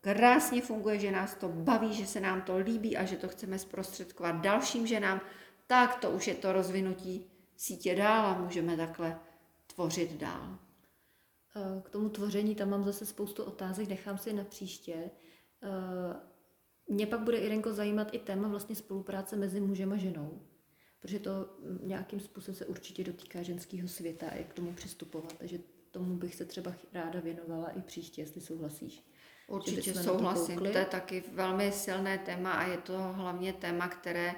krásně 0.00 0.62
funguje, 0.62 0.98
že 0.98 1.10
nás 1.10 1.34
to 1.34 1.48
baví, 1.48 1.94
že 1.94 2.06
se 2.06 2.20
nám 2.20 2.42
to 2.42 2.58
líbí 2.58 2.96
a 2.96 3.04
že 3.04 3.16
to 3.16 3.28
chceme 3.28 3.58
zprostředkovat 3.58 4.36
dalším 4.36 4.86
ženám, 4.86 5.20
tak 5.66 5.96
to 6.00 6.10
už 6.10 6.26
je 6.26 6.34
to 6.34 6.52
rozvinutí 6.52 7.30
sítě 7.56 7.94
dál 7.94 8.26
a 8.26 8.38
můžeme 8.38 8.76
takhle 8.76 9.18
tvořit 9.74 10.12
dál. 10.12 10.58
Eh, 11.58 11.82
k 11.84 11.90
tomu 11.90 12.08
tvoření 12.08 12.54
tam 12.54 12.70
mám 12.70 12.84
zase 12.84 13.06
spoustu 13.06 13.44
otázek, 13.44 13.88
nechám 13.88 14.18
si 14.18 14.28
je 14.28 14.34
na 14.34 14.44
příště. 14.44 15.10
Eh, 15.62 16.16
mě 16.88 17.06
pak 17.06 17.20
bude, 17.20 17.38
Irenko, 17.38 17.72
zajímat 17.72 18.14
i 18.14 18.18
téma 18.18 18.48
vlastně 18.48 18.76
spolupráce 18.76 19.36
mezi 19.36 19.60
mužem 19.60 19.92
a 19.92 19.96
ženou, 19.96 20.42
protože 21.00 21.18
to 21.18 21.30
nějakým 21.82 22.20
způsobem 22.20 22.54
se 22.54 22.66
určitě 22.66 23.04
dotýká 23.04 23.42
ženského 23.42 23.88
světa 23.88 24.26
a 24.30 24.34
jak 24.34 24.48
k 24.48 24.54
tomu 24.54 24.72
přistupovat. 24.72 25.32
Takže 25.38 25.58
tomu 25.90 26.16
bych 26.16 26.34
se 26.34 26.44
třeba 26.44 26.74
ráda 26.92 27.20
věnovala 27.20 27.70
i 27.70 27.82
příště, 27.82 28.22
jestli 28.22 28.40
souhlasíš. 28.40 29.04
Určitě 29.48 29.94
souhlasím. 29.94 30.58
To, 30.58 30.72
to 30.72 30.78
je 30.78 30.84
taky 30.84 31.24
velmi 31.32 31.72
silné 31.72 32.18
téma 32.18 32.52
a 32.52 32.66
je 32.66 32.78
to 32.78 32.98
hlavně 33.12 33.52
téma, 33.52 33.88
které 33.88 34.34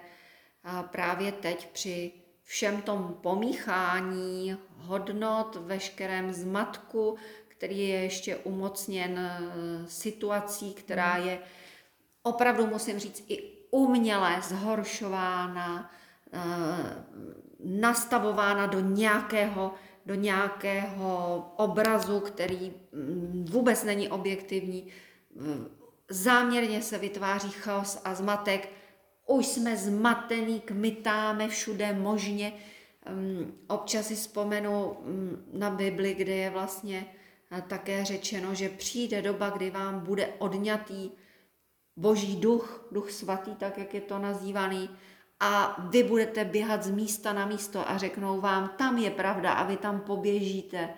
právě 0.90 1.32
teď 1.32 1.72
při 1.72 2.12
všem 2.50 2.82
tom 2.82 3.16
pomíchání 3.20 4.56
hodnot, 4.76 5.56
veškerém 5.60 6.32
zmatku, 6.32 7.16
který 7.48 7.88
je 7.88 7.98
ještě 7.98 8.36
umocněn 8.36 9.18
e, 9.18 9.40
situací, 9.86 10.74
která 10.74 11.12
hmm. 11.12 11.28
je 11.28 11.38
opravdu, 12.22 12.66
musím 12.66 12.98
říct, 12.98 13.24
i 13.28 13.42
uměle 13.70 14.42
zhoršována, 14.42 15.90
e, 16.32 16.40
nastavována 17.64 18.66
do 18.66 18.80
nějakého, 18.80 19.74
do 20.06 20.14
nějakého 20.14 21.52
obrazu, 21.56 22.20
který 22.20 22.72
mm, 22.92 23.46
vůbec 23.50 23.84
není 23.84 24.08
objektivní. 24.08 24.86
Záměrně 26.08 26.82
se 26.82 26.98
vytváří 26.98 27.50
chaos 27.50 28.00
a 28.04 28.14
zmatek, 28.14 28.79
už 29.30 29.46
jsme 29.46 29.76
zmatený, 29.76 30.60
kmitáme 30.60 31.48
všude 31.48 31.92
možně. 31.92 32.52
Občas 33.68 34.06
si 34.06 34.14
vzpomenu 34.14 34.90
um, 34.90 35.44
na 35.52 35.70
Bibli, 35.70 36.14
kde 36.14 36.32
je 36.32 36.50
vlastně 36.50 37.06
uh, 37.06 37.20
také 37.58 38.04
řečeno, 38.04 38.54
že 38.54 38.68
přijde 38.68 39.22
doba, 39.22 39.50
kdy 39.50 39.70
vám 39.70 40.00
bude 40.00 40.26
odňatý 40.38 41.10
boží 41.96 42.36
duch, 42.36 42.88
duch 42.92 43.10
svatý, 43.10 43.54
tak 43.54 43.78
jak 43.78 43.94
je 43.94 44.00
to 44.00 44.18
nazývaný, 44.18 44.90
a 45.40 45.76
vy 45.88 46.02
budete 46.02 46.44
běhat 46.44 46.82
z 46.82 46.90
místa 46.90 47.32
na 47.32 47.46
místo 47.46 47.90
a 47.90 47.98
řeknou 47.98 48.40
vám, 48.40 48.68
tam 48.78 48.98
je 48.98 49.10
pravda 49.10 49.52
a 49.52 49.64
vy 49.64 49.76
tam 49.76 50.00
poběžíte. 50.00 50.88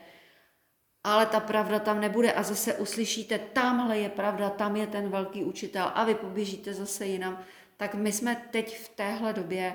Ale 1.05 1.27
ta 1.27 1.40
pravda 1.40 1.79
tam 1.79 2.01
nebude 2.01 2.33
a 2.33 2.42
zase 2.42 2.75
uslyšíte, 2.75 3.38
tamhle 3.38 3.99
je 3.99 4.09
pravda, 4.09 4.51
tam 4.51 4.77
je 4.77 4.87
ten 4.87 5.09
velký 5.09 5.45
učitel 5.45 5.90
a 5.95 6.05
vy 6.05 6.14
poběžíte 6.14 6.75
zase 6.75 7.07
jinam 7.07 7.38
tak 7.83 7.95
my 7.95 8.12
jsme 8.12 8.47
teď 8.51 8.79
v 8.79 8.88
téhle 8.88 9.33
době, 9.33 9.75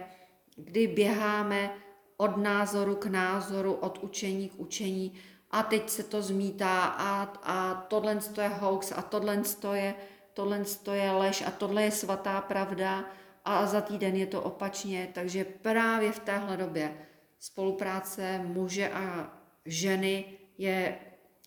kdy 0.55 0.87
běháme 0.87 1.73
od 2.17 2.37
názoru 2.37 2.95
k 2.95 3.05
názoru, 3.05 3.73
od 3.73 3.97
učení 4.03 4.49
k 4.49 4.59
učení 4.59 5.13
a 5.51 5.63
teď 5.63 5.89
se 5.89 6.03
to 6.03 6.21
zmítá 6.21 6.85
a, 6.85 7.23
a 7.43 7.85
tohle 7.87 8.19
je 8.41 8.47
hoax 8.47 8.91
a 8.91 9.01
tohle 9.01 9.41
je, 9.73 9.95
tohle 10.33 10.63
je 10.93 11.11
lež 11.11 11.41
a 11.41 11.51
tohle 11.51 11.83
je 11.83 11.91
svatá 11.91 12.41
pravda 12.41 13.05
a 13.45 13.65
za 13.65 13.81
týden 13.81 14.15
je 14.15 14.27
to 14.27 14.41
opačně. 14.41 15.09
Takže 15.13 15.45
právě 15.45 16.11
v 16.11 16.19
téhle 16.19 16.57
době 16.57 16.97
spolupráce 17.39 18.39
muže 18.39 18.89
a 18.89 19.33
ženy 19.65 20.25
je 20.57 20.99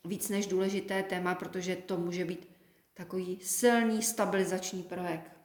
víc 0.05 0.29
než 0.29 0.47
důležité 0.47 1.03
téma, 1.03 1.35
protože 1.35 1.77
to 1.77 1.97
může 1.97 2.25
být 2.25 2.49
takový 2.95 3.39
silný 3.43 4.03
stabilizační 4.03 4.83
projekt. 4.83 5.40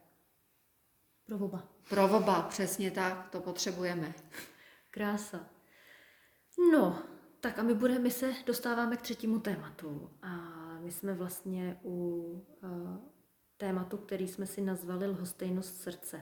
Pro 1.25 1.37
oba. 1.37 1.69
Pro 1.89 2.17
oba, 2.17 2.41
přesně 2.41 2.91
tak, 2.91 3.29
to 3.29 3.41
potřebujeme. 3.41 4.13
Krása. 4.91 5.49
No, 6.71 7.03
tak 7.39 7.59
a 7.59 7.63
my, 7.63 7.73
budeme, 7.73 7.99
my 7.99 8.11
se 8.11 8.33
dostáváme 8.45 8.97
k 8.97 9.01
třetímu 9.01 9.39
tématu. 9.39 10.09
A 10.21 10.29
my 10.79 10.91
jsme 10.91 11.13
vlastně 11.13 11.79
u 11.83 11.95
uh, 12.63 12.97
tématu, 13.57 13.97
který 13.97 14.27
jsme 14.27 14.45
si 14.45 14.61
nazvali 14.61 15.07
lhostejnost 15.07 15.81
srdce. 15.81 16.21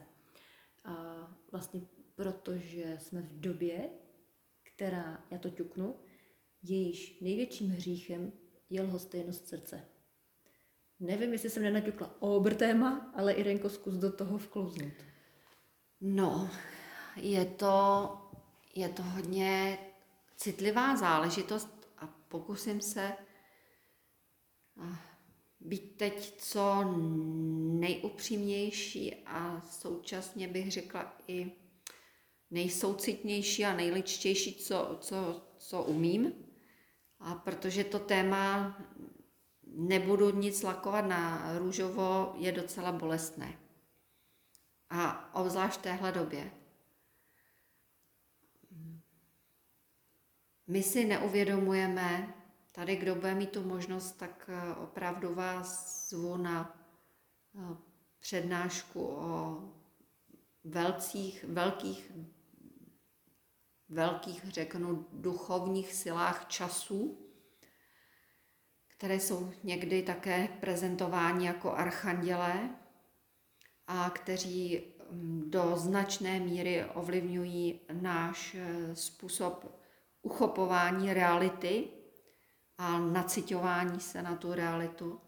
A 0.86 1.28
vlastně 1.52 1.82
protože 2.16 2.98
jsme 3.00 3.22
v 3.22 3.40
době, 3.40 3.90
která, 4.76 5.26
já 5.32 5.38
to 5.38 5.50
ťuknu, 5.50 5.96
jejíž 6.64 7.20
největším 7.22 7.70
hříchem 7.70 8.32
je 8.70 8.82
lhostejnost 8.82 9.48
srdce. 9.48 9.86
Nevím, 11.04 11.34
jestli 11.34 11.50
jsem 11.50 11.64
nenaťukla 11.64 12.16
obr 12.20 12.56
téma, 12.56 13.12
ale 13.16 13.34
Irenko, 13.34 13.70
zkus 13.70 13.94
do 13.94 14.12
toho 14.12 14.38
vklouznout. 14.38 14.94
No, 16.02 16.50
je 17.16 17.46
to, 17.46 18.18
je 18.76 18.90
to 18.90 19.04
hodně 19.04 19.78
citlivá 20.38 20.96
záležitost 20.96 21.90
a 21.98 22.08
pokusím 22.08 22.82
se 22.82 23.12
být 25.60 25.98
teď 25.98 26.38
co 26.38 26.84
nejupřímnější 27.80 29.16
a 29.26 29.62
současně 29.62 30.48
bych 30.48 30.72
řekla 30.72 31.18
i 31.28 31.52
nejsoucitnější 32.52 33.66
a 33.66 33.76
nejličtější, 33.76 34.56
co, 34.56 34.98
co, 35.02 35.48
co 35.58 35.84
umím. 35.84 36.34
A 37.20 37.36
protože 37.36 37.84
to 37.84 38.00
téma 38.00 38.78
nebudu 39.74 40.30
nic 40.30 40.64
lakovat 40.64 41.06
na 41.06 41.52
růžovo, 41.58 42.34
je 42.38 42.52
docela 42.52 42.92
bolestné. 42.92 43.60
A 44.90 45.36
obzvlášť 45.36 45.80
v 45.80 45.84
téhle 45.84 46.12
době. 46.12 46.52
My 50.68 50.84
si 50.84 51.06
neuvědomujeme, 51.06 52.34
tady 52.72 52.96
kdo 52.96 53.16
bude 53.16 53.36
mít 53.36 53.50
tu 53.50 53.64
možnost, 53.64 54.12
tak 54.12 54.50
eh, 54.54 54.76
opravdu 54.76 55.36
vás 55.36 56.10
zvu 56.10 56.38
na 56.38 56.76
eh, 57.56 57.76
přednášku 58.20 59.08
o 59.08 59.64
velcích, 60.64 61.46
velkých, 61.48 62.12
velkých, 63.90 64.44
řeknu, 64.50 65.08
duchovních 65.12 65.94
silách 65.94 66.48
času, 66.48 67.23
které 69.04 69.20
jsou 69.20 69.52
někdy 69.64 70.04
také 70.04 70.48
prezentováni 70.60 71.46
jako 71.46 71.74
archandělé 71.74 72.70
a 73.88 74.10
kteří 74.10 74.84
mm, 75.12 75.44
do 75.50 75.74
značné 75.76 76.40
míry 76.40 76.86
ovlivňují 76.94 77.80
náš 77.92 78.56
eh, 78.56 78.96
způsob 78.96 79.80
uchopování 80.22 81.14
reality 81.14 81.88
a 82.78 83.00
nacitování 83.00 84.00
se 84.00 84.22
na 84.22 84.36
tu 84.36 84.54
realitu. 84.54 85.20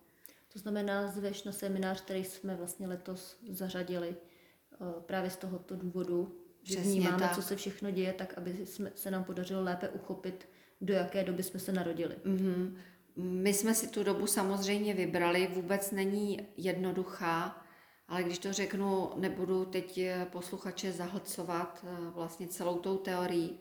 To 0.53 0.59
znamená, 0.59 1.07
zveš 1.07 1.43
na 1.43 1.51
seminář, 1.51 2.01
který 2.01 2.23
jsme 2.23 2.55
vlastně 2.55 2.88
letos 2.88 3.38
zařadili 3.49 4.15
eh, 4.15 4.77
právě 5.05 5.29
z 5.29 5.38
tohoto 5.38 5.75
důvodu, 5.75 6.35
že 6.63 6.75
Přesně 6.75 6.91
vnímáme, 6.91 7.19
tak. 7.19 7.35
co 7.35 7.41
se 7.41 7.55
všechno 7.55 7.91
děje, 7.91 8.13
tak 8.13 8.38
aby 8.38 8.65
se 8.95 9.11
nám 9.11 9.23
podařilo 9.23 9.63
lépe 9.63 9.89
uchopit, 9.89 10.49
do 10.81 10.93
jaké 10.93 11.23
doby 11.23 11.43
jsme 11.43 11.59
se 11.59 11.71
narodili. 11.71 12.15
Mm-hmm. 12.25 12.75
My 13.15 13.54
jsme 13.54 13.73
si 13.73 13.88
tu 13.88 14.04
dobu 14.04 14.28
samozřejmě 14.28 14.93
vybrali, 14.93 15.47
vůbec 15.47 15.91
není 15.91 16.47
jednoduchá, 16.58 17.65
ale 18.08 18.23
když 18.23 18.39
to 18.39 18.54
řeknu, 18.54 19.10
nebudu 19.15 19.65
teď 19.65 19.99
posluchače 20.32 20.91
zahlcovat 20.91 21.86
eh, 21.88 22.10
vlastně 22.10 22.47
celou 22.47 22.80
tou 22.80 22.97
teorií, 22.97 23.60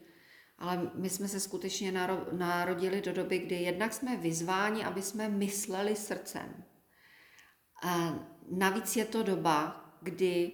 ale 0.58 0.90
my 0.94 1.10
jsme 1.10 1.28
se 1.28 1.40
skutečně 1.40 1.92
narodili 2.32 3.00
do 3.00 3.12
doby, 3.12 3.38
kdy 3.38 3.54
jednak 3.54 3.92
jsme 3.92 4.16
vyzváni, 4.16 4.84
aby 4.84 5.02
jsme 5.02 5.28
mysleli 5.28 5.96
srdcem. 5.96 6.64
A 7.82 8.18
navíc 8.50 8.96
je 8.96 9.04
to 9.04 9.22
doba, 9.22 9.90
kdy 10.02 10.52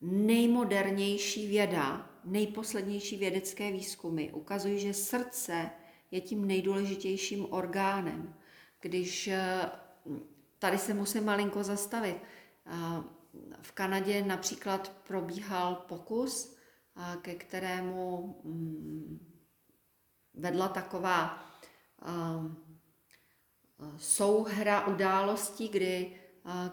nejmodernější 0.00 1.48
věda, 1.48 2.10
nejposlednější 2.24 3.16
vědecké 3.16 3.72
výzkumy 3.72 4.32
ukazují, 4.32 4.78
že 4.78 4.94
srdce 4.94 5.70
je 6.10 6.20
tím 6.20 6.46
nejdůležitějším 6.46 7.46
orgánem. 7.52 8.34
Když 8.80 9.28
eh, 9.28 9.70
tady 10.58 10.78
se 10.78 10.94
musím 10.94 11.24
malinko 11.24 11.64
zastavit. 11.64 12.16
Eh, 12.16 13.02
v 13.62 13.72
Kanadě 13.72 14.24
například 14.24 14.92
probíhal 15.08 15.74
pokus, 15.74 16.56
eh, 16.96 17.16
ke 17.22 17.34
kterému 17.34 18.40
mm, 18.44 19.26
vedla 20.34 20.68
taková 20.68 21.42
souhra 23.96 24.86
událostí, 24.86 25.68
kdy 25.68 26.20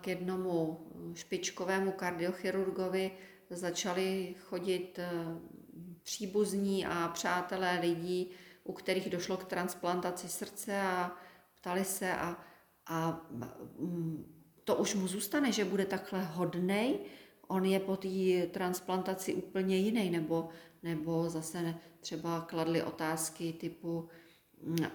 k 0.01 0.07
jednomu 0.07 0.87
špičkovému 1.13 1.91
kardiochirurgovi 1.91 3.11
začali 3.49 4.35
chodit 4.39 4.99
příbuzní 6.03 6.85
a 6.85 7.07
přátelé 7.07 7.79
lidí, 7.81 8.31
u 8.63 8.73
kterých 8.73 9.09
došlo 9.09 9.37
k 9.37 9.45
transplantaci 9.45 10.29
srdce 10.29 10.81
a 10.81 11.11
ptali 11.55 11.85
se 11.85 12.13
a, 12.13 12.37
a 12.87 13.21
mm, 13.79 14.25
to 14.63 14.75
už 14.75 14.95
mu 14.95 15.07
zůstane, 15.07 15.51
že 15.51 15.65
bude 15.65 15.85
takhle 15.85 16.23
hodnej, 16.23 16.99
on 17.47 17.65
je 17.65 17.79
po 17.79 17.97
té 17.97 18.47
transplantaci 18.51 19.33
úplně 19.33 19.77
jiný, 19.77 20.09
nebo, 20.09 20.49
nebo 20.83 21.29
zase 21.29 21.75
třeba 21.99 22.41
kladli 22.41 22.83
otázky 22.83 23.53
typu, 23.53 24.09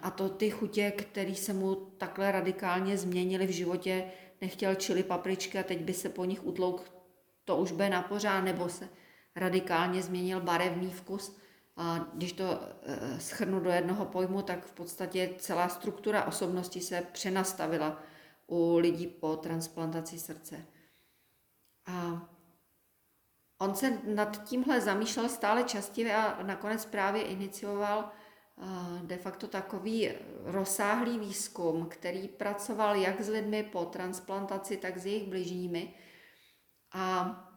a 0.02 0.10
to 0.10 0.28
ty 0.28 0.50
chutě, 0.50 0.90
které 0.90 1.34
se 1.34 1.52
mu 1.52 1.74
takhle 1.74 2.32
radikálně 2.32 2.98
změnily 2.98 3.46
v 3.46 3.50
životě, 3.50 4.04
nechtěl 4.40 4.74
čili 4.74 5.02
papričky 5.02 5.58
a 5.58 5.62
teď 5.62 5.78
by 5.78 5.94
se 5.94 6.08
po 6.08 6.24
nich 6.24 6.46
utlouk, 6.46 6.92
to 7.44 7.56
už 7.56 7.72
bude 7.72 7.88
na 7.88 8.02
pořád, 8.02 8.40
nebo 8.40 8.68
se 8.68 8.88
radikálně 9.36 10.02
změnil 10.02 10.40
barevný 10.40 10.90
vkus. 10.90 11.38
A 11.78 11.98
když 12.14 12.32
to 12.32 12.44
e, 12.82 13.20
schrnu 13.20 13.60
do 13.60 13.70
jednoho 13.70 14.04
pojmu, 14.04 14.42
tak 14.42 14.66
v 14.66 14.72
podstatě 14.72 15.34
celá 15.38 15.68
struktura 15.68 16.24
osobnosti 16.24 16.80
se 16.80 17.02
přenastavila 17.12 18.02
u 18.46 18.76
lidí 18.76 19.06
po 19.06 19.36
transplantaci 19.36 20.18
srdce. 20.18 20.66
A 21.86 22.28
on 23.58 23.74
se 23.74 23.98
nad 24.04 24.44
tímhle 24.44 24.80
zamýšlel 24.80 25.28
stále 25.28 25.64
častěji 25.64 26.12
a 26.12 26.42
nakonec 26.42 26.86
právě 26.86 27.22
inicioval 27.22 28.10
de 29.02 29.16
facto 29.16 29.48
takový 29.48 30.10
rozsáhlý 30.44 31.18
výzkum, 31.18 31.86
který 31.86 32.28
pracoval 32.28 32.96
jak 32.96 33.20
s 33.20 33.28
lidmi 33.28 33.62
po 33.62 33.84
transplantaci, 33.84 34.76
tak 34.76 34.98
s 34.98 35.06
jejich 35.06 35.28
bližními. 35.28 35.94
A 36.92 37.47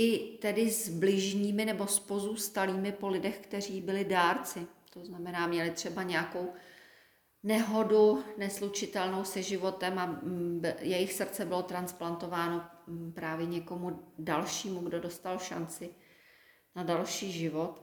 i 0.00 0.38
tedy 0.38 0.70
s 0.70 0.88
bližními 0.88 1.64
nebo 1.64 1.86
s 1.86 1.98
pozůstalými 1.98 2.92
po 2.92 3.08
lidech, 3.08 3.38
kteří 3.38 3.80
byli 3.80 4.04
dárci. 4.04 4.66
To 4.92 5.04
znamená, 5.04 5.46
měli 5.46 5.70
třeba 5.70 6.02
nějakou 6.02 6.52
nehodu 7.42 8.24
neslučitelnou 8.36 9.24
se 9.24 9.42
životem 9.42 9.98
a 9.98 10.06
mm, 10.06 10.62
jejich 10.80 11.12
srdce 11.12 11.44
bylo 11.44 11.62
transplantováno 11.62 12.64
mm, 12.86 13.12
právě 13.12 13.46
někomu 13.46 14.12
dalšímu, 14.18 14.80
kdo 14.80 15.00
dostal 15.00 15.38
šanci 15.38 15.90
na 16.76 16.82
další 16.82 17.32
život. 17.32 17.82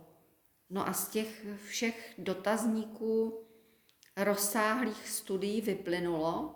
No 0.69 0.87
a 0.87 0.93
z 0.93 1.09
těch 1.09 1.45
všech 1.67 2.13
dotazníků 2.17 3.43
rozsáhlých 4.17 5.09
studií 5.09 5.61
vyplynulo, 5.61 6.55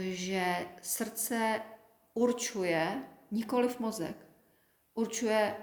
že 0.00 0.68
srdce 0.82 1.62
určuje 2.14 3.02
nikoliv 3.30 3.80
mozek, 3.80 4.23
určuje 4.94 5.56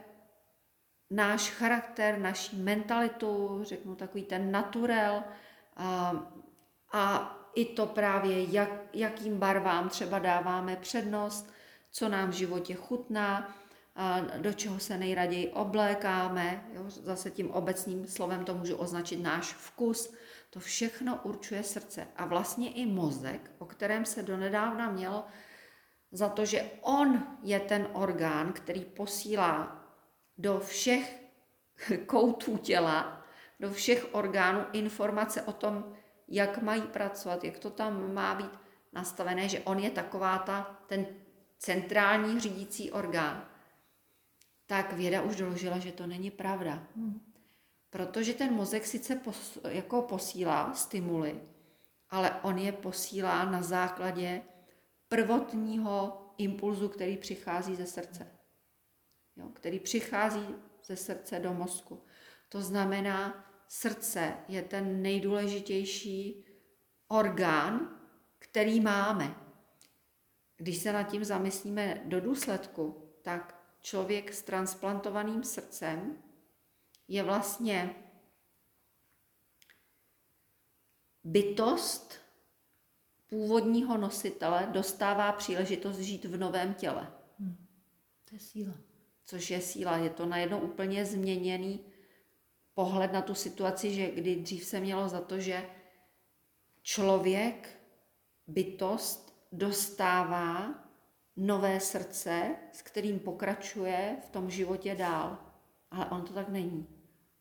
náš 1.09 1.49
charakter, 1.49 2.19
naši 2.19 2.55
mentalitu, 2.55 3.59
řeknu 3.63 3.95
takový 3.95 4.23
ten 4.23 4.51
naturel 4.51 5.23
a, 5.75 6.13
a 6.91 7.37
i 7.55 7.65
to 7.65 7.85
právě, 7.85 8.43
jak, 8.43 8.69
jakým 8.93 9.37
barvám 9.37 9.89
třeba 9.89 10.19
dáváme 10.19 10.75
přednost, 10.75 11.53
co 11.91 12.09
nám 12.09 12.29
v 12.29 12.33
životě 12.33 12.73
chutná, 12.73 13.55
do 14.37 14.53
čeho 14.53 14.79
se 14.79 14.97
nejraději 14.97 15.49
oblékáme, 15.49 16.63
jo, 16.73 16.83
zase 16.87 17.31
tím 17.31 17.51
obecným 17.51 18.07
slovem 18.07 18.45
to 18.45 18.55
můžu 18.55 18.75
označit 18.75 19.17
náš 19.17 19.53
vkus, 19.53 20.13
to 20.49 20.59
všechno 20.59 21.19
určuje 21.23 21.63
srdce. 21.63 22.07
A 22.15 22.25
vlastně 22.25 22.71
i 22.71 22.85
mozek, 22.85 23.51
o 23.57 23.65
kterém 23.65 24.05
se 24.05 24.23
donedávna 24.23 24.91
mělo 24.91 25.25
za 26.11 26.29
to, 26.29 26.45
že 26.45 26.71
on 26.81 27.37
je 27.43 27.59
ten 27.59 27.87
orgán, 27.93 28.53
který 28.53 28.85
posílá 28.85 29.85
do 30.37 30.59
všech 30.59 31.21
koutů 32.05 32.57
těla, 32.57 33.25
do 33.59 33.71
všech 33.71 34.07
orgánů 34.11 34.65
informace 34.71 35.41
o 35.41 35.53
tom, 35.53 35.93
jak 36.27 36.61
mají 36.61 36.81
pracovat, 36.81 37.43
jak 37.43 37.59
to 37.59 37.69
tam 37.69 38.13
má 38.13 38.35
být 38.35 38.51
nastavené, 38.93 39.49
že 39.49 39.59
on 39.59 39.79
je 39.79 39.89
taková 39.89 40.37
ta, 40.37 40.79
ten 40.87 41.05
centrální 41.57 42.39
řídící 42.39 42.91
orgán 42.91 43.51
tak 44.71 44.93
věda 44.93 45.21
už 45.21 45.35
doložila, 45.35 45.79
že 45.79 45.91
to 45.91 46.07
není 46.07 46.31
pravda. 46.31 46.83
Hmm. 46.95 47.21
Protože 47.89 48.33
ten 48.33 48.53
mozek 48.53 48.85
sice 48.85 49.15
pos, 49.15 49.57
jako 49.67 50.01
posílá 50.01 50.73
stimuly, 50.73 51.41
ale 52.09 52.31
on 52.41 52.57
je 52.57 52.71
posílá 52.71 53.45
na 53.45 53.61
základě 53.61 54.41
prvotního 55.11 56.25
impulzu, 56.37 56.89
který 56.89 57.17
přichází 57.17 57.75
ze 57.75 57.85
srdce. 57.85 58.27
Jo, 59.35 59.49
který 59.49 59.79
přichází 59.79 60.55
ze 60.83 60.95
srdce 60.95 61.39
do 61.39 61.53
mozku. 61.53 62.03
To 62.49 62.61
znamená, 62.61 63.45
srdce 63.67 64.33
je 64.47 64.61
ten 64.61 65.01
nejdůležitější 65.01 66.45
orgán, 67.07 67.99
který 68.39 68.79
máme. 68.79 69.35
Když 70.57 70.77
se 70.77 70.93
nad 70.93 71.03
tím 71.03 71.23
zamyslíme 71.23 72.01
do 72.05 72.21
důsledku, 72.21 73.13
tak 73.21 73.75
člověk 73.81 74.33
s 74.33 74.43
transplantovaným 74.43 75.43
srdcem 75.43 76.23
je 77.07 77.23
vlastně 77.23 77.95
bytost 81.23 82.20
původního 83.31 83.97
nositele 83.97 84.67
dostává 84.71 85.31
příležitost 85.31 85.97
žít 85.97 86.25
v 86.25 86.37
novém 86.37 86.73
těle. 86.73 87.11
Hmm. 87.39 87.55
To 88.29 88.35
je 88.35 88.39
síla. 88.39 88.73
Což 89.25 89.51
je 89.51 89.61
síla. 89.61 89.97
Je 89.97 90.09
to 90.09 90.25
najednou 90.25 90.59
úplně 90.59 91.05
změněný 91.05 91.79
pohled 92.73 93.13
na 93.13 93.21
tu 93.21 93.35
situaci, 93.35 93.93
že 93.93 94.11
kdy 94.11 94.35
dřív 94.35 94.63
se 94.63 94.79
mělo 94.79 95.09
za 95.09 95.21
to, 95.21 95.39
že 95.39 95.69
člověk, 96.81 97.79
bytost 98.47 99.35
dostává 99.51 100.75
nové 101.37 101.79
srdce, 101.79 102.55
s 102.71 102.81
kterým 102.81 103.19
pokračuje 103.19 104.17
v 104.25 104.29
tom 104.29 104.49
životě 104.49 104.95
dál. 104.95 105.37
Ale 105.91 106.05
ono 106.05 106.23
to 106.23 106.33
tak 106.33 106.49
není. 106.49 106.87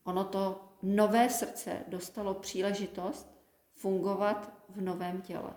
Ono 0.05 0.24
to 0.24 0.74
nové 0.82 1.30
srdce 1.30 1.84
dostalo 1.88 2.34
příležitost 2.34 3.34
fungovat 3.74 4.53
v 4.68 4.80
novém 4.80 5.22
těle. 5.22 5.51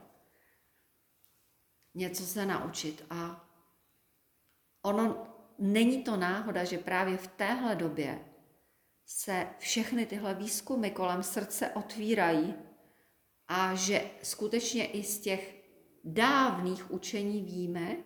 Něco 1.96 2.24
se 2.24 2.46
naučit. 2.46 3.06
A 3.10 3.50
ono 4.82 5.28
není 5.60 6.04
to 6.04 6.18
náhoda, 6.18 6.64
že 6.64 6.78
právě 6.78 7.18
v 7.18 7.28
téhle 7.28 7.76
době 7.76 8.20
se 9.06 9.48
všechny 9.60 10.06
tyhle 10.06 10.34
výzkumy 10.34 10.90
kolem 10.90 11.24
srdce 11.24 11.70
otvírají 11.70 12.56
a 13.48 13.76
že 13.76 14.10
skutečně 14.24 14.86
i 14.86 15.04
z 15.04 15.20
těch 15.20 15.64
dávných 16.04 16.92
učení 16.92 17.42
víme, 17.42 17.98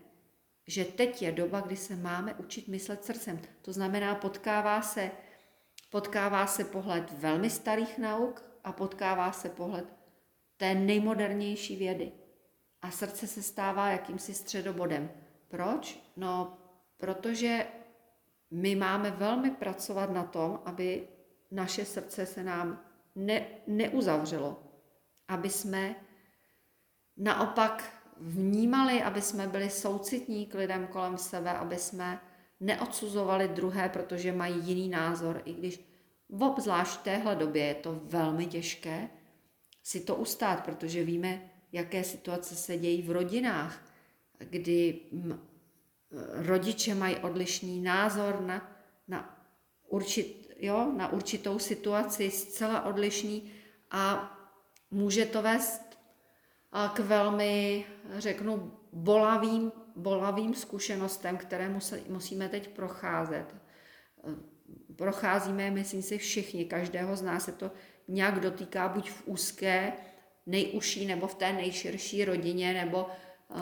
že 0.68 0.86
teď 0.86 1.22
je 1.22 1.32
doba, 1.32 1.62
kdy 1.62 1.76
se 1.76 1.96
máme 1.96 2.34
učit 2.34 2.68
myslet 2.68 3.06
srdcem. 3.06 3.42
To 3.62 3.74
znamená, 3.74 4.16
potkává 4.16 4.82
se, 4.82 5.12
potkává 5.92 6.48
se 6.48 6.64
pohled 6.64 7.12
velmi 7.12 7.50
starých 7.50 7.98
nauk 7.98 8.44
a 8.64 8.72
potkává 8.72 9.32
se 9.32 9.50
pohled 9.50 9.86
té 10.58 10.76
nejmodernější 10.76 11.76
vědy. 11.76 12.12
A 12.88 12.92
srdce 12.92 13.28
se 13.28 13.44
stává 13.44 13.90
jakýmsi 13.90 14.34
středobodem. 14.34 15.12
Proč? 15.48 16.00
No, 16.18 16.58
protože 16.98 17.68
my 18.52 18.76
máme 18.76 19.12
velmi 19.12 19.52
pracovat 19.52 20.12
na 20.12 20.24
tom, 20.24 20.60
aby 20.66 21.08
naše 21.52 21.86
srdce 21.86 22.26
se 22.26 22.44
nám 22.44 22.84
ne, 23.16 23.46
neuzavřelo, 23.68 24.64
aby 25.28 25.50
jsme 25.50 25.96
naopak 27.18 28.04
vnímali, 28.18 29.04
aby 29.04 29.22
jsme 29.22 29.48
byli 29.48 29.70
soucitní 29.70 30.46
k 30.46 30.54
lidem 30.54 30.88
kolem 30.88 31.18
sebe, 31.18 31.52
aby 31.52 31.76
jsme 31.76 32.22
neodsuzovali 32.60 33.48
druhé, 33.48 33.90
protože 33.90 34.32
mají 34.32 34.56
jiný 34.64 34.90
názor, 34.90 35.42
i 35.46 35.54
když 35.54 35.80
v 36.30 36.44
obzvlášť 36.44 37.02
téhle 37.02 37.36
době 37.36 37.66
je 37.66 37.76
to 37.76 38.00
velmi 38.04 38.46
těžké 38.46 39.10
si 39.84 40.00
to 40.00 40.16
ustát, 40.16 40.66
protože 40.66 41.04
víme, 41.04 41.50
jaké 41.72 42.04
situace 42.04 42.56
se 42.56 42.78
dějí 42.78 43.02
v 43.02 43.12
rodinách, 43.12 43.84
kdy 44.40 45.00
rodiče 46.34 46.96
mají 46.96 47.16
odlišný 47.16 47.82
názor 47.82 48.42
na, 48.42 48.72
na, 49.08 49.48
určit, 49.88 50.56
jo, 50.60 50.94
na 50.98 51.12
určitou 51.14 51.60
situaci, 51.60 52.32
zcela 52.32 52.86
odlišný 52.86 53.52
a 53.92 54.34
může 54.92 55.26
to 55.26 55.42
vést 55.42 56.00
k 56.94 57.00
velmi, 57.00 57.86
řeknu, 58.18 58.72
bolavým, 58.94 59.72
bolavým 59.96 60.54
zkušenostem, 60.54 61.38
které 61.38 61.70
musí, 61.70 61.96
musíme 62.10 62.50
teď 62.50 62.68
procházet. 62.68 63.56
Procházíme, 64.96 65.72
myslím 65.72 66.02
si, 66.02 66.18
všichni, 66.18 66.66
každého 66.66 67.16
z 67.16 67.22
nás 67.22 67.46
se 67.46 67.52
to 67.52 67.72
nějak 68.08 68.40
dotýká, 68.40 68.88
buď 68.88 69.10
v 69.10 69.28
úzké, 69.28 69.94
nejužší, 70.48 71.06
nebo 71.06 71.28
v 71.28 71.36
té 71.36 71.54
nejširší 71.54 72.26
rodině, 72.26 72.74
nebo 72.74 73.08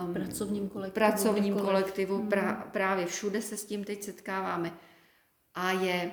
um, 0.02 0.14
pracovním 0.14 0.68
kolektivu. 0.68 1.06
Pracovním 1.06 1.54
kolektivu 1.54 2.22
mm. 2.22 2.28
pra, 2.28 2.54
právě 2.72 3.06
všude 3.06 3.42
se 3.42 3.56
s 3.56 3.64
tím 3.64 3.84
teď 3.84 4.02
setkáváme. 4.02 4.78
A 5.54 5.72
je 5.72 6.12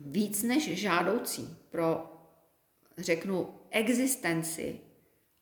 víc 0.00 0.42
než 0.42 0.80
žádoucí 0.80 1.56
pro, 1.70 2.12
řeknu, 2.98 3.54
existenci 3.70 4.80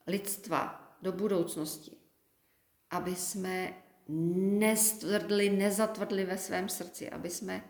lidstva 0.07 0.95
do 1.03 1.13
budoucnosti, 1.13 1.97
aby 2.91 3.15
jsme 3.15 3.75
nestvrdli, 4.59 5.51
nezatvrdli 5.51 6.25
ve 6.25 6.39
svém 6.39 6.69
srdci, 6.69 7.11
aby 7.11 7.31
jsme 7.31 7.65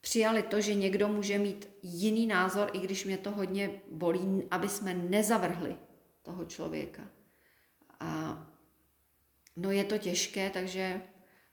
přijali 0.00 0.42
to, 0.42 0.60
že 0.60 0.74
někdo 0.74 1.08
může 1.08 1.38
mít 1.38 1.68
jiný 1.82 2.26
názor, 2.26 2.70
i 2.72 2.78
když 2.78 3.04
mě 3.04 3.18
to 3.18 3.30
hodně 3.30 3.70
bolí, 3.90 4.42
aby 4.50 4.68
jsme 4.68 4.94
nezavrhli 4.94 5.76
toho 6.22 6.44
člověka. 6.44 7.02
A 8.00 8.42
no 9.56 9.70
je 9.70 9.84
to 9.84 9.98
těžké, 9.98 10.50
takže 10.50 11.02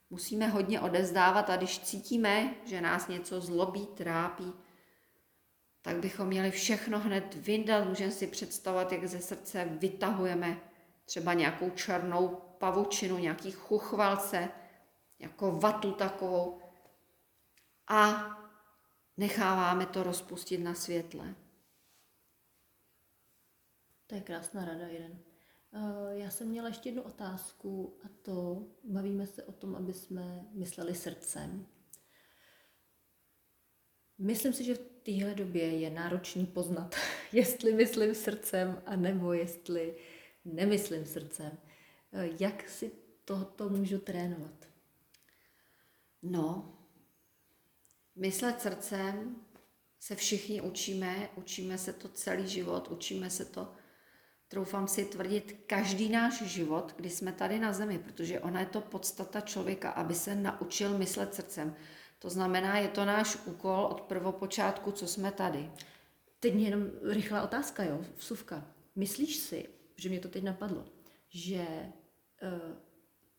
musíme 0.09 0.47
hodně 0.47 0.79
odezdávat 0.79 1.49
a 1.49 1.57
když 1.57 1.79
cítíme, 1.79 2.55
že 2.65 2.81
nás 2.81 3.07
něco 3.07 3.41
zlobí, 3.41 3.85
trápí, 3.85 4.53
tak 5.81 5.95
bychom 5.95 6.27
měli 6.27 6.51
všechno 6.51 6.99
hned 6.99 7.35
vyndat. 7.35 7.87
Můžeme 7.87 8.11
si 8.11 8.27
představovat, 8.27 8.91
jak 8.91 9.07
ze 9.07 9.19
srdce 9.19 9.65
vytahujeme 9.65 10.61
třeba 11.05 11.33
nějakou 11.33 11.69
černou 11.69 12.41
pavučinu, 12.57 13.17
nějaký 13.17 13.51
chuchvalce, 13.51 14.49
jako 15.19 15.51
vatu 15.51 15.91
takovou 15.91 16.59
a 17.87 18.29
necháváme 19.17 19.85
to 19.85 20.03
rozpustit 20.03 20.57
na 20.57 20.73
světle. 20.73 21.35
To 24.07 24.15
je 24.15 24.21
krásná 24.21 24.65
rada, 24.65 24.87
jeden. 24.87 25.19
Eh, 25.73 26.17
já 26.17 26.29
jsem 26.29 26.47
měla 26.47 26.67
ještě 26.67 26.89
jednu 26.89 27.01
otázku 27.01 27.99
a 28.03 28.07
to, 28.21 28.67
bavíme 28.83 29.27
se 29.27 29.43
o 29.43 29.51
tom, 29.51 29.75
aby 29.75 29.93
jsme 29.93 30.47
mysleli 30.51 30.95
srdcem. 30.95 31.67
Myslím 34.17 34.53
si, 34.53 34.63
že 34.63 34.75
v 34.75 34.79
téhle 35.03 35.35
době 35.35 35.79
je 35.79 35.89
náročný 35.89 36.45
poznat, 36.45 36.95
jestli 37.31 37.73
myslím 37.73 38.15
srdcem, 38.15 38.83
anebo 38.85 39.33
jestli 39.33 39.97
nemyslím 40.45 41.05
srdcem. 41.05 41.57
Eh, 42.13 42.29
jak 42.39 42.69
si 42.69 42.91
tohoto 43.25 43.69
můžu 43.69 43.99
trénovat? 43.99 44.65
No, 46.21 46.74
myslet 48.15 48.61
srdcem 48.61 49.35
se 49.99 50.15
všichni 50.15 50.61
učíme, 50.61 51.29
učíme 51.35 51.77
se 51.77 51.93
to 51.93 52.09
celý 52.09 52.47
život, 52.47 52.87
učíme 52.87 53.29
se 53.29 53.45
to, 53.45 53.73
troufám 54.47 54.87
si 54.87 55.05
tvrdit, 55.05 55.63
každý 55.67 56.09
náš 56.09 56.41
život, 56.41 56.93
kdy 56.97 57.09
jsme 57.09 57.31
tady 57.31 57.59
na 57.59 57.73
zemi, 57.73 57.99
protože 57.99 58.39
ona 58.39 58.59
je 58.59 58.65
to 58.65 58.81
podstata 58.81 59.41
člověka, 59.41 59.89
aby 59.89 60.15
se 60.15 60.35
naučil 60.35 60.97
myslet 60.97 61.35
srdcem. 61.35 61.75
To 62.19 62.29
znamená, 62.29 62.77
je 62.77 62.87
to 62.87 63.05
náš 63.05 63.37
úkol 63.45 63.85
od 63.85 64.01
prvopočátku, 64.01 64.91
co 64.91 65.07
jsme 65.07 65.31
tady. 65.31 65.71
Teď 66.39 66.53
mě 66.53 66.65
jenom 66.65 66.91
rychlá 67.03 67.43
otázka, 67.43 67.83
jo, 67.83 68.05
vsuvka. 68.15 68.67
Myslíš 68.95 69.35
si, 69.35 69.69
že 69.95 70.09
mě 70.09 70.19
to 70.19 70.29
teď 70.29 70.43
napadlo, 70.43 70.85
že 71.29 71.65
uh, 72.41 72.75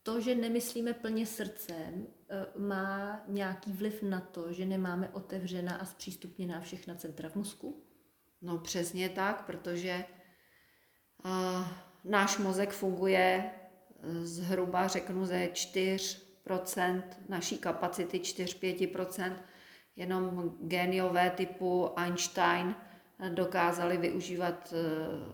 to, 0.07 0.20
že 0.20 0.34
nemyslíme 0.34 0.94
plně 0.94 1.26
srdcem, 1.26 2.07
uh, 2.57 2.62
má 2.62 3.22
nějaký 3.28 3.72
vliv 3.72 4.02
na 4.02 4.20
to, 4.20 4.52
že 4.52 4.66
nemáme 4.66 5.09
otevřená 5.09 5.76
a 5.76 5.84
zpřístupněná 5.84 6.61
všechna 6.61 6.94
centra 6.94 7.28
v 7.28 7.34
mozku? 7.34 7.82
No 8.42 8.59
přesně 8.59 9.09
tak, 9.09 9.46
protože 9.46 10.04
uh, 11.24 11.66
náš 12.04 12.38
mozek 12.38 12.72
funguje 12.72 13.50
zhruba, 14.22 14.88
řeknu, 14.88 15.26
ze 15.26 15.46
4% 15.46 17.02
naší 17.28 17.59
kapacity, 17.59 18.18
4-5%, 18.18 19.32
jenom 19.96 20.57
géniové 20.61 21.30
typu 21.30 21.90
Einstein 21.96 22.74
dokázali 23.28 23.96
využívat 23.96 24.74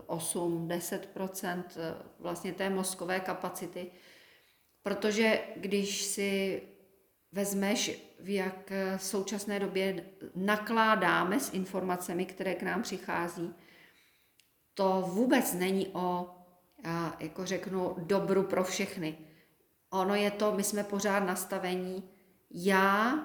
8-10 0.06 1.00
eh, 1.76 1.94
vlastně 2.18 2.52
té 2.52 2.70
mozkové 2.70 3.20
kapacity. 3.20 3.90
Protože 4.82 5.40
když 5.56 6.02
si 6.02 6.62
vezmeš, 7.32 8.00
v 8.20 8.28
jak 8.28 8.72
v 8.96 9.02
současné 9.02 9.60
době 9.60 10.04
nakládáme 10.34 11.40
s 11.40 11.52
informacemi, 11.52 12.26
které 12.26 12.54
k 12.54 12.62
nám 12.62 12.82
přichází, 12.82 13.54
to 14.74 15.04
vůbec 15.06 15.52
není 15.52 15.88
o, 15.88 16.30
jako 17.18 17.46
řeknu, 17.46 17.94
dobru 17.98 18.42
pro 18.42 18.64
všechny. 18.64 19.18
Ono 19.90 20.14
je 20.14 20.30
to, 20.30 20.52
my 20.52 20.64
jsme 20.64 20.84
pořád 20.84 21.20
nastavení, 21.20 22.10
já 22.50 23.18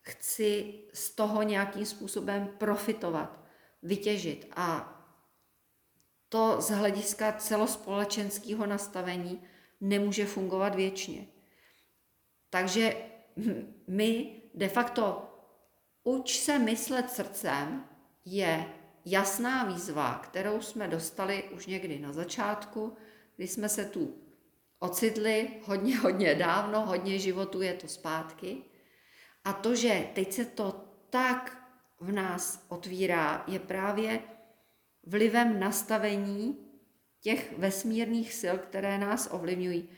chci 0.00 0.74
z 0.92 1.10
toho 1.10 1.42
nějakým 1.42 1.86
způsobem 1.86 2.48
profitovat 2.58 3.40
vytěžit. 3.82 4.52
A 4.56 4.98
to 6.28 6.60
z 6.60 6.70
hlediska 6.70 7.32
celospolečenského 7.32 8.66
nastavení 8.66 9.42
nemůže 9.82 10.26
fungovat 10.26 10.74
věčně. 10.74 11.26
Takže 12.50 12.96
my 13.88 14.40
de 14.54 14.68
facto 14.68 15.28
uč 16.04 16.38
se 16.38 16.58
myslet 16.58 17.10
srdcem 17.10 17.84
je 18.24 18.64
jasná 19.04 19.64
výzva, 19.64 20.14
kterou 20.14 20.60
jsme 20.60 20.88
dostali 20.88 21.42
už 21.42 21.66
někdy 21.66 21.98
na 21.98 22.12
začátku, 22.12 22.96
kdy 23.36 23.48
jsme 23.48 23.68
se 23.68 23.84
tu 23.84 24.18
ocitli 24.78 25.50
hodně, 25.64 25.98
hodně 25.98 26.34
dávno, 26.34 26.86
hodně 26.86 27.18
životů 27.18 27.62
je 27.62 27.74
to 27.74 27.88
zpátky. 27.88 28.62
A 29.44 29.52
to, 29.52 29.74
že 29.74 30.08
teď 30.14 30.32
se 30.32 30.44
to 30.44 30.84
tak 31.10 31.68
v 32.00 32.12
nás 32.12 32.66
otvírá, 32.68 33.44
je 33.46 33.58
právě 33.58 34.20
vlivem 35.06 35.60
nastavení 35.60 36.71
těch 37.22 37.58
vesmírných 37.58 38.34
sil, 38.40 38.54
které 38.58 38.98
nás 38.98 39.28
ovlivňují. 39.30 39.88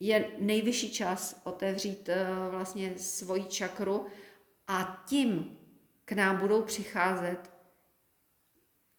Je 0.00 0.30
nejvyšší 0.38 0.90
čas 0.90 1.40
otevřít 1.44 2.08
eh, 2.08 2.26
vlastně 2.50 2.98
svoji 2.98 3.44
čakru 3.44 4.06
a 4.66 5.04
tím 5.06 5.58
k 6.04 6.12
nám 6.12 6.40
budou 6.40 6.62
přicházet 6.62 7.50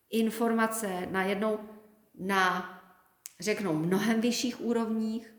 informace 0.10 1.08
najednou 1.12 1.60
na, 2.16 2.70
řeknou, 3.40 3.74
mnohem 3.74 4.22
vyšších 4.22 4.62
úrovních, 4.62 5.34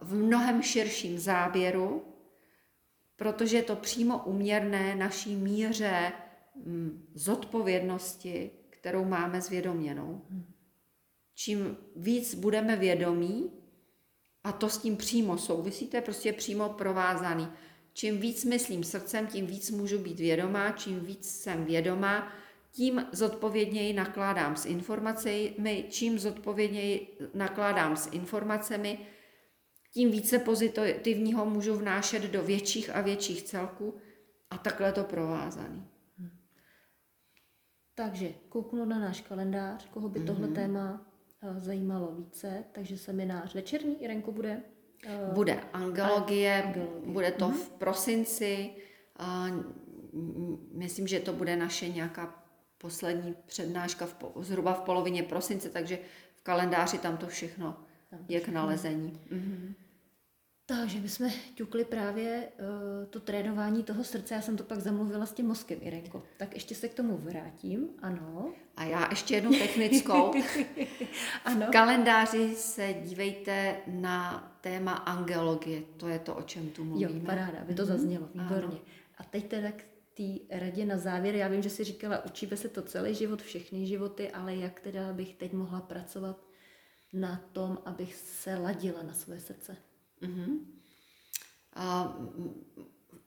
v 0.00 0.14
mnohem 0.14 0.62
širším 0.62 1.18
záběru, 1.18 2.14
protože 3.16 3.56
je 3.56 3.62
to 3.62 3.76
přímo 3.76 4.18
uměrné 4.24 4.94
naší 4.94 5.36
míře 5.36 6.12
mm, 6.54 7.06
zodpovědnosti, 7.14 8.50
kterou 8.70 9.04
máme 9.04 9.40
zvědoměnou. 9.40 10.26
Čím 11.38 11.76
víc 11.96 12.34
budeme 12.34 12.76
vědomí, 12.76 13.50
a 14.44 14.52
to 14.52 14.68
s 14.68 14.78
tím 14.78 14.96
přímo 14.96 15.38
souvisí, 15.38 15.86
to 15.86 15.96
je 15.96 16.00
prostě 16.00 16.32
přímo 16.32 16.68
provázaný. 16.68 17.48
Čím 17.92 18.18
víc 18.20 18.44
myslím 18.44 18.84
srdcem, 18.84 19.26
tím 19.26 19.46
víc 19.46 19.70
můžu 19.70 19.98
být 19.98 20.20
vědomá, 20.20 20.70
čím 20.70 21.00
víc 21.00 21.30
jsem 21.30 21.64
vědomá, 21.64 22.32
tím 22.72 23.06
zodpovědněji 23.12 23.92
nakládám 23.92 24.56
s 24.56 24.66
informacemi, 24.66 25.86
čím 25.90 26.18
zodpovědněji 26.18 27.18
nakládám 27.34 27.96
s 27.96 28.06
informacemi, 28.12 28.98
tím 29.92 30.10
více 30.10 30.38
pozitivního 30.38 31.46
můžu 31.46 31.76
vnášet 31.76 32.22
do 32.22 32.42
větších 32.42 32.96
a 32.96 33.00
větších 33.00 33.42
celků 33.42 33.94
a 34.50 34.58
takhle 34.58 34.92
to 34.92 35.04
provázaný. 35.04 35.86
Takže 37.94 38.34
kouknu 38.48 38.84
na 38.84 38.98
náš 38.98 39.20
kalendář, 39.20 39.88
koho 39.88 40.08
by 40.08 40.20
tohle 40.20 40.48
mm-hmm. 40.48 40.54
téma 40.54 41.06
zajímalo 41.58 42.12
více, 42.14 42.64
takže 42.72 42.98
seminář 42.98 43.54
večerní, 43.54 44.02
Irenko 44.02 44.32
bude? 44.32 44.62
Uh, 45.28 45.34
bude 45.34 45.60
angelogie, 45.72 46.62
angelogie, 46.62 47.02
bude 47.06 47.30
to 47.32 47.48
mm-hmm. 47.48 47.54
v 47.54 47.70
prosinci, 47.70 48.70
myslím, 50.72 51.06
že 51.06 51.20
to 51.20 51.32
bude 51.32 51.56
naše 51.56 51.88
nějaká 51.88 52.44
poslední 52.78 53.34
přednáška 53.46 54.06
v, 54.06 54.16
zhruba 54.40 54.72
v 54.72 54.80
polovině 54.80 55.22
prosince, 55.22 55.68
takže 55.68 55.98
v 56.34 56.42
kalendáři 56.42 56.98
tam 56.98 57.16
to 57.16 57.26
všechno 57.26 57.76
tam 58.10 58.20
je 58.28 58.40
k 58.40 58.48
nalezení. 58.48 59.20
Mm-hmm. 59.32 59.74
Takže 60.68 61.00
my 61.00 61.08
jsme 61.08 61.30
ťukli 61.54 61.84
právě 61.84 62.48
uh, 62.58 63.06
to 63.06 63.20
trénování 63.20 63.82
toho 63.82 64.04
srdce, 64.04 64.34
já 64.34 64.40
jsem 64.40 64.56
to 64.56 64.64
pak 64.64 64.80
zamluvila 64.80 65.26
s 65.26 65.32
tím 65.32 65.46
mozkem, 65.46 65.78
Irenko. 65.80 66.22
Tak 66.36 66.54
ještě 66.54 66.74
se 66.74 66.88
k 66.88 66.94
tomu 66.94 67.16
vrátím, 67.16 67.88
ano. 68.02 68.52
A 68.76 68.84
já 68.84 69.06
ještě 69.10 69.34
jednu 69.34 69.50
technickou. 69.58 70.32
ano. 71.44 71.66
V 71.66 71.70
kalendáři 71.70 72.54
se 72.54 72.94
dívejte 73.04 73.76
na 73.86 74.52
téma 74.60 74.92
angeologie, 74.92 75.82
to 75.96 76.08
je 76.08 76.18
to, 76.18 76.34
o 76.34 76.42
čem 76.42 76.70
tu 76.70 76.84
mluvíme. 76.84 77.10
Jo, 77.12 77.26
paráda, 77.26 77.60
aby 77.60 77.74
to 77.74 77.82
mm-hmm. 77.82 77.86
zaznělo, 77.86 78.28
výborně. 78.34 78.66
Ano. 78.66 78.80
A 79.18 79.24
teď 79.24 79.48
teda 79.48 79.72
k 79.72 79.84
té 80.14 80.58
radě 80.58 80.84
na 80.84 80.98
závěr, 80.98 81.34
já 81.34 81.48
vím, 81.48 81.62
že 81.62 81.70
si 81.70 81.84
říkala, 81.84 82.24
učíme 82.24 82.56
se 82.56 82.68
to 82.68 82.82
celý 82.82 83.14
život, 83.14 83.42
všechny 83.42 83.86
životy, 83.86 84.30
ale 84.30 84.56
jak 84.56 84.80
teda 84.80 85.12
bych 85.12 85.34
teď 85.34 85.52
mohla 85.52 85.80
pracovat 85.80 86.46
na 87.12 87.44
tom, 87.52 87.78
abych 87.84 88.14
se 88.14 88.56
ladila 88.56 89.02
na 89.02 89.12
své 89.12 89.40
srdce? 89.40 89.76
Mm-hmm. 90.22 90.58
A 91.74 92.16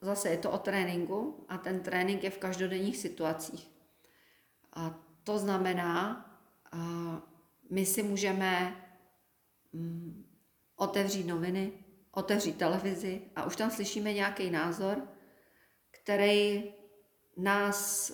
zase 0.02 0.30
je 0.30 0.38
to 0.38 0.52
o 0.52 0.58
tréninku 0.58 1.46
a 1.50 1.58
ten 1.58 1.80
trénink 1.80 2.24
je 2.24 2.30
v 2.30 2.38
každodenních 2.38 2.98
situacích. 2.98 3.68
A 4.74 5.00
to 5.24 5.40
znamená, 5.40 6.26
a 6.72 6.78
my 7.70 7.86
si 7.86 8.04
můžeme 8.04 8.76
mm, 9.74 10.26
otevřít 10.76 11.28
noviny, 11.28 11.72
otevřít 12.12 12.58
televizi 12.58 13.22
a 13.36 13.46
už 13.46 13.56
tam 13.56 13.72
slyšíme 13.72 14.14
nějaký 14.14 14.50
názor 14.50 15.08
který 16.10 16.64
nás 17.38 18.12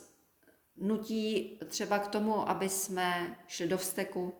nutí 0.77 1.59
třeba 1.67 1.99
k 1.99 2.07
tomu, 2.07 2.49
aby 2.49 2.69
jsme 2.69 3.37
šli 3.47 3.67
do 3.67 3.77
vzteku 3.77 4.33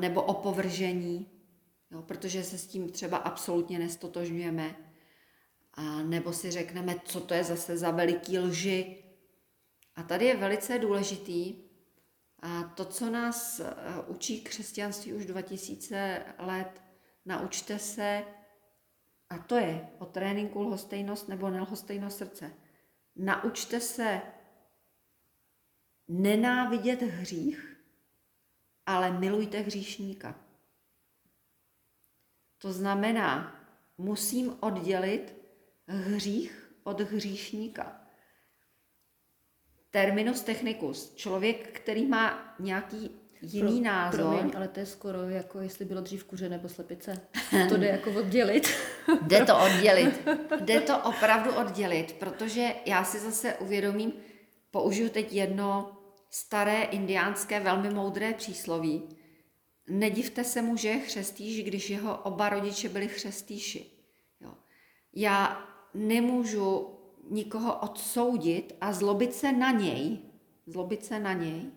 nebo 0.00 0.22
opovržení, 0.22 1.37
jo, 1.90 2.02
protože 2.02 2.44
se 2.44 2.58
s 2.58 2.66
tím 2.66 2.90
třeba 2.90 3.16
absolutně 3.16 3.78
nestotožňujeme, 3.78 4.76
a 5.74 6.02
nebo 6.02 6.32
si 6.32 6.50
řekneme, 6.50 6.96
co 7.04 7.20
to 7.20 7.34
je 7.34 7.44
zase 7.44 7.76
za 7.76 7.90
veliký 7.90 8.38
lži. 8.38 9.04
A 9.94 10.02
tady 10.02 10.24
je 10.24 10.36
velice 10.36 10.78
důležitý 10.78 11.62
a 12.42 12.62
to, 12.62 12.84
co 12.84 13.10
nás 13.10 13.60
učí 14.06 14.40
křesťanství 14.40 15.12
už 15.12 15.26
2000 15.26 16.24
let, 16.38 16.82
naučte 17.24 17.78
se, 17.78 18.24
a 19.30 19.38
to 19.38 19.56
je 19.56 19.88
o 19.98 20.06
tréninku 20.06 20.62
lhostejnost 20.62 21.28
nebo 21.28 21.50
nelhostejnost 21.50 22.18
srdce. 22.18 22.52
Naučte 23.16 23.80
se 23.80 24.22
nenávidět 26.08 27.02
hřích, 27.02 27.76
ale 28.86 29.18
milujte 29.18 29.58
hříšníka. 29.58 30.47
To 32.58 32.72
znamená, 32.72 33.56
musím 33.98 34.56
oddělit 34.60 35.34
hřích 35.86 36.72
od 36.84 37.00
hříšníka. 37.00 38.00
Terminus 39.90 40.40
technicus. 40.40 41.14
Člověk, 41.14 41.80
který 41.80 42.06
má 42.06 42.54
nějaký 42.58 43.10
jiný 43.42 43.80
Pro, 43.80 43.90
názor. 43.90 44.20
Promiň, 44.20 44.52
ale 44.56 44.68
to 44.68 44.80
je 44.80 44.86
skoro 44.86 45.28
jako 45.28 45.60
jestli 45.60 45.84
bylo 45.84 46.00
dřív 46.00 46.24
kuře 46.24 46.48
nebo 46.48 46.68
slepice. 46.68 47.20
To 47.68 47.76
jde 47.76 47.86
jako 47.86 48.12
oddělit. 48.12 48.68
Jde 49.22 49.44
to 49.44 49.58
oddělit. 49.64 50.28
Jde 50.60 50.80
to 50.80 50.98
opravdu 50.98 51.54
oddělit, 51.54 52.12
protože 52.12 52.74
já 52.86 53.04
si 53.04 53.18
zase 53.18 53.54
uvědomím, 53.54 54.12
použiju 54.70 55.08
teď 55.08 55.32
jedno 55.32 55.98
staré 56.30 56.82
indiánské 56.82 57.60
velmi 57.60 57.90
moudré 57.90 58.32
přísloví. 58.32 59.02
Nedivte 59.88 60.44
se 60.44 60.62
mu, 60.62 60.76
že 60.76 60.88
je 60.88 61.00
chřestýš, 61.00 61.64
když 61.64 61.90
jeho 61.90 62.18
oba 62.18 62.48
rodiče 62.48 62.88
byli 62.88 63.08
chřestýši. 63.08 63.90
Jo. 64.40 64.54
Já 65.12 65.68
nemůžu 65.94 66.98
nikoho 67.30 67.78
odsoudit 67.78 68.76
a 68.80 68.92
zlobit 68.92 69.34
se 69.34 69.52
na 69.52 69.70
něj, 69.70 70.18
zlobit 70.66 71.04
se 71.04 71.18
na 71.18 71.32
něj, 71.32 71.70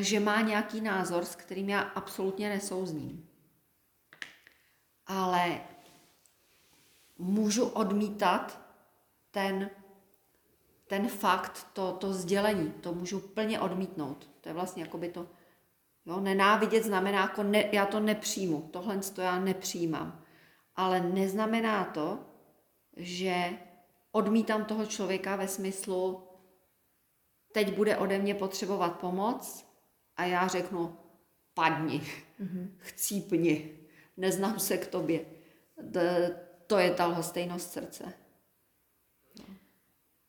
že 0.00 0.20
má 0.20 0.40
nějaký 0.40 0.80
názor, 0.80 1.24
s 1.24 1.36
kterým 1.36 1.68
já 1.68 1.80
absolutně 1.80 2.48
nesouzním. 2.48 3.28
Ale 5.06 5.60
můžu 7.18 7.64
odmítat 7.64 8.60
ten 9.30 9.70
ten 10.92 11.08
fakt, 11.08 11.66
to, 11.72 11.92
to 11.92 12.12
sdělení, 12.12 12.72
to 12.72 12.94
můžu 12.94 13.20
plně 13.20 13.60
odmítnout. 13.60 14.30
To 14.40 14.48
je 14.48 14.52
vlastně 14.52 14.82
jako 14.82 14.98
by 14.98 15.08
to, 15.08 15.26
jo, 16.06 16.20
nenávidět 16.20 16.84
znamená, 16.84 17.20
jako 17.20 17.42
ne, 17.42 17.68
já 17.72 17.86
to 17.86 18.00
nepřijmu, 18.00 18.68
tohle 18.72 18.98
to 18.98 19.20
já 19.20 19.40
nepřijímám. 19.40 20.24
Ale 20.76 21.00
neznamená 21.00 21.84
to, 21.84 22.18
že 22.96 23.58
odmítám 24.12 24.64
toho 24.64 24.86
člověka 24.86 25.36
ve 25.36 25.48
smyslu, 25.48 26.28
teď 27.52 27.76
bude 27.76 27.96
ode 27.96 28.18
mě 28.18 28.34
potřebovat 28.34 29.00
pomoc 29.00 29.66
a 30.16 30.24
já 30.24 30.48
řeknu, 30.48 30.96
padni, 31.54 32.02
mm-hmm. 32.40 32.70
chcípni, 32.76 33.78
neznám 34.16 34.58
se 34.58 34.78
k 34.78 34.86
tobě. 34.86 35.24
To 36.66 36.78
je 36.78 36.94
ta 36.94 37.06
lhostejnost 37.06 37.72
srdce. 37.72 38.12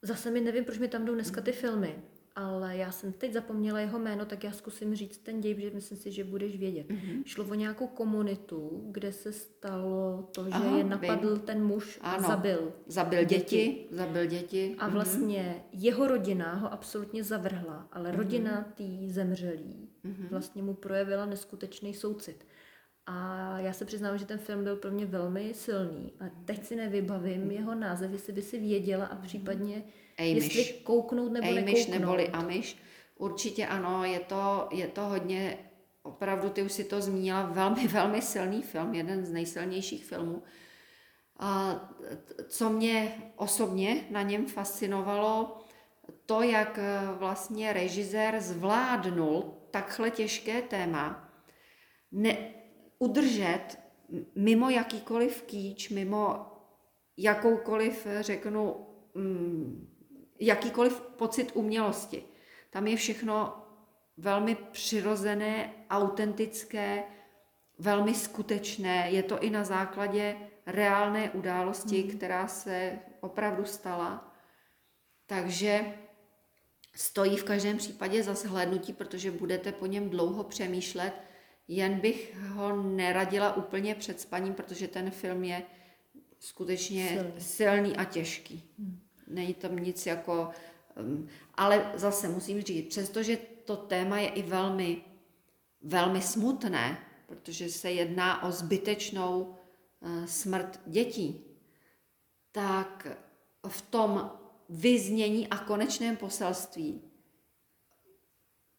Zase 0.02 0.30
mi 0.30 0.40
nevím, 0.40 0.64
proč 0.64 0.78
mi 0.78 0.88
tam 0.88 1.04
jdou 1.04 1.14
dneska 1.14 1.40
ty 1.40 1.52
filmy, 1.52 2.02
ale 2.36 2.76
já 2.76 2.92
jsem 2.92 3.12
teď 3.12 3.32
zapomněla 3.32 3.80
jeho 3.80 3.98
jméno, 3.98 4.24
tak 4.24 4.44
já 4.44 4.52
zkusím 4.52 4.94
říct 4.94 5.18
ten 5.18 5.40
děj, 5.40 5.54
protože 5.54 5.70
myslím 5.70 5.98
si, 5.98 6.12
že 6.12 6.24
budeš 6.24 6.56
vědět. 6.56 6.88
Mm-hmm. 6.88 7.22
Šlo 7.24 7.44
o 7.44 7.54
nějakou 7.54 7.86
komunitu, 7.86 8.82
kde 8.90 9.12
se 9.12 9.32
stalo 9.32 10.28
to, 10.34 10.44
že 10.44 10.50
Aha, 10.50 10.76
je 10.76 10.84
napadl 10.84 11.34
vím. 11.34 11.40
ten 11.40 11.64
muž 11.64 11.98
a 12.02 12.12
ano. 12.12 12.28
zabil. 12.28 12.72
Zabil 12.86 13.24
děti, 13.24 13.56
děti. 13.56 13.86
zabil 13.90 14.26
děti. 14.26 14.76
A 14.78 14.86
mhm. 14.86 14.94
vlastně 14.94 15.56
mm-hmm. 15.58 15.78
jeho 15.80 16.06
rodina 16.06 16.54
ho 16.54 16.72
absolutně 16.72 17.24
zavrhla, 17.24 17.88
ale 17.92 18.10
mm-hmm. 18.10 18.16
rodina 18.16 18.72
tý 18.74 19.10
zemřelý 19.10 19.88
mm-hmm. 20.04 20.28
vlastně 20.30 20.62
mu 20.62 20.74
projevila 20.74 21.26
neskutečný 21.26 21.94
soucit. 21.94 22.46
A 23.06 23.58
já 23.58 23.72
se 23.72 23.84
přiznám, 23.84 24.18
že 24.18 24.26
ten 24.26 24.38
film 24.38 24.64
byl 24.64 24.76
pro 24.76 24.90
mě 24.90 25.06
velmi 25.06 25.54
silný. 25.54 26.12
A 26.20 26.24
teď 26.44 26.64
si 26.64 26.76
nevybavím 26.76 27.50
jeho 27.50 27.74
název, 27.74 28.12
jestli 28.12 28.32
by 28.32 28.42
si 28.42 28.58
věděla 28.58 29.06
a 29.06 29.16
případně 29.16 29.84
Amish. 30.18 30.56
jestli 30.56 30.74
kouknout 30.82 31.32
nebo 31.32 31.48
Amish 31.48 31.66
nekouknout. 31.66 32.00
neboli 32.00 32.28
Amish. 32.28 32.76
Určitě 33.16 33.66
ano, 33.66 34.04
je 34.04 34.20
to, 34.20 34.68
je 34.72 34.88
to 34.88 35.00
hodně, 35.00 35.58
opravdu 36.02 36.48
ty 36.48 36.62
už 36.62 36.72
si 36.72 36.84
to 36.84 37.00
zmínila, 37.00 37.42
velmi, 37.42 37.88
velmi 37.88 38.22
silný 38.22 38.62
film, 38.62 38.94
jeden 38.94 39.26
z 39.26 39.32
nejsilnějších 39.32 40.04
filmů. 40.04 40.42
A 41.38 41.80
co 42.48 42.70
mě 42.70 43.22
osobně 43.36 44.04
na 44.10 44.22
něm 44.22 44.46
fascinovalo, 44.46 45.58
to, 46.26 46.42
jak 46.42 46.78
vlastně 47.18 47.72
režisér 47.72 48.40
zvládnul 48.40 49.54
takhle 49.70 50.10
těžké 50.10 50.62
téma, 50.62 51.32
ne, 52.12 52.36
udržet 52.98 53.78
mimo 54.34 54.70
jakýkoliv 54.70 55.42
kýč, 55.42 55.90
mimo 55.90 56.46
jakoukoliv, 57.16 58.06
řeknu, 58.20 58.86
mm, 59.14 59.93
jakýkoliv 60.40 61.00
pocit 61.00 61.50
umělosti. 61.54 62.24
Tam 62.70 62.86
je 62.86 62.96
všechno 62.96 63.64
velmi 64.16 64.54
přirozené, 64.54 65.72
autentické, 65.90 67.04
velmi 67.78 68.14
skutečné. 68.14 69.10
Je 69.10 69.22
to 69.22 69.38
i 69.38 69.50
na 69.50 69.64
základě 69.64 70.36
reálné 70.66 71.30
události, 71.30 72.04
mm. 72.04 72.10
která 72.10 72.48
se 72.48 72.98
opravdu 73.20 73.64
stala. 73.64 74.34
Takže 75.26 75.94
stojí 76.94 77.36
v 77.36 77.44
každém 77.44 77.76
případě 77.76 78.22
za 78.22 78.34
shlédnutí, 78.34 78.92
protože 78.92 79.30
budete 79.30 79.72
po 79.72 79.86
něm 79.86 80.10
dlouho 80.10 80.44
přemýšlet, 80.44 81.12
jen 81.68 82.00
bych 82.00 82.36
ho 82.40 82.82
neradila 82.82 83.56
úplně 83.56 83.94
před 83.94 84.20
spaním, 84.20 84.54
protože 84.54 84.88
ten 84.88 85.10
film 85.10 85.44
je 85.44 85.62
skutečně 86.38 87.08
silný, 87.08 87.32
silný 87.38 87.96
a 87.96 88.04
těžký. 88.04 88.70
Hmm. 88.78 89.03
Není 89.26 89.54
tam 89.54 89.76
nic 89.76 90.06
jako... 90.06 90.50
Um, 91.00 91.28
ale 91.54 91.92
zase 91.94 92.28
musím 92.28 92.62
říct, 92.62 92.88
přestože 92.88 93.36
to 93.36 93.76
téma 93.76 94.18
je 94.18 94.28
i 94.28 94.42
velmi, 94.42 95.04
velmi 95.82 96.22
smutné, 96.22 96.98
protože 97.26 97.68
se 97.68 97.90
jedná 97.90 98.42
o 98.42 98.50
zbytečnou 98.50 99.40
uh, 100.00 100.24
smrt 100.24 100.80
dětí, 100.86 101.44
tak 102.52 103.06
v 103.68 103.82
tom 103.82 104.30
vyznění 104.68 105.48
a 105.48 105.58
konečném 105.58 106.16
poselství 106.16 107.02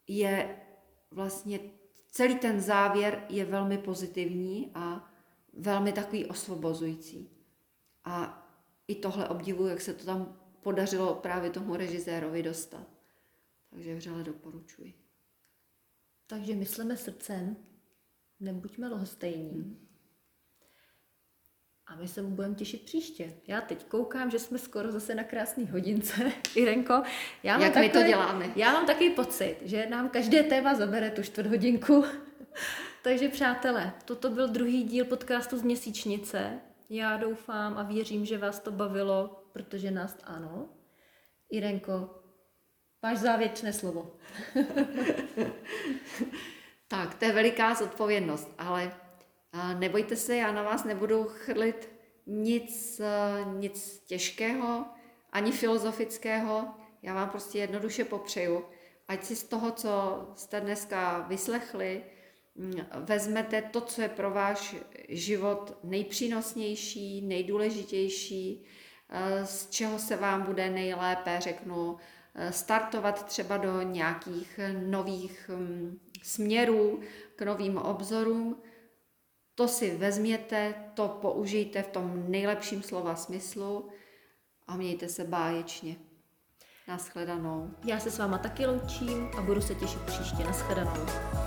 je 0.08 0.60
vlastně 1.12 1.60
celý 2.08 2.36
ten 2.36 2.62
závěr 2.62 3.26
je 3.30 3.46
velmi 3.46 3.78
pozitivní 3.78 4.72
a 4.74 5.12
velmi 5.54 5.94
takový 5.94 6.26
osvobozující. 6.26 7.30
A 8.04 8.45
i 8.88 8.96
tohle 8.96 9.30
obdivuju, 9.30 9.70
jak 9.70 9.82
se 9.82 9.94
to 9.94 10.06
tam 10.06 10.40
podařilo 10.62 11.16
právě 11.16 11.50
tomu 11.50 11.76
režisérovi 11.76 12.44
dostat. 12.44 12.88
Takže 13.70 13.96
vřele 13.96 14.24
doporučuji. 14.24 14.94
Takže 16.28 16.56
myslíme 16.56 16.98
srdcem, 16.98 17.56
nebuďme 18.40 18.88
lhostejní. 18.88 19.62
Hmm. 19.62 19.88
A 21.88 21.96
my 21.96 22.08
se 22.08 22.22
budeme 22.24 22.56
těšit 22.56 22.82
příště. 22.82 23.34
Já 23.48 23.62
teď 23.62 23.86
koukám, 23.86 24.32
že 24.32 24.40
jsme 24.40 24.58
skoro 24.58 24.92
zase 24.92 25.16
na 25.16 25.24
krásný 25.24 25.68
hodince. 25.68 26.32
Irenko, 26.56 27.04
já 27.44 27.54
mám 27.54 27.62
Jak 27.62 27.74
takový, 27.74 27.88
my 27.88 27.94
to 27.94 28.08
děláme? 28.08 28.54
Já 28.56 28.72
mám 28.72 28.86
takový 28.86 29.10
pocit, 29.10 29.58
že 29.62 29.88
nám 29.90 30.10
každé 30.10 30.44
téma 30.44 30.76
zabere 30.76 31.12
tu 31.12 31.24
čtvrt 31.24 31.48
hodinku. 31.48 32.06
Takže 33.04 33.30
přátelé, 33.30 33.94
toto 34.06 34.30
byl 34.30 34.48
druhý 34.48 34.84
díl 34.84 35.06
podcastu 35.06 35.58
z 35.58 35.62
měsíčnice. 35.62 36.60
Já 36.90 37.18
doufám 37.18 37.78
a 37.78 37.84
věřím, 37.84 38.26
že 38.26 38.38
vás 38.38 38.60
to 38.60 38.72
bavilo, 38.72 39.44
protože 39.52 39.92
nás 39.92 40.18
ano. 40.24 40.70
Irenko, 41.52 42.10
máš 43.04 43.18
závěrečné 43.18 43.74
slovo. 43.74 44.16
tak, 46.88 47.16
to 47.16 47.26
je 47.26 47.32
veliká 47.32 47.74
zodpovědnost, 47.74 48.54
ale 48.58 48.92
Nebojte 49.74 50.16
se, 50.16 50.36
já 50.36 50.52
na 50.52 50.64
vás 50.64 50.84
nebudu 50.84 51.24
chrlit 51.24 51.90
nic, 52.26 53.02
nic 53.54 54.04
těžkého, 54.06 54.86
ani 55.32 55.52
filozofického. 55.52 56.68
Já 57.02 57.14
vám 57.14 57.30
prostě 57.30 57.60
jednoduše 57.60 58.06
popřeju, 58.06 58.66
ať 59.08 59.24
si 59.24 59.36
z 59.36 59.44
toho, 59.44 59.72
co 59.72 60.20
jste 60.36 60.62
dneska 60.62 61.20
vyslechli, 61.20 62.04
vezmete 63.00 63.62
to, 63.62 63.82
co 63.82 64.02
je 64.02 64.10
pro 64.10 64.32
váš 64.32 64.76
život 65.10 65.78
nejpřínosnější, 65.84 67.22
nejdůležitější 67.22 68.66
eh, 69.10 69.46
z 69.46 69.70
čeho 69.70 70.00
se 70.00 70.16
vám 70.16 70.42
bude 70.42 70.70
nejlépe, 70.70 71.38
řeknu, 71.40 71.98
eh, 72.36 72.52
startovat 72.52 73.26
třeba 73.26 73.58
do 73.58 73.82
nějakých 73.82 74.60
nových 74.88 75.50
hm, 75.54 76.00
směrů, 76.24 77.00
k 77.36 77.42
novým 77.42 77.78
obzorům. 77.78 78.62
To 79.56 79.68
si 79.68 79.98
vezměte, 79.98 80.74
to 80.94 81.08
použijte 81.08 81.84
v 81.84 81.88
tom 81.88 82.32
nejlepším 82.32 82.84
slova 82.84 83.16
smyslu 83.16 83.90
a 84.68 84.78
mějte 84.78 85.08
se 85.08 85.24
báječně. 85.24 85.96
Naschledanou. 86.88 87.72
Já 87.86 88.00
se 88.00 88.12
s 88.12 88.18
váma 88.18 88.38
taky 88.38 88.66
loučím 88.66 89.30
a 89.38 89.42
budu 89.42 89.62
se 89.62 89.76
těšit 89.76 90.02
příště. 90.02 90.44
Naschledanou. 90.44 91.45